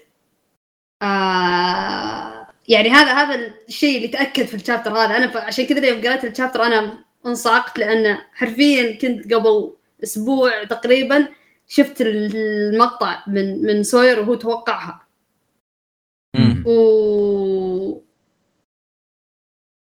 آه 1.01 2.47
يعني 2.67 2.89
هذا 2.89 3.13
هذا 3.13 3.53
الشيء 3.67 3.97
اللي 3.97 4.07
تأكد 4.07 4.45
في 4.45 4.53
الشابتر 4.53 4.91
هذا 4.91 5.17
أنا 5.17 5.39
عشان 5.39 5.65
كذا 5.65 5.87
يوم 5.87 6.01
قرأت 6.01 6.25
الشابتر 6.25 6.63
أنا 6.63 7.03
انصعقت 7.27 7.79
لأن 7.79 8.17
حرفيا 8.33 8.97
كنت 8.97 9.33
قبل 9.33 9.73
أسبوع 10.03 10.63
تقريبا 10.63 11.27
شفت 11.67 12.01
المقطع 12.01 13.23
من 13.27 13.61
من 13.61 13.83
سوير 13.83 14.19
وهو 14.19 14.35
توقعها. 14.35 15.07
و... 16.65 18.01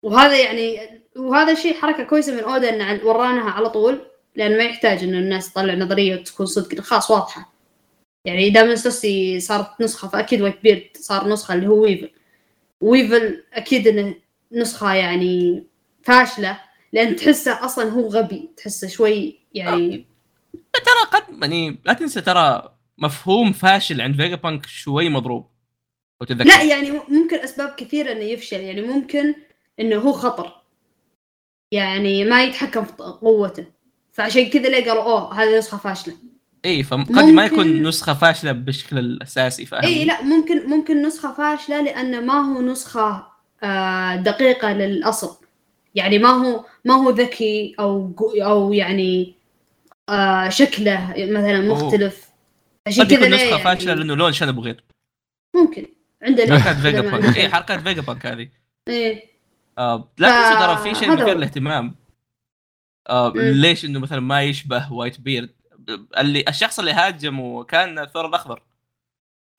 وهذا 0.03 0.39
يعني 0.41 1.01
وهذا 1.15 1.53
شيء 1.53 1.73
حركة 1.73 2.03
كويسة 2.03 2.33
من 2.35 2.43
اودا 2.43 2.69
انه 2.75 2.83
عن- 2.83 3.01
ورانها 3.01 3.49
على 3.51 3.69
طول 3.69 4.07
لأن 4.35 4.57
ما 4.57 4.63
يحتاج 4.63 5.03
انه 5.03 5.17
الناس 5.19 5.53
تطلع 5.53 5.73
نظرية 5.73 6.15
وتكون 6.19 6.45
صدق. 6.45 6.81
خلاص 6.81 7.11
واضحة. 7.11 7.53
يعني 8.25 8.49
دام 8.49 8.75
سوسي 8.75 9.39
صارت 9.39 9.81
نسخة 9.81 10.07
فأكيد 10.07 10.41
وايت 10.41 10.61
بيرد 10.63 10.89
صار 10.97 11.27
نسخة 11.29 11.53
اللي 11.53 11.67
هو 11.67 11.81
ويفل 11.83 12.11
ويفل 12.81 13.43
أكيد 13.53 13.87
إنه 13.87 14.15
نسخة 14.51 14.93
يعني 14.93 15.63
فاشلة. 16.03 16.59
لأن 16.95 17.15
تحسه 17.15 17.65
أصلا 17.65 17.89
هو 17.89 18.07
غبي 18.07 18.49
تحسه 18.57 18.87
شوي 18.87 19.39
يعني 19.53 20.07
ترى 20.73 21.21
قد 21.21 21.41
يعني 21.43 21.79
لا 21.85 21.93
تنسى 21.93 22.21
ترى 22.21 22.75
مفهوم 22.97 23.51
فاشل 23.51 24.01
عند 24.01 24.15
فيجا 24.15 24.35
بانك 24.35 24.65
شوي 24.65 25.09
مضروب. 25.09 25.49
وتذكر 26.21 26.43
لا 26.49 26.63
يعني 26.63 26.91
ممكن 27.09 27.37
أسباب 27.39 27.69
كثيرة 27.77 28.11
إنه 28.11 28.21
يفشل 28.23 28.59
يعني 28.59 28.81
ممكن 28.81 29.35
إنه 29.79 29.95
هو 29.95 30.11
خطر. 30.11 30.61
يعني 31.71 32.25
ما 32.25 32.43
يتحكم 32.43 32.83
في 32.85 32.93
قوته. 33.21 33.65
فعشان 34.13 34.49
كذا 34.49 34.69
ليه 34.69 34.89
قالوا 34.89 35.03
أوه 35.03 35.33
هذه 35.43 35.57
نسخة 35.57 35.77
فاشلة؟ 35.77 36.13
إي 36.65 36.83
فقد 36.83 36.99
ممكن- 36.99 37.35
ما 37.35 37.45
يكون 37.45 37.83
نسخة 37.87 38.13
فاشلة 38.13 38.51
بالشكل 38.51 38.97
الاساسي 38.99 39.65
فاهم 39.65 39.83
إي 39.83 40.05
لا 40.05 40.21
ممكن 40.21 40.69
ممكن 40.69 41.01
نسخة 41.01 41.33
فاشلة 41.33 41.81
لأنه 41.81 42.19
ما 42.19 42.33
هو 42.57 42.61
نسخة 42.61 43.27
آه، 43.63 44.15
دقيقة 44.15 44.73
للأصل. 44.73 45.45
يعني 45.95 46.19
ما 46.19 46.29
هو 46.29 46.65
ما 46.85 46.93
هو 46.93 47.09
ذكي 47.09 47.75
أو 47.79 48.13
أو 48.41 48.73
يعني 48.73 49.35
آه، 50.09 50.49
شكله 50.49 51.07
مثلا. 51.17 51.61
مختلف 51.61 52.29
عشان 52.87 53.07
كذا 53.07 53.27
نسخة 53.29 53.45
يعني 53.49 53.63
فاشلة 53.63 53.93
لأنه 53.93 54.13
لون 54.15 54.33
شنب 54.33 54.59
غير 54.59 54.83
ممكن 55.55 55.85
عندنا 56.21 56.59
حركات 56.59 56.81
فيجا 56.81 57.01
بانك 57.01 57.37
اي 57.37 57.49
حركات 57.49 57.79
فيجا 57.79 58.01
بانك 58.01 58.25
هذه 58.25 58.49
إيه 58.87 59.23
آه 59.77 59.97
ف- 59.97 60.19
تنسى 60.19 60.55
ترى 60.59 60.77
في 60.77 60.99
شيء 60.99 61.11
مثير. 61.11 61.37
للاهتمام 61.37 61.95
آه 63.09 63.29
مم. 63.29 63.41
ليش 63.41 63.85
إنه 63.85 63.99
مثلا 63.99 64.19
ما 64.19 64.41
يشبه 64.43 64.93
وايت 64.93 65.19
بيرد 65.21 65.49
اللي 66.17 66.45
الشخص 66.47 66.79
اللي 66.79 66.91
هاجمه 66.91 67.63
كان 67.63 67.99
الثور 67.99 68.25
الأخضر 68.27 68.61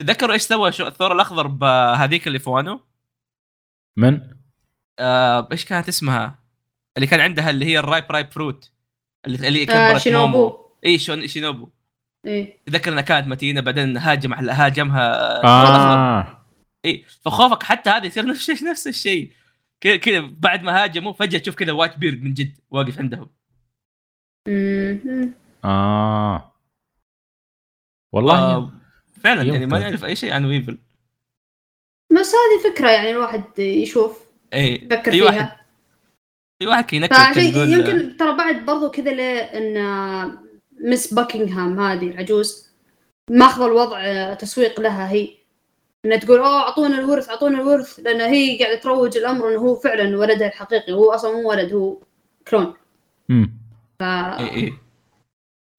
تذكروا 0.03 0.33
إيش 0.35 0.43
سوى 0.43 0.73
شو- 0.73 0.87
الثور 0.87 1.13
الأخضر 1.13 1.47
بهذيك 1.47 2.27
اللي 2.27 2.39
في 2.39 2.51
وانو؟ 2.51 2.81
من؟ 3.99 4.21
آه 4.99 5.49
إيش 5.53 5.65
كانت 5.65 5.89
اسمها؟ 5.89 6.39
اللي 6.97 7.07
كان 7.07 7.21
عندها 7.21 7.51
اللي 7.51 7.65
هي 7.65 7.79
ال 7.79 7.84
ripe 7.84 8.05
ripe 8.11 8.31
fruit 8.31 8.73
اللي 9.27 9.49
اللي 9.49 9.63
آه 9.63 9.65
كبرت 9.65 9.79
مومو 9.87 9.99
شينوبو. 9.99 10.59
إي 10.87 10.99
شون 10.99 11.27
شينوبو. 11.27 11.69
إيه 12.27 12.59
تذكر 12.67 12.93
إنها 12.93 13.03
كانت 13.03 13.29
متينة 13.29 13.61
بعدين 13.61 13.97
هاجم 13.97 14.33
هاجمها. 14.33 15.45
آه. 15.45 16.47
إي 16.85 17.05
فخوفك 17.25 17.63
حتى 17.63 17.91
هذا 17.91 18.07
يصير 18.07 18.27
نفس 18.27 18.51
الشيء 18.51 18.69
نفس 18.69 18.87
الشيء. 18.87 19.33
كذا 19.81 20.21
بعد 20.21 20.63
ما 20.63 20.85
هاجموا 20.85 21.13
فجأة 21.13 21.39
تشوف 21.39 21.55
كذا 21.55 21.73
وايت 21.73 21.99
بيرد 21.99 22.23
من 22.23 22.35
جد 22.35 22.59
واقف 22.71 22.99
عندهم. 22.99 23.31
آه. 25.65 26.53
والله. 28.13 28.39
آه 28.39 28.73
فعلا 29.21 29.43
يعني 29.43 29.67
ما 29.67 29.77
يمكن. 29.77 29.91
نعرف 29.91 30.05
أي 30.05 30.17
شيء 30.17 30.33
عن 30.33 30.45
ويفل. 30.45 30.79
بس 32.11 32.33
هذه 32.35 32.73
فكرة 32.73 32.91
يعني 32.91 33.11
الواحد 33.11 33.59
يشوف 33.59 34.27
إي. 34.55 34.75
يفكر 34.75 35.23
واحد 35.23 35.35
فيها. 35.35 35.66
في 36.59 36.67
واحد 36.67 36.85
كي 36.85 36.97
ينكت 36.97 37.13
يمكن 37.57 38.17
ترى 38.17 38.37
بعد 38.37 38.65
برضو 38.67 38.91
كذا 38.91 39.11
ليه 39.13 39.39
إن 39.41 39.77
مس 40.81 41.15
باكنغهام 41.15 41.81
هذه 41.81 42.09
العجوز 42.11 42.67
ماخذه 43.31 43.67
الوضع 43.67 44.01
آه، 44.05 44.35
تسويق 44.35 44.81
لها 44.81 45.11
هي. 45.11 45.29
إنها 46.05 46.17
تقول 46.17 46.39
أوه 46.39 46.47
أعطونا 46.63 46.99
الورث 46.99 47.29
أعطونا 47.29 47.61
الورث. 47.61 48.01
لأن 48.01 48.21
هي 48.21 48.59
قاعدة 48.59 48.81
تروج 48.81 49.17
الأمر 49.17 49.49
انه 49.49 49.59
هو 49.59 49.75
فعلا 49.75 50.19
ولدها 50.19 50.49
الحقيقي 50.49 50.93
هو 50.93 51.11
أصلا 51.11 51.33
مو 51.33 51.49
ولد 51.51 51.73
هو 51.73 51.99
clone 52.49 52.75
مم. 53.29 53.53
اي 54.03 54.51
اي 54.57 54.73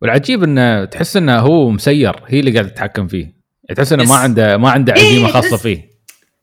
والعجيب 0.01 0.43
إنه 0.43 0.85
تحس 0.85 1.17
إنه 1.17 1.39
هو 1.39 1.69
مسير 1.69 2.15
هي 2.27 2.39
اللي 2.39 2.51
قاعدة 2.51 2.69
تتحكم 2.69 3.07
فيه. 3.07 3.23
يعني 3.63 3.75
تحس 3.75 3.93
إنه 3.93 4.03
ما. 4.03 4.15
عنده 4.15 4.57
ما 4.57 4.69
عنده 4.69 4.93
إيه، 4.95 5.01
عزيمة 5.07 5.27
خاصة 5.27 5.49
تحس- 5.49 5.61
فيه. 5.61 5.89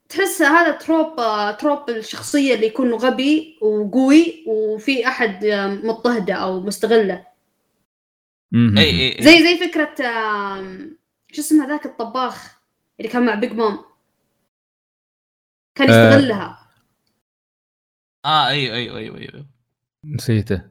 تحس 0.09 0.43
هذا 0.43 0.71
trope 0.71 1.17
trope 1.61 1.91
الشخصية 1.91 2.55
اللي 2.55 2.67
يكون 2.67 2.95
غبي 2.95 3.59
وقوي 3.63 4.45
وفي 4.47 5.09
أحد 5.09 5.45
آه، 5.45 5.67
مضطهدة 5.67 6.35
أو 6.35 6.61
مستغلة. 6.61 7.27
مم. 8.53 8.79
إي 8.79 9.19
إي 9.19 9.23
زي 9.25 9.43
زي 9.43 9.69
فكرة 9.69 10.07
آم، 10.07 10.99
شو 11.33 11.41
اسمه 11.43 11.67
ذاك 11.69 11.87
الطباخ 11.87 12.59
اللي 13.01 13.11
كان 13.13 13.27
مع 13.27 13.35
بيج 13.35 13.53
مام 13.53 13.79
كان 15.75 15.91
آه. 15.91 16.09
يستغلها. 16.15 16.71
آه 18.25 18.47
أيوه 18.49 18.75
أيوه 18.77 18.99
أيوه 18.99 19.19
أيوه 19.19 19.47
نسيته. 20.05 20.63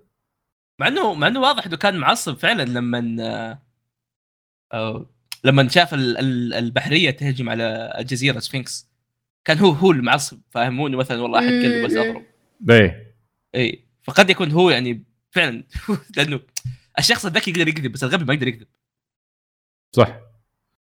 مع 0.79 0.87
إنه 0.87 1.13
مع 1.13 1.27
إنه 1.27 1.39
واضح 1.41 1.65
إنه 1.65 1.77
كان 1.77 1.97
معصب 1.97 2.37
فعلا 2.37 2.63
لما 2.63 2.99
آه 4.73 5.09
لما 5.43 5.67
شاف 5.67 5.93
ال- 5.93 6.17
ال- 6.17 6.53
البحرية 6.53 7.11
تهجم 7.11 7.49
على 7.49 7.95
الجزيرة 7.99 8.39
سفينكس 8.39 8.92
كان 9.45 9.57
هو 9.57 9.69
هو 9.71 9.91
المعصب 9.91 10.39
فاهم 10.49 10.73
مو 10.73 10.87
انه 10.87 10.97
مثلا 10.97 11.21
والله 11.21 11.39
أحد 11.39 11.49
كلب 11.49 11.85
بس. 11.85 11.93
أضرب. 11.95 12.23
إيه. 12.69 13.15
اي 13.55 13.85
فقد 14.03 14.29
يكون 14.29 14.51
هو 14.51 14.69
يعني 14.69 15.03
فعلا 15.31 15.63
لأنه 16.17 16.39
الشخص 16.99 17.25
الذكي 17.25 17.51
يقدر 17.51 17.67
يكذب 17.67 17.91
بس 17.91 18.03
الغبي 18.03 18.25
ما 18.25 18.33
يقدر 18.33 18.47
يكذب. 18.47 18.67
صح. 19.91 20.19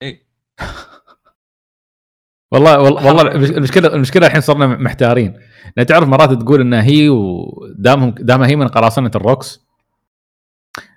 اي 0.03 0.26
والله 2.53 2.80
والله, 2.82 3.07
والله 3.07 3.22
المشكلة 3.32 3.94
المشكلة 3.94 4.26
الحين 4.26 4.40
صرنا 4.40 4.66
محتارين. 4.66 5.40
لأن 5.76 5.86
تعرف 5.86 6.09
مرات 6.09 6.32
تقول 6.32 6.61
ان 6.61 6.74
هي 6.74 7.09
ودامهم 7.09 8.11
دامها 8.11 8.48
هي 8.48 8.57
من 8.57 8.68
قراصنة 8.68 9.11
الروكس 9.14 9.61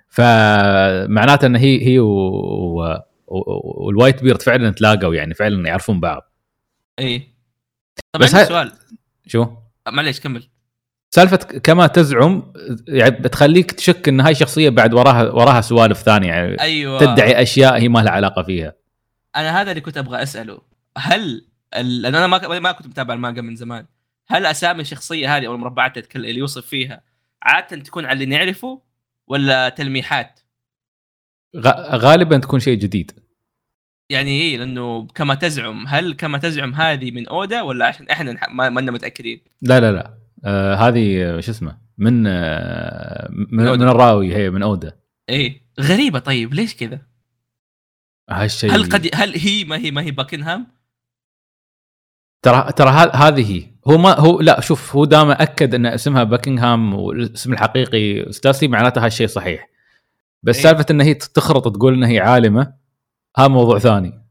فمعناته 0.08 1.46
إن 1.46 1.56
هي 1.56 1.86
هي 1.86 1.98
و... 1.98 2.08
و... 2.08 2.82
و- 3.28 3.84
والوايت 3.86 4.22
بيرد 4.22 4.42
فعلا 4.42 4.70
تلاقوا 4.70 5.14
يعني 5.14 5.34
فعلا 5.34 5.68
يعرفون 5.68 6.00
بعض. 6.00 6.32
اي 6.98 7.33
طب 8.12 8.20
بس 8.20 8.34
عندي 8.34 8.48
سؤال. 8.48 8.72
شو؟ 9.26 9.46
معليش 9.88 10.20
كمل. 10.20 10.48
سالفة 11.10 11.36
كما 11.36 11.86
تزعم 11.86 12.52
يعني 12.88 13.10
بتخليك 13.10 13.72
تشك 13.72 14.08
إن 14.08 14.20
هاي 14.20 14.34
شخصية 14.34 14.68
بعد 14.70 14.94
وراها 14.94 15.30
وراها 15.30 15.60
سوالف 15.60 15.98
ثانية 16.02 16.28
يعني 16.28 16.60
أيوه. 16.60 16.98
تدعي 17.00 17.42
أشياء 17.42 17.78
هي 17.78 17.88
ما 17.88 17.98
لها 17.98 18.10
علاقة 18.12 18.42
فيها. 18.42 18.74
أنا 19.36 19.60
هذا 19.60 19.70
اللي 19.70 19.80
كنت 19.80 19.96
أبغى 19.98 20.22
أسأله. 20.22 20.60
هل 20.98 21.44
ال- 21.76 22.02
لأن 22.02 22.14
أنا 22.14 22.26
ما 22.26 22.58
ما 22.58 22.72
كنت 22.72 22.86
متابع 22.86 23.14
المانجا 23.14 23.42
من 23.42 23.56
زمان. 23.56 23.86
هل 24.26 24.46
أسامي 24.46 24.80
الشخصية 24.80 25.36
هذه 25.36 25.46
أو 25.46 25.54
المربعات 25.54 26.16
اللي 26.16 26.38
يوصف 26.38 26.66
فيها 26.66 27.00
عادة 27.42 27.82
تكون 27.82 28.04
على 28.06 28.24
اللي 28.24 28.36
نعرفه 28.36 28.80
ولا 29.26 29.68
تلميحات؟ 29.68 30.40
غ- 31.56 31.96
غالبا 31.96 32.38
تكون 32.38 32.60
شيء 32.60 32.78
جديد. 32.78 33.12
يعني 34.10 34.30
إيه 34.30 34.58
لأنه 34.58 35.06
كما 35.06 35.34
تزعم 35.34 35.84
هل 35.86 36.14
كما 36.14 36.38
تزعم 36.38 36.74
هذه 36.74 37.10
من 37.10 37.28
أودا 37.28 37.62
ولا 37.62 37.86
عشان 37.86 38.08
إحنا 38.08 38.48
ما 38.50 38.80
لنا 38.80 38.92
متأكدين؟ 38.92 39.40
لا 39.62 39.80
لا 39.80 39.92
لا 39.92 40.14
آه 40.44 40.74
هذه 40.74 41.40
شو 41.40 41.50
اسمه 41.50 41.78
من 41.98 42.26
آه 42.26 43.28
من, 43.30 43.66
أودا. 43.66 43.84
من 43.84 43.90
الراوي 43.90 44.36
هي 44.36 44.50
من 44.50 44.62
أودا 44.62 44.92
إيه 45.28 45.62
غريبة 45.80 46.18
طيب 46.18 46.54
ليش 46.54 46.76
كذا؟ 46.76 47.00
هالشيء 48.30 48.74
هل 48.74 48.88
قد 48.88 49.10
هل 49.14 49.38
هي 49.38 49.64
ما 49.64 49.76
هي 49.76 49.90
ما 49.90 50.02
هي 50.02 50.10
باكنهام؟ 50.10 50.66
ترى 52.42 52.72
ترى 52.72 52.90
هذه 53.14 53.52
هي 53.52 53.62
هو 53.88 53.98
ما 53.98 54.20
هو 54.20 54.40
لا 54.40 54.60
شوف 54.60 54.96
هو 54.96 55.04
دام 55.04 55.30
أكد 55.30 55.74
أن 55.74 55.86
اسمها 55.86 56.24
باكنغهام 56.24 56.94
والاسم 56.94 57.52
الحقيقي 57.52 58.32
ستاسي 58.32 58.68
معناته 58.68 59.04
هالشيء 59.04 59.26
صحيح 59.26 59.68
بس 60.42 60.56
إيه. 60.56 60.62
سالفة 60.62 60.86
إن 60.90 61.00
هي 61.00 61.14
تخرط 61.14 61.76
تقول 61.76 61.94
إن 61.94 62.04
هي 62.04 62.20
عالمة 62.20 62.83
هذا 63.36 63.48
موضوع 63.48 63.78
ثاني 63.78 64.24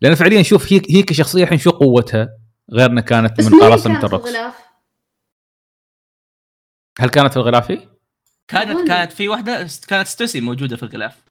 لأن 0.00 0.14
فعليا 0.14 0.42
شوف 0.42 0.72
هي 0.72 0.82
هي 0.90 1.02
كشخصيه 1.02 1.42
الحين 1.42 1.58
شو 1.58 1.70
قوتها 1.70 2.38
غير 2.70 2.90
إنها 2.90 3.02
كانت 3.02 3.40
من 3.40 3.60
قراصنة 3.60 3.98
الرقص 3.98 4.26
الغلاف؟ 4.28 4.54
هل 6.98 7.08
كانت 7.08 7.32
في 7.32 7.36
الغلافي؟ 7.36 7.88
كانت 8.48 8.70
أظن. 8.70 8.88
كانت 8.88 9.12
في 9.12 9.28
واحدة 9.28 9.68
كانت 9.88 10.08
ستوسي 10.08 10.40
موجودة 10.40 10.76
في 10.76 10.82
الغلاف 10.82 11.22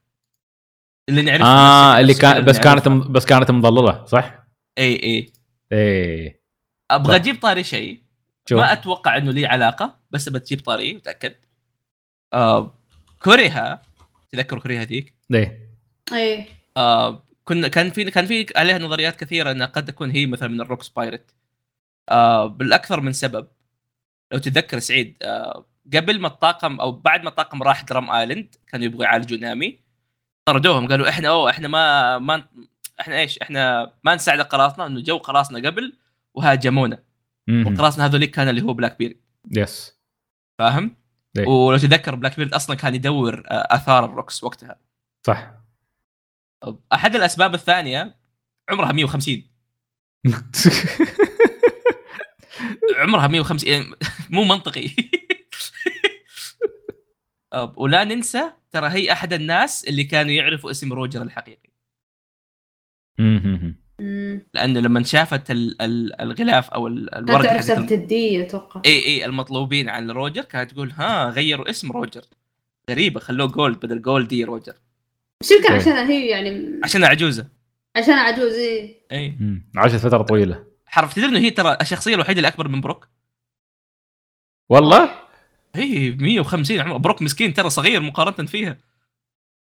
اللي 1.09 1.21
نعرفه 1.21 1.45
آه 1.45 1.99
اللي 1.99 2.13
كان 2.13 2.45
بس 2.45 2.59
كانت 2.59 2.87
نعرفها. 2.87 3.11
بس 3.11 3.25
كانت 3.25 3.51
مضلله 3.51 4.05
صح؟ 4.05 4.47
إي 4.77 5.03
إي 5.03 5.33
إيه 5.71 6.41
أبغى. 6.91 7.15
أجيب 7.15 7.41
طاري 7.41 7.63
شيء 7.63 8.03
شوف 8.45 8.59
ما 8.59 8.73
أتوقع 8.73 9.17
إنه 9.17 9.31
لي 9.31 9.45
علاقة 9.45 9.99
بس 10.11 10.29
بتجيب 10.29 10.61
طاري 10.61 10.93
متأكد 10.93 11.35
آه 12.33 12.73
كوريها 13.23 13.81
تذكر 14.31 14.59
كوريها 14.59 14.83
ذيك 14.83 15.15
إيه 15.33 15.69
إيه 16.13 16.60
آه 16.77 17.23
كنا 17.43 17.67
كان 17.67 17.89
في 17.89 18.11
كان 18.11 18.25
في 18.25 18.45
عليها 18.55 18.77
نظريات 18.77 19.15
كثيرة 19.15 19.51
إنها 19.51 19.67
قد 19.67 19.85
تكون 19.85 20.11
هي 20.11 20.25
مثلا 20.25 20.49
من 20.49 20.61
ال 20.61 20.65
Rocks 20.65 20.83
Pirates. 20.83 21.35
آه 22.09 22.45
بالأكثر 22.45 23.01
من 23.01 23.13
سبب. 23.13 23.47
لو 24.31 24.39
تتذكر 24.39 24.79
سعيد 24.79 25.17
آه 25.21 25.65
قبل 25.93 26.19
ما 26.19 26.27
الطاقم 26.27 26.79
أو 26.79 26.91
بعد 26.91 27.23
ما 27.23 27.29
الطاقم 27.29 27.63
راح 27.63 27.81
Drum 27.83 28.11
Island 28.11 28.55
كانوا 28.67 28.85
يبغوا 28.85 29.03
يعالجوا 29.03 29.37
نامي. 29.37 29.79
طردوهم 30.45 30.87
قالوا 30.87 31.09
إحنا 31.09 31.29
أوه 31.29 31.49
إحنا 31.49 31.67
ما 31.67 32.17
ما 32.17 32.47
إحنا 32.99 33.19
إيش؟ 33.19 33.39
إحنا 33.39 33.93
ما 34.03 34.15
نساعد 34.15 34.41
قراصنة 34.41 34.85
إنه 34.85 35.01
جو 35.01 35.17
قراصنة 35.17 35.69
قبل 35.69 35.97
وهاجمونا. 36.33 37.03
وقراصنة 37.49 38.05
هذوليك 38.05 38.31
كان 38.31 38.49
اللي 38.49 38.61
هو 38.61 38.73
Blackbeard 38.73 39.17
yes 39.51 39.99
فاهم؟ 40.59 40.95
إيه. 41.37 41.47
ولو 41.47 41.77
تتذكر 41.77 42.15
Blackbeard 42.15 42.53
أصلا 42.53 42.75
كان 42.75 42.95
يدور 42.95 43.43
آه، 43.47 43.75
آثار 43.75 44.05
ال 44.05 44.12
Rocks 44.12 44.43
وقتها. 44.43 44.75
صح. 45.27 45.60
أحد 46.93 47.15
الأسباب 47.15 47.53
الثانية 47.53 48.15
عمرها 48.69 48.91
150 48.91 49.43
عمرها 52.97 53.27
150 53.27 53.69
يعني 53.69 53.85
مو 54.29 54.43
منطقي. 54.43 54.89
ولا 57.75 58.03
ننسى 58.03 58.51
ترى 58.71 58.89
هي 58.89 59.11
أحد 59.11 59.33
الناس 59.33 59.85
اللي 59.87 60.03
كانوا 60.03 60.31
يعرفوا 60.31 60.71
اسم 60.71 60.93
روجر 60.93 61.21
الحقيقي. 61.21 61.69
لأنه 64.53 64.79
لما 64.79 65.03
شافت 65.03 65.51
ال- 65.51 65.81
ال- 65.81 66.21
الغلاف 66.21 66.69
أو 66.69 66.87
الورقة 66.87 67.23
تعرف 67.43 67.65
أتوقع. 67.69 67.85
إي 68.85 69.05
إي 69.05 69.25
المطلوبين 69.25 69.89
عن 69.89 70.11
روجر 70.11 70.41
كانت 70.43 70.71
تقول 70.71 70.91
ها 70.91 71.29
غيروا 71.29 71.69
اسم 71.69 71.91
روجر. 71.91 72.21
غريبة 72.89 73.19
خلوه 73.19 73.47
Gold 73.47 73.77
بدل 73.79 74.01
Gol 74.01 74.27
D. 74.27 74.43
Roger. 74.43 74.73
يمكن 75.51 75.73
إيه. 75.73 75.79
عشان 75.79 75.93
هي 75.93 76.27
يعني؟ 76.27 76.79
عشان 76.83 77.03
عجوزة. 77.03 77.47
عشان 77.95 78.13
عجوز 78.13 78.53
إيه. 78.53 78.95
اي 79.11 79.29
مم. 79.29 79.69
عاشت 79.75 79.95
فترة 79.95 80.21
طويلة. 80.23 80.65
حرف 80.85 81.13
تدري 81.13 81.27
إنه 81.29 81.39
هي 81.39 81.49
ترى 81.49 81.77
الشخصية 81.81 82.15
الوحيدة 82.15 82.37
اللي 82.37 82.47
أكبر 82.47 82.67
من 82.67 82.81
بروك؟ 82.81 83.07
والله؟ 84.69 85.21
هي 85.75 86.09
150 86.11 86.79
عمر 86.79 86.97
بروك 86.97 87.21
مسكين 87.21 87.53
ترى 87.53 87.69
صغير 87.69 88.01
مقارنة 88.01 88.47
فيها. 88.47 88.77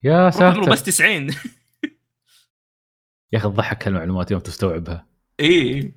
يا 0.03 0.29
بروك 0.31 0.43
عمره 0.43 0.61
ساتر. 0.63 0.71
بس 0.73 0.83
90 0.83 1.31
يا 3.33 3.39
أخي 3.39 3.49
تضحك 3.49 3.87
هالمعلومات 3.89 4.31
يوم 4.31 4.41
تستوعبها. 4.41 5.07
اي 5.41 5.93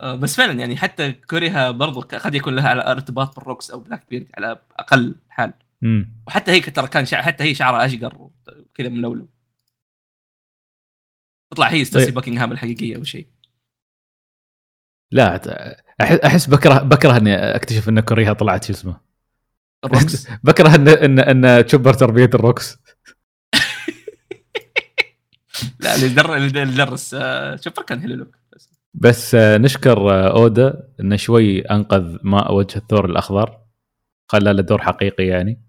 آه، 0.00 0.14
بس 0.14 0.36
فعلا 0.36 0.52
يعني 0.60 0.76
حتى 0.76 1.12
كوريها 1.12 1.70
برضو 1.70 2.00
قد 2.00 2.34
يكون 2.34 2.56
لها 2.56 2.68
على 2.68 2.82
ارتباط 2.92 3.36
بال 3.36 3.46
Rocks 3.46 3.70
أو 3.70 3.80
Blackbeard 3.80 4.28
على 4.34 4.58
أقل 4.78 5.14
حال. 5.28 5.52
وحتى 6.26 6.52
هي 6.52 6.60
ترى 6.60 6.88
كان 6.88 7.06
شع... 7.06 7.22
حتى 7.22 7.44
هي 7.44 7.54
شعرها 7.54 7.86
أشقر 7.86 8.30
كذا 8.74 8.88
ملولو 8.88 9.28
تطلع 11.50 11.66
هي 11.68 11.84
ستاسي 11.84 12.04
طيب. 12.06 12.14
باكنغهام 12.14 12.52
الحقيقية 12.52 12.96
أو 12.96 13.04
شيء. 13.04 13.28
لا 15.12 15.40
أحس 16.26 16.46
بكره 16.46 16.78
بكره 16.78 17.16
إني 17.16 17.34
أكتشف 17.34 17.88
إن 17.88 18.00
كوريها 18.00 18.32
طلعت 18.32 18.64
شو 18.64 18.72
اسمه. 18.72 19.00
ال 19.84 19.90
Rocks. 19.90 20.28
بكره 20.44 20.74
ان 20.74 20.88
ان 20.88 21.18
إن 21.46 21.66
تشوبر 21.66 21.94
تربية 21.94 22.30
ال 22.34 22.40
Rocks. 22.40 22.78
لا 25.80 25.94
اللي 25.94 26.08
در- 26.08 26.36
اللي 26.36 26.64
درس 26.64 27.14
آه، 27.14 27.56
شوف 27.56 27.80
كان 27.80 28.00
هيلولوك 28.00 28.36
بس 28.52 28.70
بس 28.94 29.34
آه، 29.34 29.58
نشكر 29.58 30.10
آه، 30.10 30.32
أودا 30.36 30.88
انه 31.00 31.16
شوي 31.16 31.60
أنقذ 31.60 32.18
ماء 32.22 32.54
وجه 32.54 32.76
الثور 32.78 33.04
الأخضر. 33.04 33.58
خلى 34.28 34.52
له 34.52 34.62
دور 34.62 34.82
حقيقي 34.82 35.26
يعني. 35.26 35.60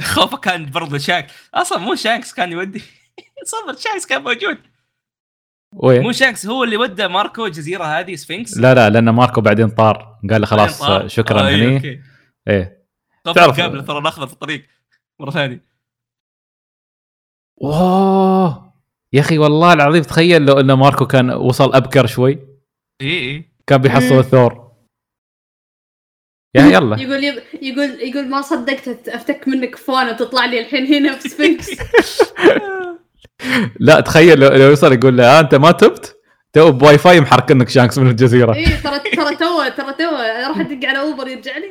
خوفه 0.00 0.36
كان 0.36 0.70
برضو 0.70 0.98
شانكس 0.98 1.30
أصلا 1.54 1.78
مو 1.78 1.94
شانكس 1.94 2.34
كان 2.34 2.52
يودي. 2.52 2.82
صبر 3.44 3.76
شانكس 3.78 4.06
كان 4.06 4.22
موجود. 4.22 4.58
وين؟ 5.74 6.02
مو 6.02 6.12
شانكس 6.12 6.46
هو 6.46 6.64
اللي 6.64 6.76
ودى 6.76 7.08
ماركو 7.08 7.46
الجزيره 7.46 7.84
هذه 7.84 8.14
سفنكس 8.14 8.56
لا 8.56 8.74
لا 8.74 8.90
لأن 8.90 9.10
ماركو 9.10 9.40
بعدين 9.40 9.68
طار. 9.68 10.18
قال 10.30 10.40
له 10.40 10.46
خلاص 10.46 10.82
شكرا 11.06 11.40
آه، 11.40 11.48
إيه، 11.48 11.54
هني. 11.68 11.76
أوكي. 11.76 12.00
إيه. 12.48 12.82
تعرف- 13.24 13.60
قابله 13.60 13.82
ترى 13.82 14.00
ناخذه 14.00 14.26
في 14.26 14.32
الطريق 14.32 14.66
مرة 15.20 15.30
ثانية. 15.30 15.64
اوه 17.62 18.72
يا 19.12 19.20
أخي 19.20 19.38
والله 19.38 19.72
العظيم 19.72 20.02
تخيل 20.02 20.42
لو 20.46 20.60
إن 20.60 20.72
ماركو 20.72 21.06
كان 21.06 21.30
وصل 21.30 21.74
أبكر 21.74 22.06
شوي. 22.06 22.38
اي 23.00 23.18
اي 23.18 23.52
كان 23.66 23.78
بيحصل 23.82 24.12
مم. 24.14 24.18
الثور. 24.18 24.61
يا 26.54 26.62
يلا. 26.62 26.96
يقول 27.00 27.24
يب... 27.24 27.34
يقول 27.62 27.90
يقول 28.00 28.28
ما 28.28 28.42
صدقت 28.42 29.08
أفتك 29.08 29.48
منك 29.48 29.76
فوانه 29.76 30.10
وتطلع 30.10 30.44
لي 30.44 30.60
الحين 30.60 30.86
هنا 30.94 31.16
في 31.18 31.28
سفنكس. 31.28 31.70
لا 33.80 34.00
تخيل 34.00 34.38
لو, 34.40 34.48
لو 34.48 34.68
يوصل 34.70 34.92
يقول 34.92 35.16
له 35.16 35.24
آه 35.24 35.40
أنت 35.40 35.54
ما 35.54 35.72
تبت؟ 35.72 36.16
تو 36.52 36.72
بواي 36.72 36.98
فاي 36.98 37.20
محركنك 37.20 37.68
شانكس 37.68 37.98
من 37.98 38.08
الجزيرة. 38.10 38.54
إيه 38.54 38.66
ترى 38.66 38.98
ترى 38.98 39.36
تو 39.36 39.62
ترى 39.76 39.92
تو 39.92 40.10
راح 40.48 40.60
أدق 40.60 40.88
على 40.88 41.00
أوبر 41.00 41.28
يرجع 41.28 41.52
لي. 41.58 41.70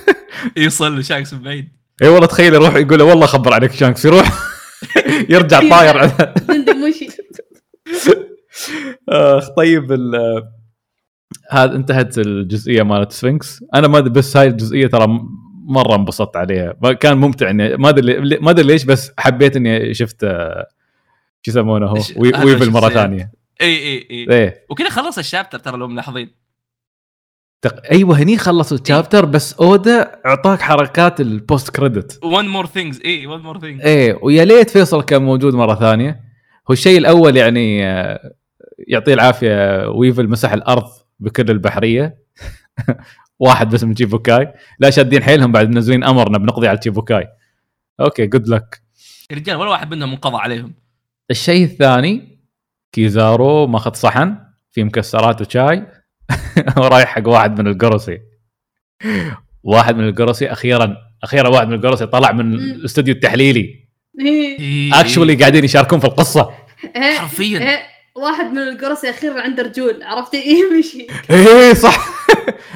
يوصل 0.64 1.04
شانكس 1.04 1.32
من 1.34 1.42
بعيد. 1.42 1.68
إي 2.02 2.08
والله 2.08 2.26
تخيل 2.26 2.54
يروح 2.54 2.74
يقول 2.76 2.98
له 2.98 3.04
والله 3.04 3.26
خبر 3.26 3.52
عليك 3.54 3.72
شانكس. 3.72 4.04
يروح 4.04 4.28
يرجع 5.34 5.60
طاير 5.60 5.98
على 5.98 6.34
دندن 6.48 6.88
مشي. 6.88 7.08
اخ 9.08 9.48
طيب 9.56 9.92
ال- 9.92 10.42
هذا 11.50 11.76
انتهت 11.76 12.18
الجزئية 12.18 12.82
مالت 12.82 13.12
سفنكس 13.12 13.64
أنا 13.74 13.88
ما 13.88 13.98
أدري 13.98 14.10
بس 14.10 14.36
هاي 14.36 14.48
الجزئية 14.48 14.86
ترى 14.86 15.20
مرة 15.66 15.94
انبسطت 15.94 16.36
عليها. 16.36 16.72
كان 17.00 17.16
ممتع 17.18 17.50
اني 17.50 17.76
ما 17.76 17.88
أدري 17.88 18.38
ما 18.38 18.50
أدري 18.50 18.66
ليش 18.66 18.84
بس 18.84 19.12
حبيت 19.18 19.56
إني 19.56 19.94
شفت 19.94 20.24
آه، 20.24 20.66
شو 21.42 21.50
يسمونه 21.50 21.86
هو؟ 21.86 21.98
ويفل 22.16 22.70
مرة. 22.70 22.88
ثانية. 22.88 23.32
إي 23.62 23.76
إي 23.76 24.06
إي. 24.10 24.26
إيه. 24.30 24.64
وكذا 24.70 24.88
خلص 24.88 25.18
ال 25.18 25.23
chapter 25.23 25.58
ترى 25.58 25.76
لو 25.76 25.88
ملاحظين 25.88 26.30
تق... 27.62 27.90
أيوه 27.92 28.18
هني 28.18 28.38
خلصوا 28.38 28.78
ال 28.78 28.84
chapter 28.84 29.24
بس 29.24 29.54
أودا 29.54 30.20
أعطاك 30.26 30.60
حركات 30.60 31.20
ال 31.20 31.30
post 31.30 31.70
credit 31.70 32.24
one 32.24 32.48
more 32.48 32.66
things 32.66 33.00
إي 33.04 33.26
one 33.26 33.40
more 33.40 33.60
things 33.60 33.84
إيه 33.84 34.18
ويا 34.22 34.44
ليت 34.44 34.70
فيصل 34.70 35.02
كان 35.02 35.22
موجود 35.22 35.54
مرة 35.54 35.74
ثانية. 35.74 36.20
هو 36.70 36.72
الشيء 36.72 36.98
الأول 36.98 37.36
يعني 37.36 37.86
آه، 37.86 38.34
يعطيه 38.88 39.14
العافية 39.14 39.88
ويفل 39.88 40.28
مسح 40.28 40.52
الأرض. 40.52 40.90
بكل 41.18 41.50
البحرية. 41.50 42.18
واحد 43.40 43.70
بس 43.70 43.84
من 43.84 43.94
تشيبوكاي. 43.94 44.52
لا 44.78 44.90
شادين 44.90 45.22
حيلهم 45.22 45.52
بعد 45.52 45.68
منزلين 45.68 46.04
أمرنا 46.04 46.38
بنقضي 46.38 46.68
على 46.68 46.78
تشيبوكاي. 46.78 47.28
أوكي 48.00 48.26
good 48.26 48.48
luck 48.48 48.82
رجال 49.32 49.56
ولا 49.56 49.70
واحد 49.70 49.90
منهم 49.94 50.10
انقضى 50.10 50.36
عليهم. 50.36 50.74
الشيء 51.30 51.64
الثاني 51.64 52.38
كيزارو 52.92 53.66
ماخذ 53.66 53.92
صحن 53.94 54.36
فيه 54.72 54.84
مكسرات 54.84 55.40
وشاي. 55.40 55.86
ورايح 56.78 57.08
حق 57.08 57.28
واحد 57.28 57.60
من 57.60 57.66
الجوروسي. 57.66 58.18
واحد 59.62 59.96
من 59.96 60.08
الجوروسي 60.08 60.52
أخيرا 60.52 60.96
أخيرا 61.22 61.48
واحد 61.48 61.68
من 61.68 61.74
الجوروسي 61.74 62.06
طلع 62.06 62.32
من. 62.32 62.54
الاستوديو 62.54 63.14
التحليلي. 63.14 63.86
إيه. 64.20 64.58
إيه، 64.58 65.00
actually 65.00 65.34
قاعدين 65.34 65.64
يشاركون 65.64 66.00
في 66.00 66.06
القصة. 66.06 66.50
إيه. 66.96 67.18
حرفيا. 67.18 67.58
إيه. 67.58 67.95
واحد 68.16 68.44
من 68.44 68.58
الجوروس 68.58 69.04
أخيرا 69.04 69.42
عنده 69.42 69.62
رجول 69.62 70.02
عرفتي؟ 70.02 70.36
إيه 70.46 70.76
يمشي 70.76 71.06
إيه 71.30 71.74
صح. 71.74 72.08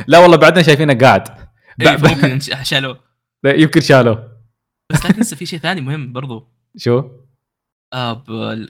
لا 0.06 0.18
والله 0.18 0.36
بعدين 0.36 0.62
شايفينه 0.62 0.94
قاعد. 0.94 1.28
إيه، 1.80 2.38
شالوه. 2.62 3.00
يمكن 3.44 3.80
شالوه. 3.80 4.30
بس 4.90 5.06
لا 5.06 5.12
تنسى 5.12 5.36
في 5.36 5.46
شيء 5.46 5.58
ثاني 5.58 5.80
مهم 5.80 6.12
برضو. 6.12 6.48
شو؟ 6.76 7.02
آه 7.92 8.24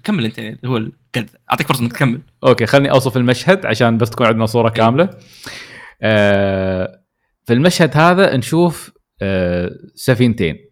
كمل 0.05 0.25
أنت 0.25 0.67
هو 0.67 0.77
القد. 0.77 1.31
أعطيك 1.51 1.67
فرصة 1.67 1.83
إنك 1.83 1.93
تكمل. 1.93 2.23
أوكي 2.47 2.67
خلني 2.67 2.91
أوصف 2.91 3.17
المشهد 3.17 3.67
عشان 3.67 3.99
بس 3.99 4.11
تكون 4.11 4.27
عندنا 4.27 4.47
صورة 4.47 4.69
كاملة. 4.69 5.11
آه 6.03 7.01
في 7.47 7.53
المشهد 7.53 7.97
هذا 7.97 8.37
نشوف 8.37 8.91
آه 9.23 9.71
سفينتين. 9.95 10.71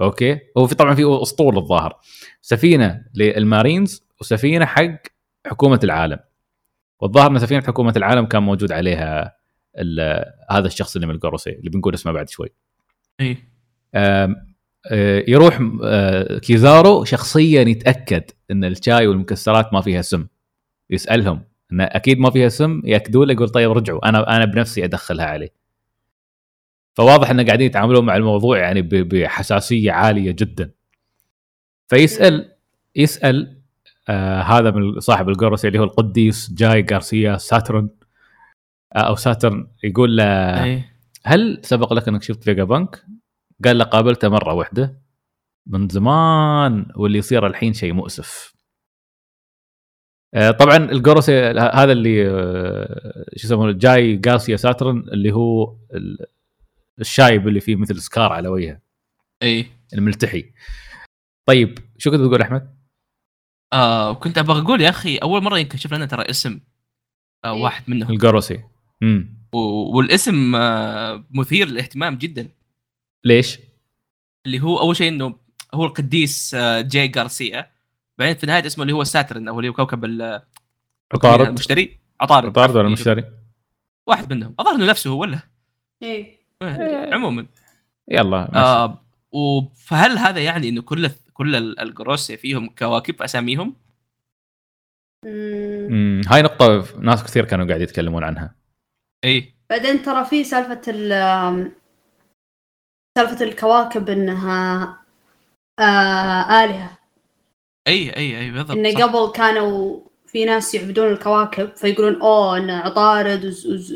أوكي؟ 0.00 0.38
هو 0.58 0.66
في 0.66 0.74
طبعا 0.74 0.94
في 0.94 1.02
أسطول 1.22 1.56
الظاهر. 1.58 2.00
سفينة 2.40 3.04
للمارينز 3.14 4.02
وسفينة 4.20 4.64
حق 4.64 4.98
حكومة 5.46 5.80
العالم. 5.84 6.18
والظاهر 7.00 7.30
إن 7.30 7.38
سفينة 7.38 7.62
حكومة 7.62 7.92
العالم 7.96 8.26
كان 8.26 8.42
موجود 8.42 8.72
عليها 8.72 9.38
هذا 10.50 10.66
الشخص 10.66 10.96
اللي 10.96 11.06
من 11.06 11.14
الجوروسي 11.14 11.50
اللي 11.50 11.70
بنقول 11.70 11.94
اسمه 11.94 12.12
بعد 12.12 12.28
شوي. 12.28 12.48
اي 13.20 13.36
آه، 14.90 15.24
يروح 15.28 15.60
آه، 15.84 16.38
كيزارو 16.38 17.04
شخصيا 17.04 17.62
يتأكد 17.62 18.22
إن 18.50 18.64
الشاي 18.64 19.06
والمكسرات 19.06 19.72
ما 19.72 19.80
فيها 19.80 20.02
سم. 20.02 20.26
يسألهم 20.90 21.42
إن 21.72 21.80
أكيد 21.80 22.18
ما 22.18 22.30
فيها 22.30 22.48
سم 22.48 22.82
يأكدوا 22.84 23.24
له 23.24 23.32
يقول 23.32 23.48
طيب 23.48 23.70
رجعوا 23.70 24.08
أنا 24.08 24.36
أنا 24.36 24.44
بنفسي 24.44 24.84
أدخلها 24.84 25.26
عليه. 25.26 25.52
فواضح 26.94 27.30
إنه 27.30 27.44
قاعدين 27.44 27.66
يتعاملون 27.66 28.06
مع 28.06 28.16
الموضوع 28.16 28.58
يعني 28.58 28.82
بحساسية 28.82 29.92
عالية 29.92 30.30
جدا. 30.30 30.70
فيسأل 31.88 32.52
يسأل 32.96 33.57
آه 34.08 34.40
هذا 34.40 34.70
من 34.70 35.00
صاحب 35.00 35.28
الجوروس 35.28 35.64
اللي 35.64 35.78
هو 35.78 35.84
القديس 35.84 36.52
جاي 36.52 36.86
غارسيا 36.92 37.36
ساترن 37.36 37.88
آه 38.96 38.98
أو 38.98 39.14
ساترن 39.14 39.66
يقول 39.84 40.16
له 40.16 40.24
اي 40.64 40.84
هل 41.24 41.60
سبق 41.62 41.92
لك 41.92 42.08
أنك 42.08 42.22
شفت 42.22 42.44
فيجا 42.44 42.64
بانك؟ 42.64 43.04
قال 43.64 43.78
له 43.78 43.84
قابلته 43.84 44.28
مرة 44.28 44.52
واحدة 44.54 45.00
من 45.66 45.88
زمان 45.88 46.86
واللي 46.96 47.18
يصير 47.18 47.46
الحين 47.46 47.72
شيء 47.72 47.92
مؤسف. 47.92 48.54
آه، 50.34 50.50
طبعا 50.50 50.76
الجوروس 50.76 51.30
هذا 51.30 51.92
اللي 51.92 52.28
آه، 52.30 53.24
شو 53.36 53.46
يسمونه 53.46 53.72
جاي 53.72 54.20
غارسيا 54.28 54.56
ساترن 54.56 54.98
اللي 54.98 55.32
هو 55.32 55.76
ال- 55.94 56.26
الشايب 57.00 57.48
اللي 57.48 57.60
فيه 57.60 57.76
مثل 57.76 58.00
scar 58.00 58.32
على 58.32 58.48
وجهه 58.48 58.80
اي 59.42 59.66
الملتحي. 59.94 60.52
طيب 61.48 61.78
شو 61.98 62.10
كنت 62.10 62.20
بتقول 62.20 62.42
أحمد؟ 62.42 62.77
آه 63.72 64.12
كنت 64.14 64.38
أبغى 64.38 64.60
أقول 64.62 64.80
يا 64.80 64.88
أخي 64.90 65.16
أول 65.16 65.42
مرة 65.42 65.58
ينكشف 65.58 65.94
لنا 65.94 66.06
ترى 66.06 66.22
اسم 66.30 66.60
آه 67.44 67.54
إيه. 67.54 67.62
واحد 67.62 67.82
منهم. 67.90 68.10
الجوروسي. 68.10 68.60
امم 69.02 69.38
والاسم 69.52 70.54
آه 70.54 71.24
مثير 71.30 71.66
للاهتمام 71.68 72.14
جدا. 72.16 72.48
ليش؟ 73.24 73.58
اللي 74.46 74.60
هو 74.60 74.78
أول 74.80 74.96
شيء 74.96 75.08
إنه 75.08 75.34
هو 75.74 75.84
القديس 75.84 76.54
آه 76.54 76.80
جاي 76.80 77.12
غارسيا. 77.16 77.70
بعدين 78.18 78.34
في 78.36 78.46
نهاية 78.46 78.66
اسمه 78.66 78.82
اللي 78.82 78.94
هو 78.94 79.04
ساترن 79.04 79.48
أو 79.48 79.58
اللي 79.60 79.68
هو 79.68 79.72
كوكب 79.74 80.04
ال- 80.04 80.42
عطارد. 81.14 81.46
المشتري 81.46 81.98
عطارد. 82.20 82.48
عطارد 82.48 82.76
ولا 82.76 82.88
مشتري؟ 82.88 83.24
واحد 84.06 84.32
منهم. 84.32 84.54
الظاهر 84.60 84.76
إنه 84.76 84.86
نفسه 84.86 85.10
هو 85.10 85.20
ولا؟ 85.20 85.40
إيه. 86.02 86.38
إيه، 86.62 87.14
عموما. 87.14 87.46
يلا 88.08 88.48
ماشي. 88.52 88.58
آه 88.58 89.02
فهل 89.76 90.18
هذا 90.18 90.40
يعني 90.40 90.68
إنه 90.68 90.82
كل 90.82 91.10
كل 91.38 91.56
ال- 91.56 91.80
الجروسي 91.80 92.36
فيهم 92.36 92.68
كواكب 92.68 93.22
أساميهم؟ 93.22 93.74
مم. 95.24 95.88
مم، 95.90 96.20
هاي 96.28 96.42
نقطة 96.42 96.86
ناس 97.00 97.24
كثير 97.24 97.44
كانوا 97.44 97.66
قاعد 97.66 97.80
يتكلمون 97.80 98.24
عنها. 98.24 98.54
اي 99.24 99.54
بعدين 99.70 100.02
ترى 100.02 100.24
في 100.24 100.44
سالفة 100.44 100.80
ال 100.88 101.72
سالفة 103.18 103.44
الكواكب 103.44 104.08
إنها 104.10 104.84
آه 105.80 106.64
آلهة 106.64 106.98
اي 107.88 108.16
اي 108.16 108.38
اي 108.40 108.50
بالضبط 108.50 108.70
انه. 108.76 109.04
قبل 109.04 109.32
كانوا 109.32 110.00
في 110.26 110.44
ناس 110.44 110.74
يعبدون 110.74 111.12
الكواكب 111.12 111.76
فيقولون 111.76 112.20
أوه 112.20 112.56
إن 112.58 112.70
عطارد 112.70 113.44
وز... 113.44 113.66
وز... 113.66 113.92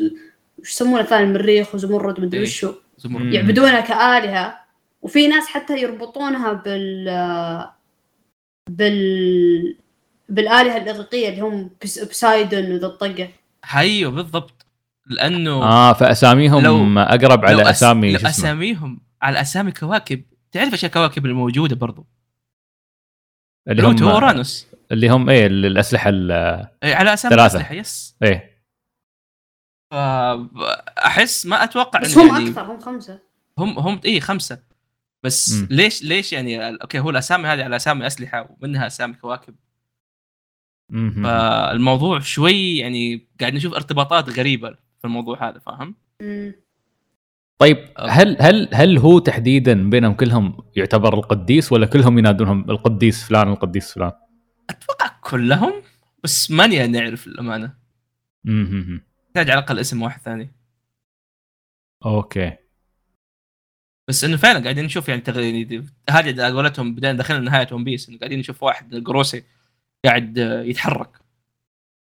وش 0.59 0.69
يسمونه 0.71 0.99
الثاني 1.01 1.23
المريخ 1.23 1.75
وزمرد 1.75 2.19
مدري 2.19 2.37
إيه. 2.39 2.45
وشو. 2.47 2.73
يعبدونها 3.05 3.81
كآلهة 3.81 4.62
وفي 5.03 5.27
ناس 5.27 5.47
حتى 5.47 5.81
يربطونها 5.81 6.53
بال 6.53 7.05
بال 8.69 9.77
بالآلهة 10.29 10.77
الإغريقية 10.77 11.29
اللي 11.29 11.41
هم 11.41 11.69
بس... 11.83 11.99
بسايدن 11.99 12.71
وذا 12.71 12.87
الطقة. 12.87 13.29
أيوه 13.75 14.11
بالضبط. 14.11 14.65
لأنه 15.05 15.63
آه 15.63 15.93
فأساميهم 15.93 16.63
لو- 16.63 16.99
أقرب 16.99 17.45
على 17.45 17.57
لو 17.57 17.63
أس- 17.63 17.67
أسامي 17.67 18.13
لو 18.13 18.19
أساميهم 18.29 19.01
على 19.21 19.41
أسامي 19.41 19.71
كواكب 19.71 20.23
تعرف 20.51 20.73
إيش 20.73 20.85
الكواكب 20.85 21.25
الموجودة 21.25 21.75
برضو؟ 21.75 22.05
اللي 23.67 23.83
هم 23.83 24.03
أورانوس. 24.03 24.67
اللي 24.91 25.09
هم 25.09 25.29
إيه 25.29 25.47
ال- 25.47 25.65
الأسلحة 25.65 26.09
ال- 26.09 26.31
إيه، 26.83 26.95
على 26.95 27.13
أسامي 27.13 27.35
ثلاثة. 27.35 27.55
الأسلحة 27.57 27.75
yes. 27.75 28.15
إيه. 28.23 28.53
أحس 31.05 31.45
ما 31.45 31.63
أتوقع 31.63 31.99
بس 31.99 32.17
هم 32.17 32.27
يعني 32.35 32.49
أكثر 32.49 32.61
هم 32.71 32.79
خمسة. 32.79 33.19
هم 33.57 33.79
هم 33.79 34.01
اي 34.05 34.19
خمسة. 34.21 34.72
بس 35.23 35.53
مم. 35.53 35.67
ليش 35.71 36.03
ليش 36.03 36.33
يعني 36.33 36.67
أوكي 36.67 36.99
هو 36.99 37.09
الأسامي 37.09 37.47
هذه 37.47 37.63
على 37.63 37.75
أسامي 37.75 38.07
أسلحة 38.07 38.49
ومنها 38.49 38.87
أسامي 38.87 39.13
كواكب 39.13 39.55
مهم. 40.89 41.23
فالموضوع 41.23 42.19
شوي 42.19 42.77
يعني 42.77 43.27
قاعد 43.39 43.53
نشوف 43.53 43.73
ارتباطات 43.73 44.29
غريبة 44.29 44.69
في 44.71 45.05
الموضوع 45.05 45.49
هذا 45.49 45.59
فاهم؟ 45.59 45.95
مم. 46.21 46.55
طيب. 47.57 47.77
هل 47.99 48.37
هل 48.39 48.69
هل 48.73 48.97
هو 48.97 49.19
تحديدا 49.19 49.89
بينهم 49.89 50.13
كلهم 50.13 50.57
يعتبر 50.75 51.13
القديس 51.13 51.71
ولا 51.71 51.85
كلهم 51.85 52.17
ينادونهم 52.17 52.69
القديس 52.69 53.23
فلان 53.23 53.47
القديس 53.51 53.93
فلان؟ 53.93 54.11
أتوقع 54.69 55.17
كلهم 55.21 55.73
بس 56.23 56.51
ماني 56.51 56.87
نعرف 56.87 57.27
للأمانة 57.27 57.73
مهم. 58.43 59.01
يحتاج 59.27 59.49
على 59.49 59.59
الأقل 59.59 59.79
اسم 59.79 60.01
واحد 60.01 60.21
ثاني 60.21 60.51
أوكي 62.05 62.62
بس 64.07 64.23
إنه 64.23 64.37
فعلا 64.37 64.63
قاعدين 64.63 64.85
نشوف 64.85 65.09
يعني 65.09 65.21
تغ... 65.21 65.39
يعني 65.39 65.87
هذه 66.09 66.43
على 66.43 66.55
قولتهم 66.55 66.95
بدينا 66.95 67.13
دخلنا 67.13 67.39
نهاية 67.39 67.67
ون 67.71 67.83
بيس 67.83 68.09
إنه 68.09 68.17
قاعدين 68.17 68.39
نشوف 68.39 68.63
واحد 68.63 68.93
الجوروسي 68.93 69.43
قاعد 70.05 70.37
يتحرك 70.65 71.09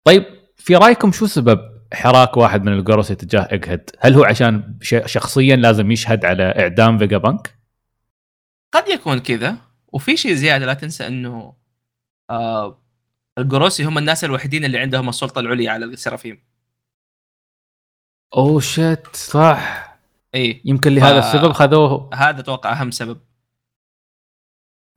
طيب 0.04 0.26
في 0.58 0.76
رأيكم 0.76 1.12
شو 1.12 1.26
سبب 1.26 1.76
حراك 1.94 2.38
واحد 2.38 2.64
من 2.64 2.74
الجوروسي 2.74 3.16
تجاه 3.16 3.48
اجهد؟ 3.52 3.90
هل 4.00 4.14
هو 4.14 4.24
عشان 4.24 4.78
شخصيا 5.06 5.56
لازم 5.56 5.92
يشهد 5.92 6.26
على 6.26 6.44
إعدام 6.44 6.98
فيجا 6.98 7.18
بانك؟ 7.18 7.56
قد 8.74 8.90
يكون 8.90 9.20
كذا 9.20 9.58
وفي 9.88 10.18
شيء 10.18 10.34
زيادة 10.34 10.66
لا 10.66 10.74
تنسى 10.74 11.08
إنه 11.08 11.56
آه 12.30 12.82
الجروسي 13.38 13.84
هم 13.84 13.98
الناس 13.98 14.24
الوحيدين 14.24 14.66
اللي 14.66 14.78
عندهم 14.78 15.10
السلطة 15.10 15.40
العليا 15.40 15.72
على 15.72 15.86
السرافيم 15.86 16.44
oh 18.36 18.60
shit 18.60 19.16
صح 19.16 19.95
إي 20.36 20.62
يمكن 20.66 20.94
لهذا 20.96 21.22
ف- 21.22 21.26
السبب 21.26 21.52
خذوه 21.52 22.10
هذا 22.14 22.40
أتوقع 22.40 22.82
أهم 22.82 22.92
سبب 22.92 23.18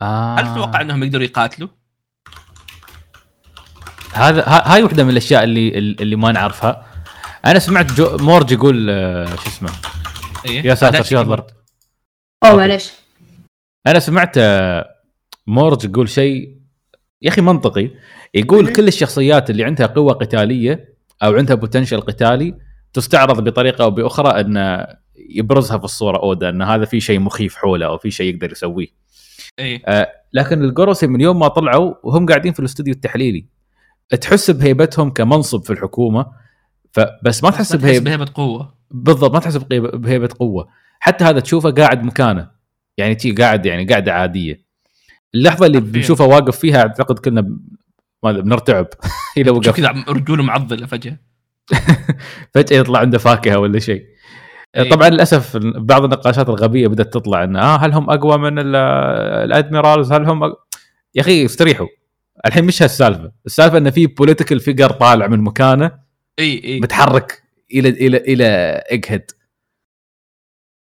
آه. 0.03 0.37
هل 0.41 0.53
تتوقع 0.55 0.81
إنهم 0.81 1.03
يقدروا 1.03 1.25
يقاتلوا؟ 1.25 1.69
هذا 4.15 4.43
ها- 4.49 4.75
هاي 4.75 4.83
واحدة 4.83 5.05
من 5.05 5.11
الأشياء 5.11 5.45
اللي 5.45 5.79
اللي 5.79 6.17
ما 6.17 6.33
نعرفها 6.33 6.87
أنا 7.47 7.59
سمعت 7.59 7.93
جو 7.93 8.17
مورج 8.17 8.53
يقول 8.53 8.91
آه، 8.91 9.27
شو 9.27 9.49
اسمه 9.49 9.71
إيه؟ 10.47 10.67
يا 10.67 10.75
ساتر 10.75 10.97
هذا 10.97 11.03
شو 11.05 11.21
الضرب 11.21 11.47
أوه. 12.45 12.57
معليش 12.57 12.91
أنا 13.87 13.99
سمعت 13.99 14.35
آه، 14.39 14.95
مورج 15.47 15.85
يقول 15.85 16.09
شيء 16.09 16.59
يا 17.23 17.29
أخي 17.29 17.41
منطقي 17.41 17.91
يقول. 18.35 18.73
كل 18.73 18.89
الشخصيات 18.89 19.51
اللي 19.51 19.65
عندها 19.65 19.87
قوة 19.87 20.13
قتالية 20.13 20.95
أو 21.23 21.35
عندها 21.35 21.57
بوتنشل 21.57 22.01
قتالي 22.01 22.55
تستعرض 22.93 23.45
بطريقة 23.45 23.85
أو 23.85 23.91
بأخرى 23.91 24.41
أن 24.41 24.87
يبرزها 25.29 25.79
في 25.79 25.85
الصورة 25.85 26.19
أودا 26.19 26.49
إن 26.49 26.63
هذا 26.63 26.85
في 26.85 27.01
شيء 27.01 27.19
مخيف 27.21 27.57
حوله 27.57 27.87
أو 27.87 27.99
في 27.99 28.11
شيء 28.11 28.35
يقدر 28.35 28.53
يسويه. 28.53 28.87
اي 29.59 29.83
لكن 30.33 30.65
الجوروسي 30.65 31.07
من 31.07 31.21
يوم 31.21 31.39
ما 31.39 31.49
طلعوا 31.49 31.95
وهم 32.03 32.27
قاعدين 32.27 32.53
في 32.53 32.61
الاستوديو 32.61 32.95
التحليلي. 32.95 33.47
تحس 34.21 34.51
بهيبتهم 34.51 35.11
كمنصب 35.11 35.65
في 35.65 35.73
الحكومة 35.73 36.27
فبس 36.93 37.45
ما 37.45 37.51
تحس 37.51 37.77
بهيبه 37.77 38.05
بهيبة 38.05 38.27
قوة. 38.35 38.75
بالضبط 38.91 39.33
ما 39.35 39.39
تحس 39.41 39.57
بهيبة 39.57 40.29
قوة. 40.39 40.69
حتى 41.01 41.25
هذا 41.25 41.41
تشوفه 41.41 41.71
قاعد 41.71 42.03
مكانه. 42.05 42.51
يعني 42.99 43.15
تي 43.15 43.33
قاعد 43.33 43.67
يعني 43.67 43.85
قاعدة 43.85 44.13
عادية. 44.13 44.65
اللحظة 45.35 45.67
اللي. 45.67 45.81
بنشوفه 45.81 46.25
واقف 46.27 46.59
فيها 46.59 46.79
أعتقد 46.79 47.19
كلنا 47.19 47.41
ب- 47.41 47.59
ما 48.23 48.33
بنرتعب. 48.33 48.87
اذا 49.37 49.51
وقف. 49.51 49.77
كذا 49.77 50.05
رجوله 50.09 50.43
معضلة 50.43 50.87
فجأة. 50.87 51.19
فجأة 52.55 52.77
يطلع 52.79 52.99
عنده 53.01 53.19
فاكهة 53.19 53.59
ولا 53.59 53.79
شيء. 53.79 54.07
إيه. 54.77 54.91
طبعا 54.91 55.09
للأسف 55.09 55.57
بعض 55.57 56.05
النقاشات 56.05 56.49
الغبية 56.49 56.89
بدأت 56.89 57.13
تطلع 57.15 57.45
انه 57.45 57.61
آه 57.61 57.77
هل 57.77 57.93
هم 57.93 58.11
أقوى 58.11 58.39
من 58.39 58.59
ال- 58.59 58.77
الأدميرالز 59.45 60.13
هل 60.13 60.25
هم. 60.25 60.45
يا 61.15 61.21
أخي 61.21 61.45
استريحوا 61.45 61.87
الحين 62.47 62.65
مش 62.65 62.83
هالسالفة 62.83 63.33
السالفة 63.47 63.79
انه 63.79 63.91
في 63.91 64.07
political 64.07 64.61
figure 64.61 64.91
طالع 64.91 65.27
من 65.27 65.41
مكانه 65.41 65.99
إي 66.39 66.65
إي 66.65 66.81
متحرك 66.81 67.43
إلى 67.75 67.89
إلى 67.89 68.17
إلى 68.17 68.45
اجهد 68.91 69.31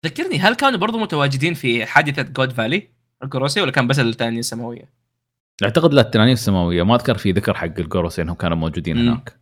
ذكرني 0.05 0.39
هل 0.39 0.55
كانوا 0.55 0.79
برضو 0.79 0.97
متواجدين 0.99 1.53
في 1.53 1.85
حادثة 1.85 2.21
جود 2.21 2.51
فالي 2.51 2.87
الجوروسي 3.23 3.61
ولا 3.61 3.71
كان 3.71 3.87
بس 3.87 3.99
الثانية 3.99 4.39
السماوية؟ 4.39 4.89
أعتقد 5.63 5.93
لا 5.93 6.01
التنانين 6.01 6.33
السماوية 6.33 6.83
ما 6.83 6.95
أذكر 6.95 7.17
في 7.17 7.31
ذكر 7.31 7.53
حق 7.53 7.79
الجوروسي 7.79 8.21
إنهم 8.21 8.35
كانوا 8.35 8.57
موجودين. 8.57 8.97
هناك 8.97 9.39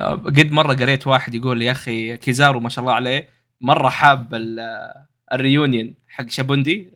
آه، 0.00 0.14
قد 0.14 0.50
مرة 0.52 0.74
قريت 0.74 1.06
واحد 1.06 1.34
يقول 1.34 1.62
يا 1.62 1.72
أخي 1.72 2.16
كيزارو 2.16 2.60
ما 2.60 2.68
شاء 2.68 2.82
الله 2.82 2.94
عليه 2.94 3.28
مرة 3.62 3.88
حاب 3.88 4.34
ال- 4.34 4.92
reunion 5.32 5.94
حق 6.08 6.28
شابوندي 6.28 6.92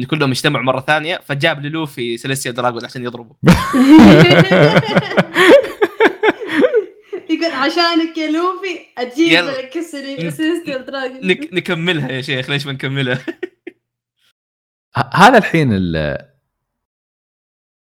إن 0.00 0.04
كلهم 0.04 0.30
اجتمعوا 0.30 0.64
مرة 0.64 0.80
ثانية 0.80 1.20
فجاب 1.24 1.60
للوفي 1.66 2.16
سيليستيا 2.16 2.50
دراجون 2.50 2.84
عشان 2.84 3.04
يضربه 3.04 3.36
يقول 7.30 7.52
عشانك 7.52 8.18
يا 8.18 8.30
لوفي 8.30 8.78
أجيب. 8.98 9.32
لك 9.44 9.76
نك- 9.76 10.28
سيستر 10.28 10.80
دراجون 10.80 11.26
نك 11.26 11.48
نكملها 11.52 12.12
يا 12.12 12.20
شيخ 12.20 12.50
ليش 12.50 12.66
ما 12.66 12.72
نكملها؟ 12.72 13.24
هذا 15.14 15.38
الحين 15.38 15.72
ال- 15.72 16.29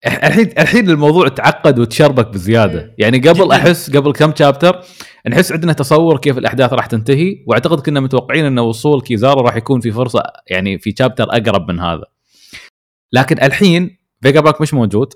الحين 0.06 0.50
الحين 0.58 0.90
الموضوع 0.90 1.28
تعقد 1.28 1.78
وتشربك 1.78 2.28
بزيادة 2.28 2.82
مم. 2.82 2.94
يعني 2.98 3.18
قبل 3.18 3.44
جداً. 3.44 3.56
أحس 3.56 3.96
قبل 3.96 4.12
كم 4.12 4.34
شابتر 4.34 4.80
نحس 5.28 5.52
عندنا 5.52 5.72
تصور 5.72 6.18
كيف 6.18 6.38
الأحداث 6.38 6.72
راح 6.72 6.86
تنتهي 6.86 7.44
وأعتقد 7.46 7.80
كنا 7.80 8.00
متوقعين 8.00 8.44
إن 8.44 8.58
وصول 8.58 9.00
كيزارو 9.02 9.40
راح 9.40 9.56
يكون 9.56 9.80
في 9.80 9.92
فرصة 9.92 10.22
يعني 10.46 10.78
في 10.78 10.94
شابتر 10.98 11.24
أقرب 11.30 11.70
من 11.70 11.80
هذا 11.80 12.04
لكن 13.12 13.42
الحين 13.42 13.96
فيجا 14.22 14.40
بانك 14.40 14.60
مش 14.60 14.74
موجود 14.74 15.12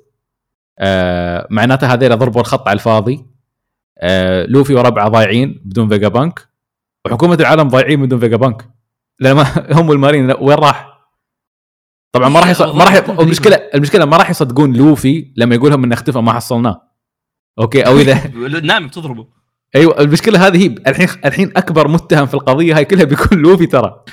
آه 0.78 1.46
معناته 1.50 1.94
هذول 1.94 2.18
ضربوا 2.18 2.40
الخط 2.40 2.68
على 2.68 2.74
الفاضي 2.76 3.26
آه 3.98 4.46
لوفي 4.46 4.74
وربعة 4.74 5.08
ضايعين 5.08 5.62
بدون 5.64 5.88
فيجا 5.88 6.08
بانك 6.08 6.48
وحكومة 7.06 7.34
العالم 7.34 7.68
ضايعين 7.68 8.02
بدون 8.02 8.20
فيجا 8.20 8.36
بانك 8.36 8.68
لأن 9.20 9.36
ما 9.36 9.44
هم 9.80 9.92
المارينز 9.92 10.26
لا، 10.26 10.40
وين 10.40 10.58
راح؟ 10.58 10.95
طبعا 12.16 12.28
ما 12.28 12.40
راح 12.40 12.48
يص... 12.48 12.62
ما 12.62 12.84
راح 12.84 12.94
المشكلة 12.94 13.56
المشكلة 13.74 14.04
ما 14.04 14.16
راح 14.16 14.30
يصدقون 14.30 14.72
لوفي 14.72 15.32
لما 15.36 15.54
يقول 15.54 15.70
لهم 15.70 15.84
انه 15.84 15.94
اختفى 15.94 16.18
ما 16.18 16.32
حصلناه. 16.32 16.82
أوكي؟ 17.58 17.82
أو 17.82 17.98
اذا 17.98 18.30
نام 18.60 18.86
بتضربه. 18.86 19.28
أيوه 19.76 20.00
المشكلة 20.00 20.46
هذه 20.46 20.62
هي 20.62 20.74
الحين 20.86 21.08
الحين 21.24 21.52
أكبر 21.56 21.88
متهم 21.88 22.26
في 22.26 22.34
القضية 22.34 22.76
هاي 22.76 22.84
كلها 22.84 23.04
بيكون 23.04 23.38
لوفي 23.38 23.66
ترى. 23.66 24.04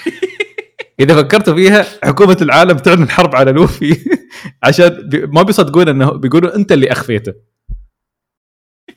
إذا 1.00 1.16
فكرتوا 1.16 1.56
فيها 1.56 1.86
حكومة 2.04 2.38
العالم 2.42 2.78
تعلن 2.78 3.10
حرب 3.10 3.36
على 3.36 3.52
لوفي 3.52 3.98
عشان 4.64 5.10
بي... 5.10 5.26
ما 5.26 5.42
بيصدقون 5.42 5.88
انه 5.90 6.12
بيقولوا 6.12 6.56
أنت 6.56 6.72
اللي 6.72 6.92
أخفيته. 6.92 7.34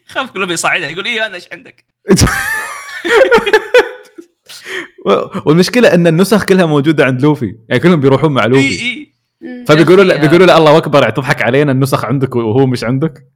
خاف 0.07 0.31
كله 0.31 0.47
بيصعدها 0.47 0.89
يقول 0.89 1.05
إيه 1.05 1.27
أنا 1.27 1.35
إيش 1.35 1.49
عندك؟ 1.53 1.85
والمشكلة 5.47 5.95
أن 5.95 6.07
النسخ 6.07 6.45
كلها 6.45 6.67
موجودة 6.67 7.05
عند 7.05 7.23
لوفي. 7.23 7.57
يعني 7.69 7.83
كلهم 7.83 8.01
بيروحون 8.01 8.33
مع 8.33 8.47
لوفي. 8.47 8.69
إي 8.69 9.13
فبيقولوا 9.67 10.05
يا 10.05 10.09
له 10.09 10.15
أخي، 10.15 10.23
بيقولوا 10.27 10.47
له 10.47 10.59
الله 10.59 10.77
أكبر 10.77 11.11
تضحك 11.11 11.43
علينا 11.43 11.73
النسخ 11.73 12.05
عندك 12.05 12.37
وهو 12.37 12.67
مش 12.67 12.85
عندك؟ 12.85 13.27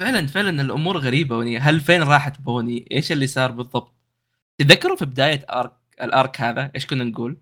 فعلا 0.00 0.26
فعلا 0.26 0.62
الأمور 0.62 0.98
غريبة. 0.98 1.36
وني 1.36 1.58
هل 1.58 1.80
فين 1.80 2.02
راحت 2.02 2.40
بوني؟ 2.40 2.88
إيش 2.92 3.12
اللي 3.12 3.26
صار 3.26 3.50
بالضبط؟ 3.50 3.94
تتذكروا 4.58 4.96
في 4.96 5.04
بداية 5.04 5.46
arc 5.50 5.72
ال 6.02 6.12
arc 6.12 6.40
هذا 6.40 6.70
إيش 6.74 6.86
كنا 6.86 7.04
نقول؟ 7.04 7.36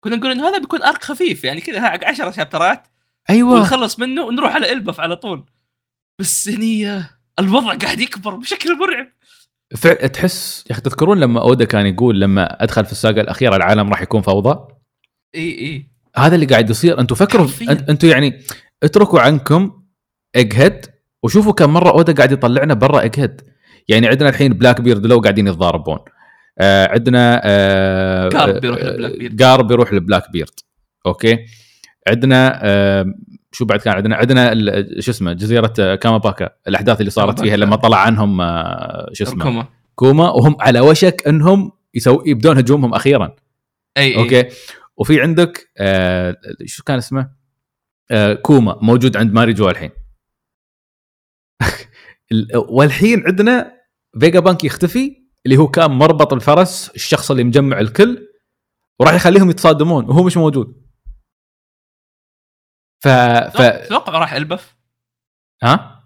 كنا 0.00 0.16
نقول 0.16 0.30
إنه 0.30 0.48
هذا 0.48 0.58
بيكون 0.58 0.82
arc 0.82 1.04
خفيف. 1.04 1.44
يعني 1.44 1.60
كذا 1.60 1.80
10 1.80 2.30
chapterات. 2.30 2.88
أيوه. 3.30 3.54
ونخلص 3.54 3.98
منه 3.98 4.22
ونروح 4.22 4.54
على 4.54 4.72
إلبف 4.72 5.00
على 5.00 5.16
طول. 5.16 5.44
بس 6.18 6.46
يعني 6.46 6.90
آه، 6.90 7.10
الوضع 7.38 7.74
قاعد 7.74 8.00
يكبر 8.00 8.34
بشكل 8.34 8.78
مرعب. 8.78 9.08
فعلا 9.76 10.06
تحس 10.06 10.64
يا 10.66 10.72
أخي 10.72 10.80
تذكرون 10.80 11.20
لما 11.20 11.40
أودا 11.40 11.64
كان 11.64 11.86
يقول 11.86 12.20
لما 12.20 12.62
أدخل 12.62 12.84
في 12.84 12.92
الساقا 12.92 13.20
الأخيرة 13.20 13.56
العالم 13.56 13.90
راح 13.90 14.02
يكون 14.02 14.22
فوضى؟ 14.22 14.74
إي 15.34 15.58
إي. 15.58 15.90
هذا 16.16 16.34
اللي 16.34 16.46
قاعد 16.46 16.70
يصير. 16.70 17.00
أنتم 17.00 17.14
فكروا 17.14 17.48
أنتم 17.70 18.08
يعني 18.08 18.40
اتركوا 18.82 19.20
عنكم 19.20 19.82
ايج 20.36 20.54
هيد 20.54 20.86
وشوفوا 21.22 21.52
كم 21.52 21.72
مرة 21.72 21.90
أودا 21.90 22.12
قاعد 22.12 22.32
يطلعنا 22.32 22.74
برا 22.74 23.00
ايج 23.00 23.20
هيد 23.20 23.40
يعني 23.88 24.08
عندنا 24.08 24.28
الحين 24.28 24.52
بلاك 24.52 24.80
بيرد 24.80 25.06
ولو 25.06 25.18
قاعدين 25.20 25.46
يتضاربون. 25.46 25.98
آه 26.58 26.88
عندنا 26.92 27.40
آه 27.44 28.28
جارب 28.28 28.60
بيروح 28.60 28.82
لبلاك 28.82 29.18
بيرد. 29.18 29.36
جارب 29.36 29.68
بيروح 29.68 29.92
لبلاك 29.92 30.30
بيرد 30.30 30.60
أوكي؟ 31.06 31.38
عندنا 32.08 32.60
آه 32.62 33.06
شو 33.56 33.64
بعد 33.64 33.80
كان؟ 33.80 33.94
عندنا 33.94 34.16
عندنا 34.16 34.54
شو 35.00 35.10
اسمه 35.10 35.32
جزيرة 35.32 35.72
آه، 35.80 35.94
كاماباكا 35.94 36.50
الأحداث 36.68 37.00
اللي 37.00 37.10
صارت 37.10 37.40
فيها. 37.40 37.56
لما 37.56 37.76
طلع 37.76 37.96
عنهم 37.98 38.40
آه 38.40 39.08
شو 39.12 39.24
اسمه؟ 39.24 39.44
كوما 39.44 39.68
كوما. 39.94 40.30
وهم 40.30 40.56
على 40.60 40.80
وشك 40.80 41.22
إنهم 41.28 41.72
يسوي 41.94 42.22
يبدون 42.26 42.58
هجومهم 42.58 42.94
أخيرا. 42.94 43.36
أي. 43.96 44.16
أوكي؟ 44.16 44.44
وفي 44.96 45.20
عندك 45.22 45.70
آه 45.78 46.36
شو 46.64 46.82
كان 46.82 46.96
اسمه؟ 46.98 47.30
آه 48.10 48.34
كوما 48.34 48.78
موجود 48.82 49.16
عند 49.16 49.32
ماري 49.32 49.52
جو 49.52 49.68
الحين. 49.70 49.90
ال- 52.32 52.48
والحين 52.68 53.26
عندنا 53.26 53.72
فيجا 54.20 54.40
بانك 54.40 54.64
يختفي 54.64 55.16
اللي 55.46 55.56
هو 55.56 55.68
كان 55.68 55.90
مربط 55.90 56.32
الفرس 56.32 56.90
الشخص 56.94 57.30
اللي 57.30 57.44
مجمع 57.44 57.80
الكل 57.80 58.28
وراح 59.00 59.14
يخليهم 59.14 59.50
يتصادمون 59.50 60.04
وهو 60.04 60.22
مش 60.24 60.36
موجود. 60.36 60.85
ف 63.00 63.08
ف 63.08 63.60
أتوقع 63.60 64.18
راح 64.18 64.32
البف 64.32 64.74
ها؟ 65.62 66.02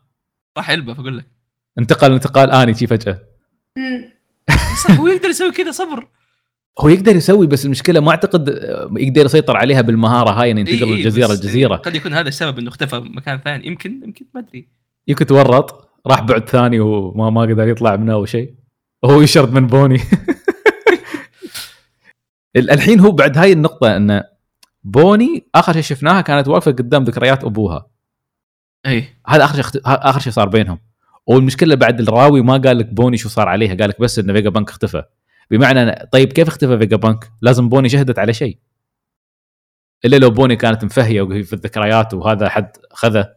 راح 0.57 0.70
البف 0.70 1.01
أقول 1.01 1.18
لك. 1.18 1.26
انتقل 1.78 2.12
انتقال 2.12 2.51
آني 2.51 2.74
شي 2.74 2.86
فجأة. 2.86 3.20
هو 4.91 5.09
يقدر 5.09 5.28
يسوي 5.28 5.53
كذا 5.53 5.70
صبر. 5.70 6.09
هو 6.80 6.88
يقدر 6.88 7.16
يسوي 7.16 7.47
بس 7.47 7.66
المشكلة 7.66 8.01
ما 8.01 8.11
أعتقد 8.11 8.49
يقدر 8.97 9.24
يسيطر 9.24 9.57
عليها 9.57 9.80
بالمهارة 9.80 10.30
هاي 10.30 10.51
إنه 10.51 10.61
ينتقل 10.61 10.86
من 10.86 10.93
الجزيره 10.93 11.26
بس 11.26 11.38
لجزيرة. 11.38 11.76
قد 11.76 11.95
يكون 11.95 12.14
هذا 12.14 12.28
السبب 12.28 12.59
إنه 12.59 12.68
اختفى 12.68 12.97
مكان 12.97 13.38
ثاني. 13.38 13.66
يمكن 13.66 14.01
يمكن 14.05 14.26
ما 14.34 14.41
أدري. 14.41 14.68
يمكن 15.09 15.26
تورط 15.26 15.91
راح 16.07 16.20
بعد 16.20 16.49
ثاني 16.49 16.80
وما 16.80 17.30
ما 17.30 17.41
قدر 17.41 17.68
يطلع 17.68 17.97
منه 17.97 18.12
أو 18.12 18.24
شيء. 18.24 18.55
وهو 19.03 19.20
يشرد 19.20 19.53
من 19.53 19.66
بوني. 19.66 20.01
ال- 22.57 22.70
الحين 22.70 23.01
هو 23.01 23.11
بعد 23.11 23.38
هاي 23.38 23.53
النقطة 23.53 23.97
إنه 23.97 24.24
بوني 24.85 25.47
آخر 25.55 25.72
شيء 25.72 25.83
شفناها 25.83 26.20
كانت 26.20 26.49
واقفة 26.49 26.70
قدام 26.70 27.05
ذكريات 27.05 27.45
أبوها. 27.45 27.87
إي. 28.87 29.16
هذا 29.26 29.45
آخر 29.45 29.55
شيء 29.55 29.61
اخت... 29.61 29.76
آخر 29.85 30.20
شيء 30.20 30.33
صار 30.33 30.49
بينهم. 30.49 30.78
والمشكلة 31.26 31.74
بعد 31.74 32.01
الراوي 32.01 32.43
ما 32.43 32.57
قال 32.57 32.78
لك 32.78 32.87
بوني 32.87 33.16
شو 33.16 33.28
صار 33.28 33.49
عليها 33.49 33.74
قال 33.74 33.89
لك 33.89 34.01
بس 34.01 34.18
إن 34.18 34.33
فيجا 34.33 34.51
بانك 34.51 34.70
اختفى. 34.70 35.05
بمعنى 35.51 36.07
طيب 36.12 36.33
كيف 36.33 36.49
اختفى 36.49 36.78
فيجا 36.78 36.97
بانك؟ 36.97 37.33
لازم 37.41 37.68
بوني 37.68 37.89
شهدت 37.89 38.18
على 38.18 38.33
شيء. 38.33 38.59
إلا 40.05 40.16
لو 40.16 40.31
بوني 40.31 40.57
كانت 40.57 40.85
مفهية 40.85 41.22
وهي 41.22 41.43
في 41.43 41.53
الذكريات 41.53 42.14
وهذا 42.14 42.49
حد 42.49 42.76
خذه. 42.93 43.35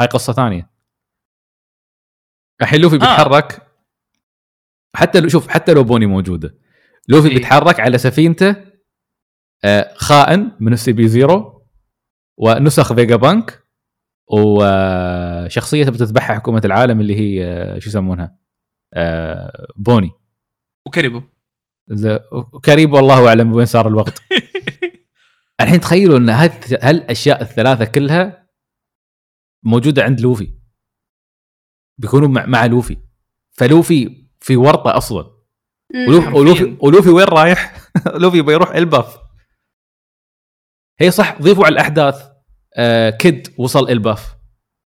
هاي 0.00 0.06
قصة 0.06 0.32
ثانية. 0.32 0.70
الحين 2.62 2.80
لوفي 2.80 2.96
آه. 2.96 2.98
بيتحرك. 2.98 3.62
حتى 4.94 5.20
لو 5.20 5.28
شوف 5.28 5.48
حتى 5.48 5.72
لو 5.72 5.84
بوني 5.84 6.06
موجودة. 6.06 6.54
لوفي 7.08 7.28
إيه. 7.28 7.34
بيتحرك 7.34 7.80
على 7.80 7.98
سفينته 7.98 8.67
خائن 9.96 10.50
من 10.60 10.72
السي 10.72 10.92
بي 10.92 11.08
زيرو 11.08 11.66
ونسخ 12.36 12.92
فيجا 12.92 13.16
بانك 13.16 13.62
وشخصيته 14.30 15.90
بتذبحها 15.90 16.36
حكومة 16.36 16.62
العالم 16.64 17.00
اللي 17.00 17.16
هي 17.16 17.44
آه، 17.46 17.78
شو 17.78 17.88
يسمونها؟ 17.90 18.38
آه، 18.94 19.66
بوني. 19.76 20.10
وكريبو 20.86 21.22
ز- 21.90 22.18
كريب 22.64 22.92
والله 22.92 23.28
أعلم 23.28 23.52
وين 23.52 23.66
صار 23.66 23.88
الوقت. 23.88 24.22
الحين 25.60 25.80
تخيلوا 25.80 26.18
إن 26.18 26.28
هالأشياء 26.82 27.42
الثلاثة 27.42 27.84
كلها 27.84 28.48
موجودة 29.62 30.02
عند 30.04 30.20
لوفي. 30.20 30.54
بيكونوا 31.98 32.28
مع, 32.28 32.46
مع 32.46 32.66
لوفي. 32.66 32.96
فلوفي 33.52 34.26
في 34.40 34.56
ورطة 34.56 34.96
أصلا. 34.96 35.30
ولوفي, 36.34 36.76
ولوفي 36.80 37.08
وين 37.08 37.26
رايح؟ 37.26 37.74
لوفي 38.22 38.42
بيروح 38.42 38.70
إلباف. 38.70 39.18
هي 41.00 41.10
صح 41.10 41.42
ضيفوا 41.42 41.66
على 41.66 41.72
الأحداث. 41.72 42.22
آه 42.74 43.10
كيد 43.10 43.54
وصل 43.58 43.90
إلباف. 43.90 44.22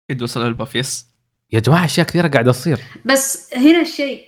كيد 0.10 0.22
وصل 0.22 0.48
إلباف 0.48 0.76
yes. 0.76 1.08
يا 1.52 1.60
جماعة 1.60 1.86
أشياء 1.86 2.08
كثيرة 2.08 2.28
قاعدة 2.28 2.52
تصير. 2.52 2.80
بس 3.06 3.54
هنا 3.56 3.82
الشيء 3.82 4.28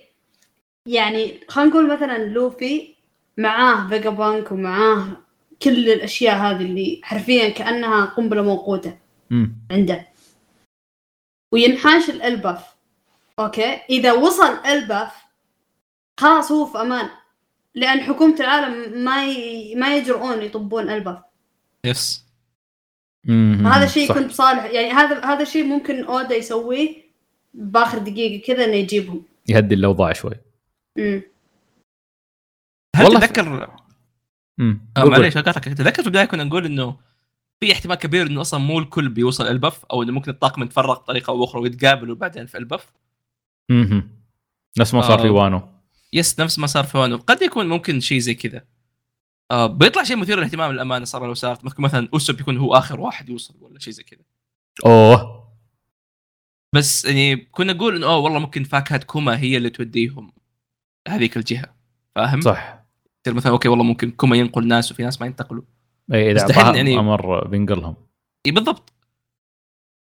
يعني 0.86 1.40
خلينا 1.48 1.70
نقول 1.70 1.92
مثلا 1.94 2.18
لوفي 2.18 2.94
معاه 3.38 3.88
فيجا 3.88 4.10
بانك 4.10 4.52
ومعاه 4.52 5.06
كل 5.62 5.88
الأشياء 5.90 6.36
هذه 6.36 6.62
اللي 6.62 7.00
حرفيا 7.02 7.48
كأنها 7.48 8.04
قنبلة 8.04 8.42
موقوتة. 8.42 8.98
عنده. 9.70 10.08
وينحاش 11.52 12.10
الإلباف. 12.10 12.74
أوكي؟ 13.38 13.80
إذا 13.90 14.12
وصل 14.12 14.66
إلباف 14.66 15.12
خلاص 16.20 16.52
هو 16.52 16.66
في 16.66 16.80
أمان. 16.80 17.08
لأن 17.74 18.00
حكومة 18.00 18.36
العالم 18.40 19.04
ما 19.04 19.26
ي... 19.26 19.74
ما 19.74 19.96
يجرؤون 19.96 20.42
يطبون 20.42 20.90
إلباف. 20.90 21.18
yes. 21.84 22.24
هذا 23.66 23.84
الشيء 23.84 24.08
صح. 24.08 24.16
يكون 24.16 24.28
بصالح 24.28 24.64
يعني 24.64 24.90
هذا 24.90 25.24
هذا 25.24 25.42
الشيء 25.42 25.64
ممكن 25.64 26.04
أودا 26.04 26.34
يسويه 26.36 27.04
بآخر 27.54 27.98
دقيقة 27.98 28.46
كذا 28.46 28.64
إنه 28.64 28.74
يجيبهم 28.74 29.22
يهدي 29.48 29.74
الأوضاع 29.74 30.12
شوي 30.12 30.32
امم 30.98 31.22
هل 32.96 33.04
والله 33.04 33.20
تتذكر 33.20 33.70
مم. 34.58 34.80
آه. 34.96 35.04
معليش 35.04 35.38
قاطعك 35.38 35.64
تذكر 35.64 36.02
في 36.02 36.06
البداية 36.06 36.24
كنا 36.24 36.44
نقول 36.44 36.66
إنه 36.66 36.96
في 37.60 37.72
احتمال 37.72 37.96
كبير 37.96 38.26
إنه 38.26 38.40
أصلا 38.40 38.60
مو 38.60 38.78
الكل 38.78 39.08
بيوصل 39.08 39.46
البف 39.46 39.84
أو 39.84 40.02
إنه 40.02 40.12
ممكن 40.12 40.30
الطاقم 40.30 40.62
يتفرق 40.62 41.02
بطريقة 41.02 41.30
أو 41.30 41.44
أخرى 41.44 41.62
ويتقابلوا 41.62 42.16
بعدين 42.16 42.46
في 42.46 42.58
البف 42.58 42.92
مم. 43.70 44.08
نفس 44.78 44.94
ما 44.94 45.02
صار 45.02 45.18
في 45.18 45.28
آه. 45.28 45.30
وانو 45.30 45.62
يس 46.12 46.40
نفس 46.40 46.58
ما 46.58 46.66
صار 46.66 46.84
في 46.84 46.98
وانو 46.98 47.16
قد 47.16 47.42
يكون 47.42 47.68
ممكن 47.68 48.00
شيء 48.00 48.18
زي 48.18 48.34
كذا 48.34 48.64
آه 49.50 49.66
بيطلع 49.66 50.02
شيء 50.02 50.16
مثير 50.16 50.38
للاهتمام 50.38 50.72
للأمانة 50.72 51.04
صار 51.04 51.26
لو 51.26 51.34
صارت 51.34 51.80
مثلا 51.80 52.08
اوسوب 52.12 52.40
يكون 52.40 52.58
هو 52.58 52.74
آخر 52.74 53.00
واحد 53.00 53.28
يوصل 53.28 53.54
ولا 53.60 53.78
شيء 53.78 53.92
زي 53.92 54.02
كذا. 54.02 54.20
أوه. 54.86 55.44
بس 56.74 57.04
يعني 57.04 57.36
كنا 57.36 57.72
نقول 57.72 57.96
إنه 57.96 58.06
اوه 58.06 58.16
والله 58.18 58.38
ممكن 58.38 58.64
فاكهة 58.64 58.98
كوما 58.98 59.38
هي 59.38 59.56
اللي 59.56 59.70
توديهم 59.70 60.32
هذيك 61.08 61.36
الجهة 61.36 61.74
فاهم؟ 62.14 62.40
صح. 62.40 62.84
يصير 63.26 63.34
مثلا 63.36 63.52
okay 63.52 63.68
والله 63.68 63.84
ممكن 63.84 64.10
كوما 64.10 64.36
ينقل 64.36 64.66
ناس 64.66 64.92
وفي 64.92 65.02
ناس 65.02 65.20
ما 65.20 65.26
ينتقلوا. 65.26 65.62
إي 66.14 66.30
إذا 66.32 66.40
اعطاهم 66.40 66.74
يعني- 66.74 66.98
أمر 66.98 67.46
بينقلهم. 67.48 67.96
إي 68.46 68.50
بالضبط. 68.52 68.92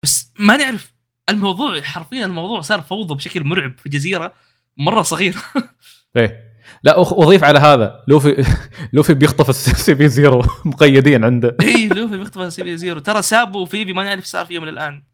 بس 0.02 0.32
ما 0.38 0.56
نعرف 0.56 0.94
الموضوع 1.28 1.80
حرفيا 1.80 2.26
الموضوع 2.26 2.60
صار 2.60 2.80
فوضى 2.82 3.14
بشكل 3.14 3.44
مرعب 3.44 3.78
في 3.78 3.88
جزيرة 3.88 4.34
مرة 4.76 5.02
صغيرة. 5.02 5.42
إيه 6.16 6.47
لا 6.82 6.98
واضيف 6.98 7.44
على 7.44 7.58
هذا. 7.58 8.04
لوفي 8.08 8.44
لوفي 8.92 9.14
بيخطف 9.14 9.50
ال 9.50 9.94
CP 9.94 10.09
Zero 10.09 10.42
مقيدين 10.64 11.24
عنده. 11.24 11.56
إي 11.60 11.88
لوفي 11.88 12.18
بيخطف 12.18 12.52
CP 12.52 12.76
Zero. 12.76 13.00
ترى 13.00 13.22
سابو 13.22 13.58
وفيبي 13.58 13.92
ما 13.92 14.04
نعرف 14.04 14.20
إيش 14.20 14.26
صار 14.26 14.46
فيهم 14.46 14.64
الان 14.64 15.04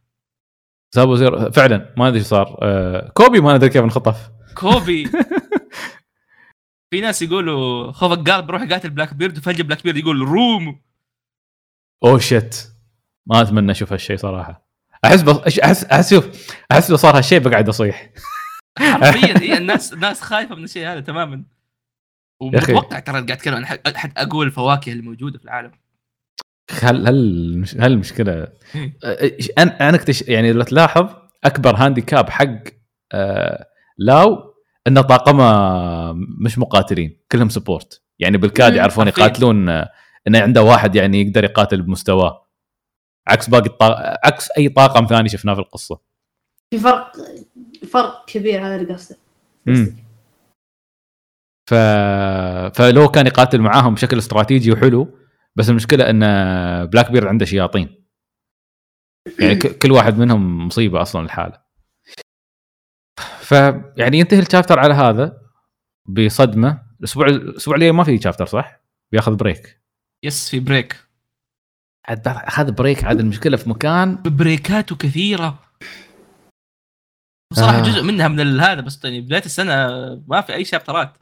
سابو 0.94 1.14
زيرو 1.14 1.50
فعلا 1.50 1.94
ما 1.96 2.08
أدري 2.08 2.18
إيش 2.18 2.26
صار. 2.26 2.58
آه 2.62 3.10
كوبي 3.14 3.40
ما 3.40 3.54
أدري 3.54 3.70
كيف 3.70 3.82
انخطف. 3.84 4.30
كوبي. 4.54 5.10
في 6.90 7.00
ناس 7.00 7.22
يقولوا 7.22 7.92
خوفك 7.92 8.30
لاو 8.30 8.42
بيروح 8.42 8.62
يقاتل 8.62 8.90
بلاك 8.90 9.14
بيرد 9.14 9.38
وفجأة 9.38 9.64
بلاك 9.64 9.84
بيرد 9.84 9.96
يقول 9.96 10.18
room. 10.20 10.80
oh 12.04 12.18
shit 12.18 12.72
ما 13.26 13.40
أتمنى 13.42 13.72
أشوف 13.72 13.92
هالشيء 13.92 14.16
صراحة. 14.16 14.68
أحس 15.04 15.22
بص... 15.22 15.58
أحس 15.62 15.84
أحس 15.84 16.14
شوف 16.14 16.28
أحس 16.72 16.90
لو 16.90 16.96
صار 16.96 17.16
هالشيء 17.16 17.38
بقعد 17.38 17.68
أصيح. 17.68 18.10
حرفيا 18.78 19.40
إيه 19.40 19.56
الناس 19.58 19.92
الناس 19.92 20.20
خايفة 20.20 20.54
من 20.54 20.64
الشيء 20.64 20.86
هذا 20.88 21.00
تماما. 21.00 21.44
ومتوقع 22.40 22.98
ترى 22.98 23.12
قاعد 23.14 23.30
اتكلم 23.30 23.54
عن 23.54 23.66
أحد- 23.66 23.94
أحد 23.96 24.12
أقوى 24.16 24.44
الفواكه 24.46 24.92
الموجودة 24.92 25.38
في 25.38 25.44
العالم 25.44 25.70
هل 26.82 27.06
هل 27.08 27.58
مش- 27.58 27.74
هل 27.74 27.92
المشكلة. 27.92 28.48
أنا 29.58 29.88
أنا 29.88 29.96
actually 29.96 30.22
يعني 30.22 30.52
لو 30.52 30.62
تلاحظ 30.62 31.08
أكبر 31.44 31.76
handicap 31.76 32.30
حق 32.30 32.54
آه 33.12 33.66
لاو 33.98 34.54
إنه 34.86 35.00
طاقمه 35.00 36.12
مش 36.40 36.58
مقاتلين 36.58 37.18
كلهم 37.32 37.48
support 37.48 38.02
يعني 38.18 38.38
بالكاد 38.38 38.74
يعرفون. 38.74 39.08
يقاتلون 39.08 39.68
آه، 39.68 39.90
إنه 40.26 40.40
عنده 40.40 40.62
واحد 40.62 40.94
يعني 40.94 41.20
يقدر 41.22 41.44
يقاتل 41.44 41.82
بمستواه 41.82 42.46
عكس 43.28 43.48
باقي 43.50 43.66
الطا... 43.66 44.18
عكس 44.24 44.48
أي 44.58 44.68
طاقم 44.68 45.06
ثاني 45.06 45.28
شفناه 45.28 45.54
في 45.54 45.60
القصة 45.60 46.00
في 46.70 46.78
فرق 46.78 47.12
فرق 47.86 48.24
كبير 48.28 48.66
هذا 48.66 48.76
اللي 48.76 48.94
قصده. 48.94 49.18
مم. 49.66 49.96
ف... 51.70 51.74
فلو 52.78 53.08
كان 53.08 53.26
يقاتل 53.26 53.60
معاهم 53.60 53.94
بشكل 53.94 54.18
استراتيجي 54.18 54.72
وحلو 54.72 55.18
بس 55.56 55.70
المشكلة 55.70 56.10
إن 56.10 56.20
بلاك 56.86 57.10
بيرد 57.10 57.26
عنده 57.26 57.44
شياطين. 57.46 58.04
يعني 59.40 59.54
ك- 59.54 59.78
كل 59.78 59.92
واحد 59.92 60.18
منهم 60.18 60.66
مصيبة 60.66 61.02
أصلا 61.02 61.24
الحاله 61.24 61.60
فيعني 63.38 64.18
ينتهي 64.18 64.38
الشابتر 64.38 64.78
على 64.78 64.94
هذا 64.94 65.40
بصدمة. 66.06 66.82
الأسبوع 67.00 67.26
الأسبوع 67.26 67.74
الجاي 67.74 67.92
ما 67.92 68.04
في 68.04 68.18
chapter 68.20 68.46
صح؟ 68.46 68.80
بياخذ 69.12 69.36
break 69.36 69.80
yes 70.24 70.50
في 70.50 70.60
break 70.60 71.04
عاد 72.08 72.28
اخذ 72.28 72.72
break 72.72 73.04
عاد 73.04 73.20
المشكلة 73.20 73.56
في 73.56 73.70
مكان. 73.70 74.22
break 74.22 74.75
اته 74.75 74.96
كثيرة. 74.96 75.58
بصراحه 77.54 77.78
آه. 77.78 77.82
جزء 77.82 78.02
منها 78.02 78.28
من 78.28 78.60
هذا 78.60 78.80
بس 78.80 79.04
يعني 79.04 79.20
بداية 79.20 79.44
السنة 79.44 79.74
ما 80.28 80.40
في 80.40 80.54
أي 80.54 80.64
chapter 80.64 81.01
ات. 81.01 81.12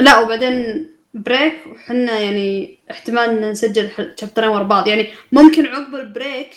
لا 0.00 0.18
وبعدين 0.18 0.86
break 1.14 1.54
وحنا 1.66 2.20
يعني 2.20 2.78
احتمال 2.90 3.30
ان 3.30 3.50
نسجل 3.50 3.90
chapter 4.20 4.42
ين 4.42 4.48
ورا 4.48 4.62
بعض. 4.62 4.88
يعني 4.88 5.08
ممكن 5.32 5.66
عقب 5.66 5.94
ال 5.94 6.03
break 6.03 6.50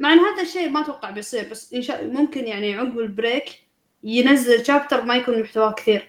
مع 0.00 0.12
إن 0.12 0.18
هذا 0.18 0.42
الشيء 0.42 0.68
ما 0.68 0.80
أتوقع 0.80 1.10
بيصير 1.10 1.48
بس 1.50 1.74
إن 1.74 1.82
شاء 1.82 2.06
ممكن 2.06 2.46
يعني 2.46 2.74
عقب 2.74 2.98
البريك 2.98 3.44
ينزل 4.02 4.66
chapter 4.66 5.04
ما 5.04 5.16
يكون 5.16 5.40
محتواه 5.40 5.72
كثير. 5.72 6.08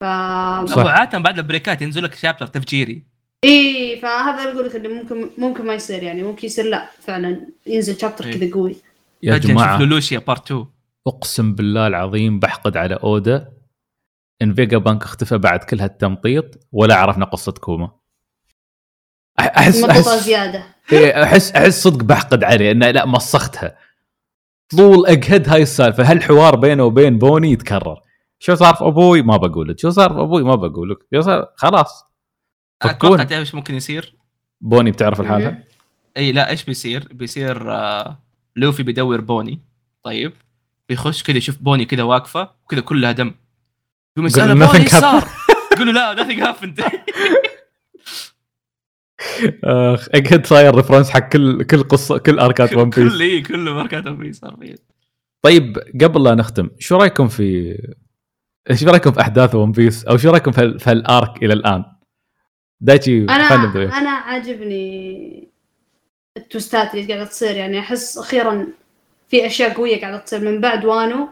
ف 0.00 0.04
عاده 0.04 1.18
بعد 1.18 1.38
ال 1.38 1.44
break 1.44 1.76
ات 1.76 1.82
ينزل 1.82 2.02
لك 2.02 2.14
chapter 2.14 2.46
تفجيري. 2.46 3.02
إي 3.44 3.98
فهذا 4.02 4.42
اللي 4.42 4.52
أقول 4.52 4.66
لك 4.66 4.76
اللي 4.76 4.88
ممكن 4.88 5.30
ممكن 5.38 5.66
ما 5.66 5.74
يصير 5.74 6.02
يعني 6.02 6.22
ممكن 6.22 6.46
يصير 6.46 6.64
لا 6.64 6.90
فعلا 7.00 7.46
ينزل 7.66 8.00
chapter 8.00 8.24
إيه. 8.24 8.32
كذا 8.32 8.54
قوي. 8.54 8.76
يا 9.22 9.38
فجأة 9.38 9.48
جماعة. 9.48 9.76
نشوف 9.76 9.80
لولوشيا 9.80 10.18
part 10.18 10.44
2 10.52 10.66
أقسم 11.06 11.54
بالله 11.54 11.86
العظيم 11.86 12.38
بحقد 12.38 12.76
على 12.76 12.94
أودا. 12.94 13.52
إن 14.42 14.54
فيجا 14.54 14.78
بانك 14.78 15.02
اختفى 15.02 15.38
بعد 15.38 15.64
كل 15.64 15.80
هالتمطيط 15.80 16.66
ولا 16.72 16.94
عرفنا 16.94 17.24
قصة 17.24 17.52
كوما. 17.52 17.90
احس 19.38 19.84
احس 19.84 20.24
زيادة. 20.24 20.64
إيه، 20.92 21.22
احس 21.22 21.52
أحس 21.52 21.82
صدق 21.82 22.04
بحقد 22.04 22.44
عليه 22.44 22.70
إنه 22.70 22.90
لا 22.90 23.06
مسختها 23.06 23.76
طول 24.76 25.06
اجهد 25.06 25.48
هاي 25.48 25.62
السالفة. 25.62 26.10
هالحوار 26.10 26.56
بينه 26.56 26.84
وبين 26.84 27.18
بوني 27.18 27.52
يتكرر. 27.52 28.00
شو 28.38 28.54
صار 28.54 28.74
في 28.74 28.84
أبوي؟ 28.84 29.22
ما 29.22 29.36
بقول 29.36 29.68
لك 29.68 29.78
شو 29.78 29.90
صار 29.90 30.12
في 30.12 30.20
أبوي؟ 30.20 30.42
ما 30.42 30.54
بقول 30.54 30.90
لك 30.90 30.98
شو 31.14 31.20
صار؟ 31.20 31.52
خلاص. 31.56 32.04
أتوقع 32.82 33.16
تعرف 33.24 33.40
إيش 33.40 33.54
ممكن 33.54 33.74
يصير؟ 33.74 34.16
بوني 34.60 34.90
بتعرف 34.90 35.20
الحالة. 35.20 35.64
إي 36.16 36.32
لا 36.32 36.50
إيش 36.50 36.64
بيصير؟ 36.64 37.08
بيصير 37.12 37.72
آه 37.72 38.18
لوفي 38.56 38.82
بيدور 38.82 39.20
بوني. 39.20 39.60
طيب. 40.02 40.32
بيخش 40.88 41.22
كذا 41.22 41.36
يشوف 41.36 41.58
بوني 41.58 41.84
كذا 41.84 42.02
واقفة 42.02 42.50
وكذا 42.64 42.80
كلها 42.80 43.12
دم. 43.12 43.34
يقوم 44.16 44.26
يسأله 44.26 44.46
يقول 44.46 44.66
بوني 44.66 44.82
إيش 44.84 44.90
صار؟ 44.90 45.24
يقول 45.72 45.86
له 45.86 45.92
لا 45.92 46.24
nothing 46.24 46.40
happened. 46.40 46.84
آخ 49.64 50.08
اجهد 50.14 50.46
صاير 50.46 50.74
reference 50.74 51.10
حق 51.10 51.28
كل 51.28 51.62
كل 51.62 51.82
قصه 51.82 52.18
كل 52.18 52.38
arc 52.38 52.65
ات 52.65 52.74
One 52.76 52.90
Piece 52.90 53.12
كل 53.12 53.20
إي 53.20 53.42
كل 53.42 53.74
ال 53.74 53.80
arc 53.80 54.00
ات 54.00 54.06
One 54.06 54.16
Piece 54.16 54.44
حرفيا. 54.44 54.76
طيب 55.42 55.78
قبل 56.02 56.24
لا 56.24 56.34
نختم 56.34 56.70
شو 56.78 56.96
رأيكم 56.96 57.28
في 57.28 57.76
إيش 58.70 58.84
رأيكم 58.84 59.12
في 59.12 59.20
أحداث 59.20 59.54
One 59.54 59.72
Piece 59.72 60.04
أو 60.04 60.16
شو 60.16 60.30
رأيكم 60.30 60.52
في, 60.52 60.62
ال- 60.62 60.80
في 60.80 60.92
ال 60.92 61.05
arc 61.05 61.42
إلى 61.42 61.52
الآن؟ 61.52 61.84
دايتشي 62.80 63.24
أنا. 63.24 63.98
أنا 63.98 64.10
عاجبني 64.10 65.49
ال 66.36 66.44
twist 66.44 66.86
ات 66.86 66.94
اللي 66.94 67.12
قاعدة 67.12 67.24
تصير؟ 67.24 67.56
يعني 67.56 67.78
أحس 67.78 68.18
أخيرا 68.18 68.66
في 69.28 69.46
أشياء 69.46 69.74
قوية 69.74 70.00
قاعدة 70.00 70.18
تصير. 70.18 70.40
من 70.40 70.60
بعد 70.60 70.84
وانو. 70.84 71.28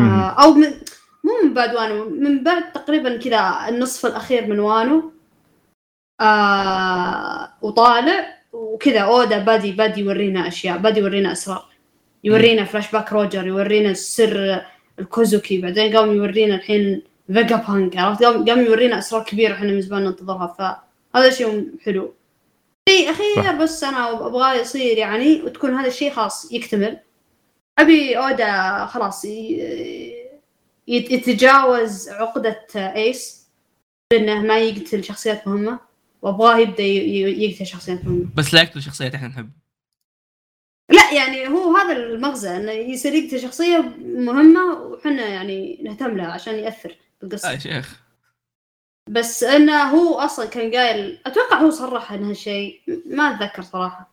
آه 0.00 0.30
أو 0.44 0.52
من 0.54 0.70
مو 1.24 1.32
من 1.44 1.54
بعد 1.54 1.74
وانو 1.74 2.10
من 2.10 2.44
بعد 2.44 2.72
تقريبا 2.72 3.16
كذا 3.16 3.68
النصف 3.68 4.06
الأخير 4.06 4.46
من 4.46 4.60
وانو 4.60 5.12
آه 6.20 7.48
وطالع 7.62 8.38
وكذا. 8.52 9.00
أودا 9.00 9.38
بادي 9.38 9.72
بادي 9.72 10.00
يورينا 10.00 10.48
أشياء 10.48 10.78
بادي 10.78 11.00
يورينا 11.00 11.32
أسرار 11.32 11.64
يورينا 12.24 12.64
فلاش 12.64 12.92
باك 12.92 13.12
روجر 13.12 13.46
يورينا 13.46 13.92
سر 13.94 14.64
الكوزوكي 14.98 15.60
بعدين 15.60 15.96
قام 15.96 16.12
يورينا 16.16 16.54
الحين 16.54 17.02
فيجا 17.26 17.56
بانك 17.56 17.96
عرفت؟ 17.96 18.24
قام 18.24 18.44
قام 18.44 18.60
يورينا 18.60 18.98
أسرار 18.98 19.24
كبيرة 19.24 19.54
إحنا 19.54 19.72
من 19.72 19.80
زمان 19.80 20.04
ننتظرها. 20.04 20.80
فهذا 21.12 21.30
شيء 21.30 21.70
حلو. 21.84 22.14
شيء 22.88 23.10
أخير 23.10 23.44
صح. 23.44 23.52
بس 23.52 23.84
أنا 23.84 24.10
ابغاه 24.10 24.54
يصير 24.54 24.98
يعني 24.98 25.42
وتكون 25.42 25.74
هذا 25.74 25.88
الشيء 25.88 26.12
خلاص 26.12 26.52
يكتمل. 26.52 26.98
أبي 27.78 28.18
أودا 28.18 28.86
خلاص 28.86 29.24
يتجاوز 30.88 32.08
عقدة 32.08 32.66
إيس 32.76 33.46
بأنه 34.12 34.40
ما 34.40 34.58
يقتل 34.58 35.04
شخصيات 35.04 35.48
مهمة 35.48 35.80
وأبغاه 36.22 36.58
يبدأ 36.58 36.82
يقتل 36.82 37.66
شخصيات 37.66 38.04
مهمة. 38.04 38.26
بس 38.36 38.54
لا 38.54 38.62
يقتل 38.62 38.82
شخصيات 38.82 39.14
إحنا 39.14 39.28
نحب 39.28 39.50
لا 40.90 41.12
يعني 41.12 41.48
هو 41.48 41.76
هذا 41.76 41.92
المغزى 41.92 42.56
إنه 42.56 42.72
يصير 42.72 43.14
يقتل 43.14 43.40
شخصية 43.40 43.78
مهمة 44.02 44.72
وحنا 44.74 45.28
يعني 45.28 45.80
نهتم 45.82 46.16
لها 46.16 46.32
عشان 46.32 46.54
يأثر 46.54 46.88
في 46.88 46.96
لا 47.22 47.26
القصة 47.26 47.52
يا 47.52 47.58
شيخ. 47.58 48.00
بس 49.12 49.42
أنه 49.44 49.82
هو 49.82 50.14
أصلا 50.18 50.46
كان 50.46 50.74
قايل 50.74 51.18
أتوقع 51.26 51.60
هو 51.60 51.70
صرح 51.70 52.12
عن 52.12 52.24
هالشيء 52.24 52.80
ما 53.06 53.22
أتذكر 53.30 53.62
صراحة. 53.62 54.12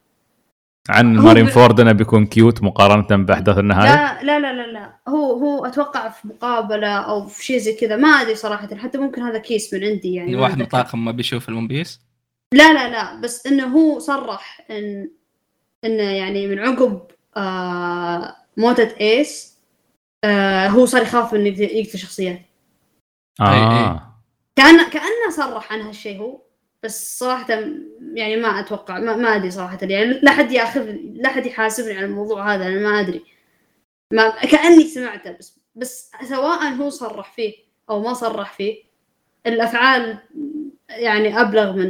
عن 0.89 1.15
مارين 1.17 1.45
ب- 1.45 1.49
فورد 1.49 1.79
إنه 1.79 1.91
بيكون 1.91 2.25
cute 2.25 2.63
مقارنة 2.63 3.23
بأحداث 3.25 3.57
النهايه 3.57 3.95
لا 3.95 4.23
لا 4.23 4.39
لا 4.39 4.53
لا 4.53 4.71
لا. 4.71 4.93
هو 5.07 5.31
هو 5.33 5.65
أتوقع 5.65 6.09
في 6.09 6.27
مقابلة 6.27 6.87
أو 6.87 7.27
في 7.27 7.45
شيء 7.45 7.57
زي 7.57 7.73
كذا 7.73 7.95
ما 7.95 8.07
أدري 8.07 8.35
صراحة 8.35 8.75
حتى 8.75 8.97
ممكن 8.97 9.21
هذا 9.21 9.37
كيس 9.37 9.73
من 9.73 9.83
عندي 9.83 10.13
يعني 10.13 10.35
واحد. 10.35 10.61
الطاقم 10.61 11.05
ما 11.05 11.11
بيشوف 11.11 11.49
ال 11.49 11.54
One 11.54 11.67
Piece 11.67 12.01
لا 12.53 12.73
لا 12.73 12.89
لا 12.89 13.21
بس 13.21 13.47
إنه 13.47 13.65
هو 13.67 13.99
صرح 13.99 14.61
إن 14.71 15.09
إنه 15.85 16.03
يعني 16.03 16.47
من 16.47 16.59
عقب 16.59 17.01
آه 17.37 18.35
موتة 18.57 18.95
إيس 19.01 19.57
آه 20.23 20.67
هو 20.67 20.85
صار 20.85 21.01
يخاف 21.01 21.33
من 21.33 21.45
يقتل 21.47 21.61
يقتل 21.61 21.99
شخصيات 21.99 22.41
آه 23.41 24.08
كان 24.55 24.89
كأنه 24.89 25.29
صرح 25.37 25.73
عن 25.73 25.81
هالشيء 25.81 26.17
هو 26.19 26.41
بس 26.83 27.19
صراحة 27.19 27.47
يعني 28.13 28.35
ما 28.37 28.59
أتوقع 28.59 28.99
ما, 28.99 29.15
ما 29.15 29.35
أدري 29.35 29.51
صراحة 29.51 29.77
يعني 29.81 30.05
لا 30.23 30.31
حد 30.31 30.51
ياخذ 30.51 30.95
لا 31.13 31.29
حد 31.29 31.45
يحاسبني 31.45 31.97
على 31.97 32.05
الموضوع 32.05 32.55
هذا 32.55 32.67
أنا 32.67 32.79
ما 32.79 32.99
أدري. 32.99 33.23
ما 34.13 34.29
كأني 34.29 34.83
سمعته 34.83 35.31
بس 35.31 35.59
بس 35.75 36.11
سواء 36.29 36.63
هو 36.73 36.89
صرح 36.89 37.31
فيه 37.33 37.53
أو 37.89 38.01
ما 38.01 38.13
صرح 38.13 38.53
فيه 38.53 38.83
الأفعال 39.47 40.17
يعني 40.89 41.41
أبلغ 41.41 41.73
من 41.73 41.87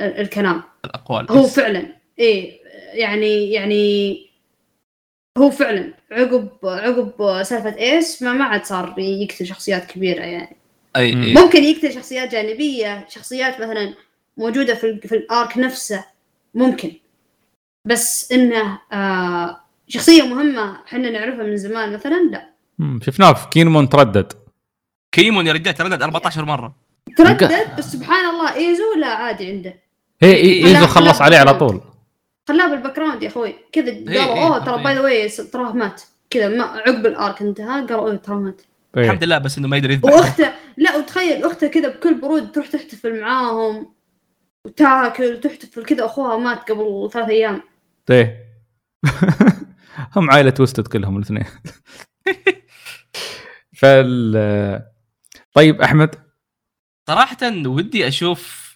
ال- 0.00 0.20
الكلام. 0.20 0.62
الأقوال. 0.84 1.30
هو. 1.32 1.42
فعلا. 1.46 1.96
إيه 2.18 2.60
يعني 2.92 3.52
يعني 3.52 4.16
هو 5.38 5.50
فعلا. 5.50 5.94
عقب 6.10 6.48
عقب 6.64 7.42
سالفة 7.42 7.76
ايس 7.78 8.22
ما 8.22 8.32
ما 8.32 8.44
عاد 8.44 8.64
صار 8.64 8.94
يقتل 8.98 9.46
شخصيات 9.46 9.84
كبيرة 9.90 10.22
يعني. 10.24 10.56
أي 10.96 11.14
ممكن 11.34 11.64
يقتل 11.64 11.92
شخصيات 11.92 12.32
جانبية 12.32 13.06
شخصيات 13.08 13.60
مثلا 13.60 13.94
موجودة 14.36 14.74
في 14.74 14.84
ال- 14.86 15.08
في 15.08 15.14
الارك 15.16 15.58
نفسه. 15.58 16.04
ممكن. 16.54 16.92
بس 17.84 18.32
إنه 18.32 18.80
آه 18.92 19.60
شخصية 19.88 20.22
مهمة 20.22 20.76
إحنا 20.86 21.10
نعرفها 21.10 21.44
من 21.44 21.56
زمان 21.56 21.92
مثلا 21.92 22.30
لا. 22.30 22.50
شفناه 23.02 23.32
في 23.32 23.48
كينمون 23.48 23.88
تردد. 23.88 24.32
كيمون 25.12 25.46
يا 25.46 25.52
رجال 25.52 25.74
تردد 25.74 26.02
14 26.02 26.44
مرة. 26.44 26.74
تردد؟ 27.16 27.76
بس 27.78 27.92
سبحان 27.92 28.24
الله 28.30 28.54
إيزو 28.54 28.94
لا 29.00 29.06
عادي 29.06 29.46
عنده. 29.50 29.74
هي 30.22 30.64
إيزو 30.66 30.86
خلص 30.86 31.22
عليه 31.22 31.38
على. 31.38 31.54
طول. 31.54 31.80
خلاه 32.48 32.68
بال 32.68 32.96
background 32.96 33.22
يا 33.22 33.28
أخوي. 33.28 33.54
كذا 33.72 33.90
قالوا 33.92 34.46
أوه 34.46 34.64
ترى. 34.64 34.82
by 34.84 34.94
the 34.94 35.00
way 35.00 35.28
تراه 35.28 35.72
مات. 35.72 36.02
كذا 36.30 36.48
ما 36.48 36.64
عقب 36.64 37.06
ال 37.06 37.15
arc 37.15 37.42
انتهى 37.42 37.66
قالوا 37.80 38.00
أوه 38.10 38.16
ترى 38.16 38.34
مات. 38.36 38.62
إيه. 38.96 39.04
الحمد 39.04 39.24
لله 39.24 39.38
بس 39.38 39.58
إنه 39.58 39.68
ما 39.68 39.76
يدري 39.76 39.92
يذبح. 39.92 40.12
وأخته 40.12 40.52
لا 40.76 40.96
وتخيل 40.96 41.44
أخته 41.44 41.68
كذا 41.68 41.88
بكل 41.88 42.20
برود 42.20 42.52
تروح 42.52 42.66
تحتفل 42.66 43.20
معاهم 43.20 43.94
وتاكل 44.66 45.34
وتحتفل 45.34 45.84
كذا 45.84 46.04
أخوها 46.04 46.36
مات 46.36 46.70
قبل 46.70 47.10
ثلاث 47.12 47.28
أيام. 47.28 47.62
إيه. 48.10 48.44
هم 50.16 50.30
عائلة 50.30 50.50
twisted 50.50 50.86
كلهم 50.86 51.16
الاثنين. 51.16 51.44
فال 53.80 54.86
طيب 55.52 55.80
أحمد؟ 55.80 56.14
صراحة 57.08 57.36
ودي 57.66 58.08
أشوف 58.08 58.70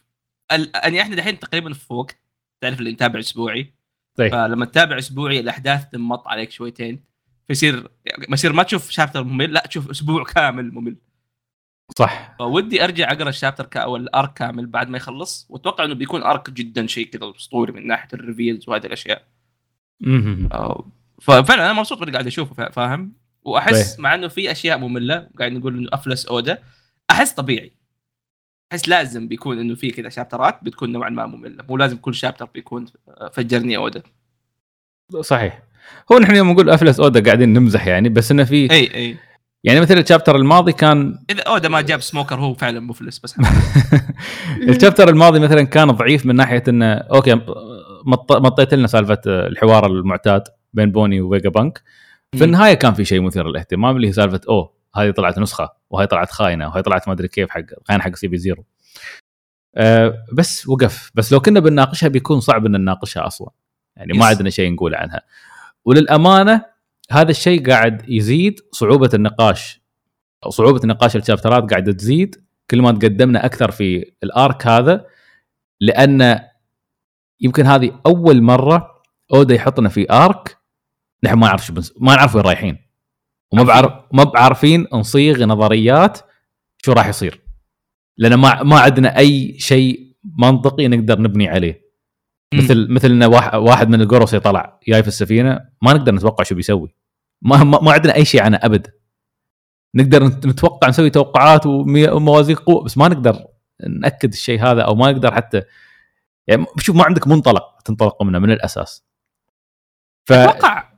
ال... 0.53 0.73
يعني 0.75 1.01
إحنا 1.01 1.17
دحين 1.17 1.39
تقريبا 1.39 1.73
في 1.73 1.93
وقت 1.93 2.21
تعرف 2.61 2.79
اللي 2.79 2.93
نتابع 2.93 3.19
أسبوعي؟ 3.19 3.75
طيب. 4.15 4.33
فلما 4.33 4.65
تتابع 4.65 4.99
أسبوعي 4.99 5.41
الأحداث 5.41 5.89
تمط 5.93 6.29
عليك 6.29 6.51
شويتين. 6.51 7.05
فيصير 7.49 7.81
ما 8.29 8.35
يصير 8.35 8.53
ما 8.53 8.63
تشوف 8.63 8.91
chapter 8.91 9.25
ممل 9.25 9.53
لا 9.53 9.63
تشوف 9.67 9.91
أسبوع 9.91 10.25
كامل 10.35 10.75
ممل. 10.75 10.97
صح. 11.99 12.37
فودي 12.39 12.85
أرجع 12.85 13.13
أقرأ 13.13 13.29
ال 13.29 13.34
chapter 13.34 13.67
كا 13.67 13.81
أو 13.81 13.97
ال 13.97 14.06
arc 14.06 14.33
كامل 14.33 14.67
بعد 14.67 14.89
ما 14.89 14.97
يخلص 14.97 15.47
وأتوقع 15.51 15.85
إنه 15.85 15.95
بيكون 15.95 16.23
arc 16.23 16.51
جدا 16.51 16.87
شيء 16.87 17.07
كذا 17.07 17.33
أسطوري 17.37 17.73
من 17.73 17.87
ناحية 17.87 18.09
ال 18.15 18.22
reveals 18.22 18.69
وهذه 18.69 18.87
الأشياء. 18.87 19.25
ففعلا 21.23 21.65
أنا 21.71 21.73
مبسوط 21.73 21.99
باللي 21.99 22.13
قاعد 22.13 22.27
أشوفه 22.27 22.55
فا- 22.55 22.71
فاهم؟ 22.71 23.13
وأحس 23.43 23.93
طيب. 23.95 24.01
مع 24.01 24.15
إنه 24.15 24.29
في 24.29 24.51
أشياء 24.53 24.79
مملة 24.79 25.29
قاعد 25.39 25.53
نقول 25.53 25.79
إنه 25.79 25.89
أفلس 25.93 26.27
أودا 26.27 26.63
أحس 27.11 27.33
طبيعي. 27.33 27.73
أحس 28.73 28.89
لازم 28.89 29.29
بيكون 29.29 29.59
إنه 29.59 29.75
في 29.75 29.91
كذا 29.91 30.09
chapter 30.09 30.58
ات 30.58 30.65
بتكون 30.65 30.93
نوعا 30.93 31.11
ما 31.11 31.27
مملة. 31.27 31.65
مو 31.69 31.77
لازم 31.77 31.97
كل 31.97 32.15
chapter 32.15 32.45
بيكون 32.45 32.87
آه، 33.09 33.29
فجرني 33.29 33.77
أودا. 33.77 34.03
صحيح. 35.21 35.63
هو 36.13 36.19
نحن 36.19 36.35
يوم 36.37 36.51
نقول 36.51 36.71
أفلس 36.71 37.01
أودا 37.01 37.25
قاعدين 37.25 37.53
نمزح 37.53 37.87
يعني 37.87 38.09
بس 38.09 38.31
إنه 38.31 38.45
في 38.45 38.71
إي 38.71 38.95
إي. 38.95 39.17
يعني 39.65 39.81
مثل 39.81 39.99
ال 39.99 40.04
chapter 40.04 40.37
الماضي 40.37 40.73
كان 40.73 41.19
إذا 41.31 41.43
أودا 41.43 41.69
ما 41.69 41.81
جاب 41.81 42.01
سموكر 42.01 42.37
هو 42.37 42.55
فعلا 42.55 42.81
مفلس 42.81 43.19
بس. 43.19 43.35
ال 44.69 44.74
chapter 44.74 45.09
الماضي 45.09 45.39
مثلا 45.39 45.63
كان 45.63 45.91
ضعيف 45.91 46.27
من 46.27 46.37
ناحية 46.37 46.63
إنه 46.69 46.93
okay 46.95 47.35
مط- 48.07 48.33
مطيت 48.33 48.75
لنا 48.75 48.87
سالفة 48.87 49.21
الحوار 49.27 49.87
المعتاد 49.87 50.43
بين 50.73 50.93
بوني 50.93 51.21
وفيجا 51.21 51.49
بانك. 51.51 51.83
في 52.37 52.45
النهاية 52.45 52.75
كان 52.75 52.95
في 52.95 53.05
شيء 53.05 53.21
مثير 53.23 53.49
للاهتمام 53.49 53.97
اللي 53.97 54.09
هي 54.09 54.13
سالفة 54.13 54.41
أوه 54.49 54.75
هذه 54.97 55.11
طلعت 55.11 55.39
نسخة 55.39 55.69
وهي 55.91 56.07
طلعت 56.07 56.31
خاينة 56.31 56.69
وهي 56.69 56.83
طلعت 56.83 57.09
ما 57.09 57.15
أدري 57.15 57.29
كيف 57.29 57.51
حق 57.51 57.61
خاينه 57.89 58.03
حق 58.03 58.15
سي 58.17 58.29
بي 58.29 58.37
زيرو. 58.39 58.65
أه 59.77 60.15
بس 60.33 60.69
وقف. 60.69 61.11
بس 61.15 61.33
لو 61.33 61.41
كنا 61.41 61.61
بنناقشها 61.61 62.09
بيكون 62.09 62.41
صعب 62.41 62.67
إن 62.67 62.73
نناقشها 62.73 63.27
أصلا. 63.27 63.51
يعني 63.97 64.13
ما. 64.13 64.27
عندنا 64.27 64.51
شيء 64.51 64.73
نقول 64.73 64.95
عنها. 64.95 65.21
وللأمانة 65.85 66.65
هذا 67.11 67.31
الشيء 67.31 67.71
قاعد 67.71 68.09
يزيد 68.09 68.61
صعوبة 68.73 69.11
النقاش. 69.15 69.85
أو 70.47 70.51
صعوبة 70.51 70.81
نقاش 70.85 71.17
ال 71.17 71.23
chapter 71.23 71.65
ات 71.65 71.71
قاعدة 71.71 71.93
تزيد 71.93 72.45
كل 72.71 72.83
ما 72.83 72.93
تقدمنا 72.93 73.45
أكثر 73.45 73.71
في 73.71 74.13
ال 74.23 74.34
arc 74.34 74.67
هذا 74.67 75.07
لأن 75.81 76.41
يمكن 77.41 77.67
هذه 77.67 78.01
أول 78.07 78.43
مرة 78.43 79.03
أودا 79.35 79.55
يحطنا 79.55 79.89
في 79.89 80.13
أرك 80.13 80.57
نحن 81.25 81.35
ما 81.35 81.47
نعرف 81.47 81.67
شو 81.67 81.73
بنس... 81.73 81.93
ما 82.01 82.17
نعرف 82.17 82.35
وين 82.35 82.45
رايحين. 82.45 82.79
وما 83.53 83.63
بعرف 83.63 83.93
ما 84.13 84.25
بعارفين 84.25 84.87
نصيغ 84.93 85.45
نظريات 85.45 86.19
شو 86.85 86.93
راح 86.93 87.09
يصير. 87.09 87.41
لأن 88.17 88.35
ما 88.35 88.63
ما 88.63 88.81
عندنا 88.81 89.19
أي 89.19 89.59
شيء 89.59 90.17
منطقي 90.39 90.89
نقدر 90.89 91.21
نبني 91.21 91.49
عليه. 91.49 91.84
مثل 92.57 92.87
مثل 92.91 93.11
ان 93.11 93.25
واحد 93.55 93.89
من 93.89 94.01
القرص 94.01 94.35
يطلع 94.35 94.81
جاي 94.89 95.03
في 95.03 95.09
السفينة 95.09 95.61
ما 95.83 95.93
نقدر 95.93 96.15
نتوقع 96.15 96.45
شو 96.45 96.55
بيسوي. 96.55 96.95
ما 97.43 97.65
ما, 97.65 97.81
ما 97.81 97.93
عندنا 97.93 98.15
أي 98.15 98.25
شيء 98.25 98.43
عنه 98.43 98.59
أبد. 98.63 98.93
نقدر 99.95 100.25
نت- 100.25 100.47
نتوقع 100.47 100.89
نسوي 100.89 101.11
توقعات 101.11 101.67
وموازيق 101.67 102.61
قوة 102.63 102.85
بس 102.85 102.99
ما 102.99 103.09
نقدر 103.09 103.47
نأكد 103.89 104.33
الشيء 104.33 104.63
هذا 104.63 104.83
أو 104.83 104.95
ما 104.95 105.13
نقدر 105.13 105.35
حتى. 105.35 105.63
يعني 106.47 106.67
شوف 106.79 106.97
ما 106.97 107.05
عندك 107.05 107.27
منطلق 107.29 107.79
تنطلق 107.85 108.23
منه 108.23 108.39
من 108.39 108.51
الأساس. 108.51 109.05
ف 110.25 110.33
أتوقع؟ 110.33 110.91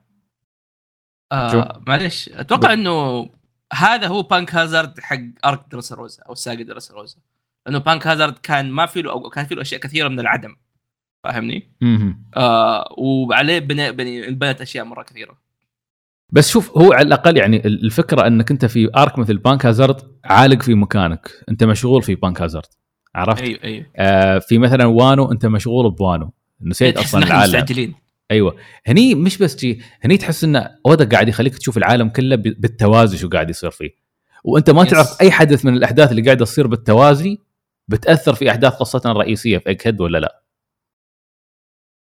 آه 1.32 1.82
معلش 1.86 2.28
أتوقع 2.28 2.72
إنه 2.72 3.28
هذا 3.72 4.06
هو 4.06 4.22
بانك 4.22 4.54
هازارد 4.54 5.00
حق 5.00 5.18
arc 5.44 5.64
دريس 5.70 5.92
روزا 5.92 6.22
أو 6.22 6.34
saga 6.34 6.64
دريس 6.64 6.90
روزا 6.90 7.16
لأنه 7.66 7.78
بانك 7.78 8.06
هازارد 8.06 8.38
كان 8.38 8.70
ما 8.70 8.86
في 8.86 9.02
له 9.02 9.12
أو 9.12 9.30
كان 9.30 9.44
في 9.46 9.54
له 9.54 9.62
أشياء 9.62 9.80
كثيرة 9.80 10.08
من 10.08 10.20
العدم. 10.20 10.56
فاهمني؟ 11.32 11.70
آه 12.36 12.94
وعليه 12.98 13.58
بني 13.58 13.92
بني 13.92 14.30
بنت 14.30 14.60
أشياء 14.60 14.84
مرة 14.84 15.02
كثيرة. 15.02 15.38
بس 16.30 16.50
شوف 16.50 16.78
هو 16.78 16.92
على 16.92 17.06
الأقل 17.06 17.36
يعني 17.36 17.66
ال- 17.66 17.84
الفكرة 17.84 18.26
أنك 18.26 18.50
أنت 18.50 18.64
في 18.64 18.90
arc 18.96 19.18
مثل 19.18 19.36
بانك 19.36 19.66
هازارد 19.66 19.96
عالق 20.24 20.62
في 20.62 20.74
مكانك. 20.74 21.30
أنت 21.48 21.64
مشغول 21.64 22.02
في 22.02 22.14
بانك 22.14 22.42
هازارد. 22.42 22.66
عرفت؟ 23.14 23.42
أيوه 23.42 23.58
أيوه. 23.64 23.86
آه 23.96 24.38
في 24.38 24.58
مثلا 24.58 24.84
وانو 24.86 25.32
أنت 25.32 25.46
مشغول 25.46 25.90
بوانو. 25.90 26.32
نسيت 26.60 26.98
أصلا 26.98 27.24
العالم. 27.24 27.44
مستعجلين. 27.44 27.94
أيوه. 28.30 28.56
هني 28.86 29.14
مش 29.14 29.38
بس 29.38 29.56
جي 29.56 29.80
هني 30.02 30.16
تحس 30.16 30.44
ان 30.44 30.68
اودا 30.86 31.04
قاعد 31.08 31.28
يخليك 31.28 31.58
تشوف 31.58 31.76
العالم 31.76 32.08
كله 32.08 32.36
بالتوازي 32.36 33.18
شو 33.18 33.28
قاعد 33.28 33.50
يصير 33.50 33.70
فيه. 33.70 33.90
وأنت 34.44 34.70
ما 34.70 34.82
yes. 34.82 34.90
تعرف 34.90 35.20
أي 35.20 35.30
حدث 35.30 35.64
من 35.64 35.74
الأحداث 35.76 36.10
اللي 36.10 36.22
قاعدة 36.22 36.44
تصير 36.44 36.66
بالتوازي 36.66 37.38
بتأثر 37.88 38.34
في 38.34 38.50
أحداث 38.50 38.72
قصتنا 38.72 39.12
الرئيسيه 39.12 39.58
في 39.58 39.68
ايج 39.68 39.80
هيد 39.84 40.00
ولا 40.00 40.18
لا. 40.18 40.42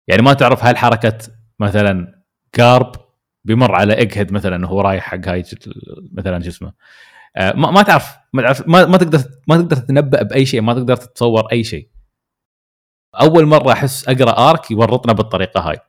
يعني 0.08 0.22
ما 0.22 0.34
تعرف 0.34 0.64
هل 0.64 0.78
حركة 0.78 1.18
مثلا 1.60 2.22
كارب 2.52 2.92
بيمر 3.46 3.76
على 3.76 3.98
ايج 3.98 4.18
هيد 4.18 4.34
مثلا 4.34 4.66
وهو 4.66 4.82
رايح 4.82 5.04
حق 5.04 5.28
هاي 5.28 5.44
مثلا 6.12 6.44
شو 6.44 6.50
اسمه. 6.50 6.74
آه، 7.38 7.54
ما, 7.54 7.72
ما 7.72 7.82
تعرف 7.82 8.16
ما 8.34 8.42
تعرف 8.42 8.68
ما, 8.68 8.86
ما 8.86 8.98
تقدر 8.98 9.20
ما 9.48 9.58
تقدر 9.58 9.76
تتنبأ 9.76 10.24
بأي 10.24 10.46
شيء 10.46 10.62
ما 10.62 10.74
تقدر 10.74 10.96
تتصور 10.96 11.52
أي 11.52 11.64
شيء. 11.64 11.90
أول 13.22 13.46
مرة 13.46 13.72
أحس 13.72 14.10
أقرأ 14.10 14.50
arc 14.50 14.72
يورطنا 14.72 15.14
بالطريقة 15.14 15.70
هاي. 15.70 15.78
ف... 15.78 15.82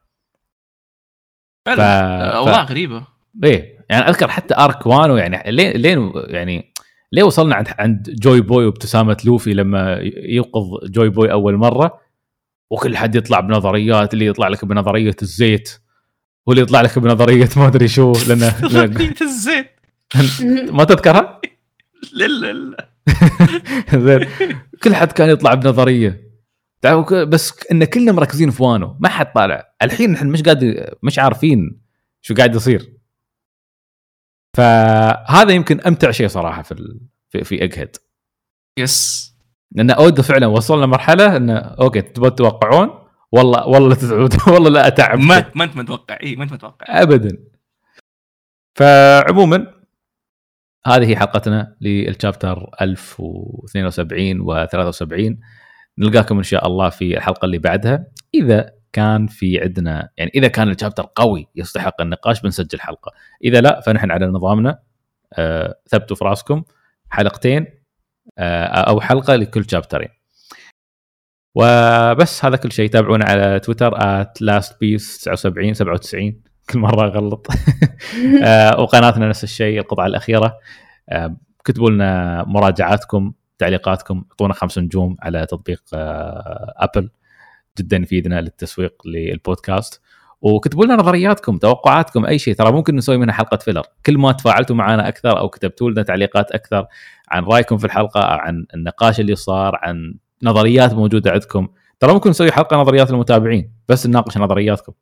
فعلا 1.66 1.82
ف... 2.20 2.34
أوضاع 2.34 2.62
غريبة. 2.62 3.06
إيه 3.44 3.76
يعني 3.90 4.08
أذكر 4.08 4.28
حتى 4.28 4.54
arc 4.58 4.86
وانو 4.86 5.16
يعني 5.16 5.52
لين 5.52 5.70
لين 5.72 6.12
يعني 6.16 6.72
ليه 7.12 7.22
وصلنا 7.22 7.54
عند 7.54 7.68
عند 7.78 8.10
جوي 8.10 8.40
بوي 8.40 8.66
وابتسامة 8.66 9.16
لوفي 9.24 9.54
لما 9.54 9.98
يوقظ 10.16 10.90
جوي 10.90 11.08
بوي 11.08 11.32
أول 11.32 11.56
مرة؟ 11.56 12.05
وكل 12.70 12.96
حد 12.96 13.14
يطلع 13.14 13.40
بنظريات 13.40 14.14
اللي 14.14 14.26
يطلع 14.26 14.48
لك 14.48 14.64
بنظرية 14.64 15.16
الزيت 15.22 15.80
واللي 16.46 16.62
يطلع 16.62 16.80
لك 16.80 16.98
بنظرية 16.98 17.48
ما 17.56 17.66
أدري 17.66 17.88
شو 17.88 18.12
لأن 18.28 18.52
نظرية 18.62 19.14
الزيت. 19.20 19.70
ما 20.76 20.84
تذكرها؟ 20.84 21.40
لا 22.12 22.24
لا 22.26 22.52
لا. 22.52 22.88
زين. 24.04 24.28
كل 24.82 24.94
حد 24.94 25.12
كان 25.12 25.28
يطلع 25.28 25.54
بنظرية. 25.54 26.26
بس 27.28 27.52
إن 27.72 27.84
كلنا 27.84 28.12
مركزين 28.12 28.50
في 28.50 28.62
وانو 28.62 28.96
ما 29.00 29.08
حد 29.08 29.32
طالع. 29.32 29.74
الحين 29.82 30.12
نحن 30.12 30.26
مش 30.28 30.42
قاعد 30.42 30.86
مش 31.02 31.18
عارفين 31.18 31.80
شو 32.22 32.34
قاعد 32.34 32.54
يصير. 32.54 32.96
فهذا 34.56 35.52
يمكن 35.52 35.80
أمتع 35.80 36.10
شيء 36.10 36.28
صراحة 36.28 36.62
في 36.62 36.72
ال... 36.72 37.00
في, 37.44 37.62
هيد 37.62 37.96
yes 38.78 39.35
لأن 39.72 39.90
اودا 39.90 40.22
فعلا 40.22 40.46
وصلنا 40.46 40.86
مرحلة 40.86 41.36
إنه 41.36 41.56
okay 41.56 42.02
تبغى 42.02 42.30
تتوقعون؟ 42.30 42.90
والله 43.32 43.66
والله 43.68 43.94
تزعود 43.94 44.34
والله 44.52 44.70
لا 44.70 44.86
أتعب. 44.86 45.18
ما 45.18 45.44
ما 45.54 45.64
أنت 45.64 45.76
متوقع. 45.76 46.18
إي 46.22 46.36
ما 46.36 46.44
أنت 46.44 46.52
متوقع. 46.52 47.02
ابدا. 47.02 47.38
فعموما 48.74 49.66
هذه 50.86 51.08
هي 51.08 51.16
حلقتنا 51.16 51.76
لل 51.80 52.00
chapter 52.00 52.70
1072 52.80 54.42
و73 54.42 55.36
نلقاكم 55.98 56.36
إن 56.36 56.42
شاء 56.42 56.66
الله 56.66 56.88
في 56.88 57.16
الحلقة 57.16 57.46
اللي 57.46 57.58
بعدها. 57.58 58.06
إذا 58.34 58.72
كان 58.92 59.26
في 59.26 59.60
عندنا 59.60 60.08
يعني 60.16 60.30
إذا 60.34 60.48
كان 60.48 60.70
ال 60.70 60.75
chapter 60.75 61.06
قوي 61.14 61.46
يستحق 61.54 62.00
النقاش 62.00 62.40
بنسجل 62.40 62.80
حلقة. 62.80 63.12
إذا 63.44 63.60
لا 63.60 63.80
فنحن 63.80 64.10
على 64.10 64.26
نظامنا. 64.26 64.78
آه 65.32 65.74
ثبتوا 65.88 66.16
في 66.16 66.24
راسكم. 66.24 66.62
حلقتين. 67.10 67.66
أو 68.38 69.00
حلقة 69.00 69.36
لكل 69.36 69.70
chapter 69.70 70.00
ين 70.00 70.08
وبس 71.56 72.44
هذا 72.44 72.56
كل 72.56 72.72
شيء. 72.72 72.90
تابعونا 72.90 73.24
على 73.24 73.60
تويتر 73.60 73.94
بيس 74.80 75.18
79 75.18 75.74
97 75.74 76.42
كل 76.70 76.78
مرة 76.78 77.06
أغلط. 77.06 77.46
آه، 78.44 78.80
وقناتنا 78.80 79.28
نفس 79.28 79.44
الشيء 79.44 79.78
القطعة 79.80 80.06
الأخيرة. 80.06 80.58
آه، 81.08 81.36
كتبوا 81.64 81.90
لنا 81.90 82.44
مراجعاتكم 82.46 83.32
تعليقاتكم. 83.58 84.24
اعطونا 84.30 84.54
خمس 84.54 84.78
نجوم 84.78 85.16
على 85.22 85.46
تطبيق 85.46 85.82
آه، 85.94 86.74
ابل 86.76 87.10
جدا 87.78 87.96
يفيدنا 87.96 88.40
للتسويق 88.40 89.06
للبودكاست. 89.06 90.00
وكتبوا 90.40 90.84
لنا 90.84 90.94
نظرياتكم 90.94 91.58
توقعاتكم 91.58 92.26
أي 92.26 92.38
شيء. 92.38 92.54
ترى 92.54 92.72
ممكن 92.72 92.96
نسوي 92.96 93.16
منها 93.16 93.34
حلقة 93.34 93.56
فيلر 93.56 93.82
كل 94.06 94.18
ما 94.18 94.32
تفاعلتوا 94.32 94.76
معنا 94.76 95.08
أكثر 95.08 95.38
أو 95.38 95.48
كتبتوا 95.48 95.90
لنا 95.90 96.02
تعليقات 96.02 96.50
أكثر 96.52 96.86
عن 97.28 97.44
رأيكم 97.44 97.78
في 97.78 97.84
الحلقة 97.84 98.24
عن 98.24 98.66
النقاش 98.74 99.20
اللي 99.20 99.34
صار 99.34 99.78
عن 99.82 100.14
نظريات 100.42 100.94
موجودة 100.94 101.30
عندكم. 101.30 101.68
ترى 102.00 102.12
ممكن 102.12 102.30
نسوي 102.30 102.52
حلقة 102.52 102.76
نظريات 102.76 103.10
المتابعين 103.10 103.72
بس 103.88 104.06
نناقش 104.06 104.38
نظرياتكم. 104.38 104.92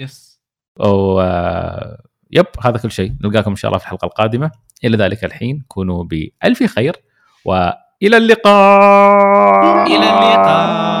يس 0.00 0.40
و 0.80 1.20
آه، 1.20 2.02
يب 2.30 2.46
هذا 2.64 2.78
كل 2.78 2.90
شيء. 2.90 3.12
نلقاكم 3.24 3.50
إن 3.50 3.56
شاء 3.56 3.68
الله 3.68 3.78
في 3.78 3.84
الحلقة 3.84 4.06
القادمة. 4.06 4.50
إلى 4.84 4.96
ذلك 4.96 5.24
الحين 5.24 5.64
كونوا 5.68 6.04
بألف 6.04 6.62
خير 6.62 6.96
وإلى 7.44 8.16
اللقاء. 8.16 9.86
إلى 9.86 9.96
اللقاء. 9.96 10.99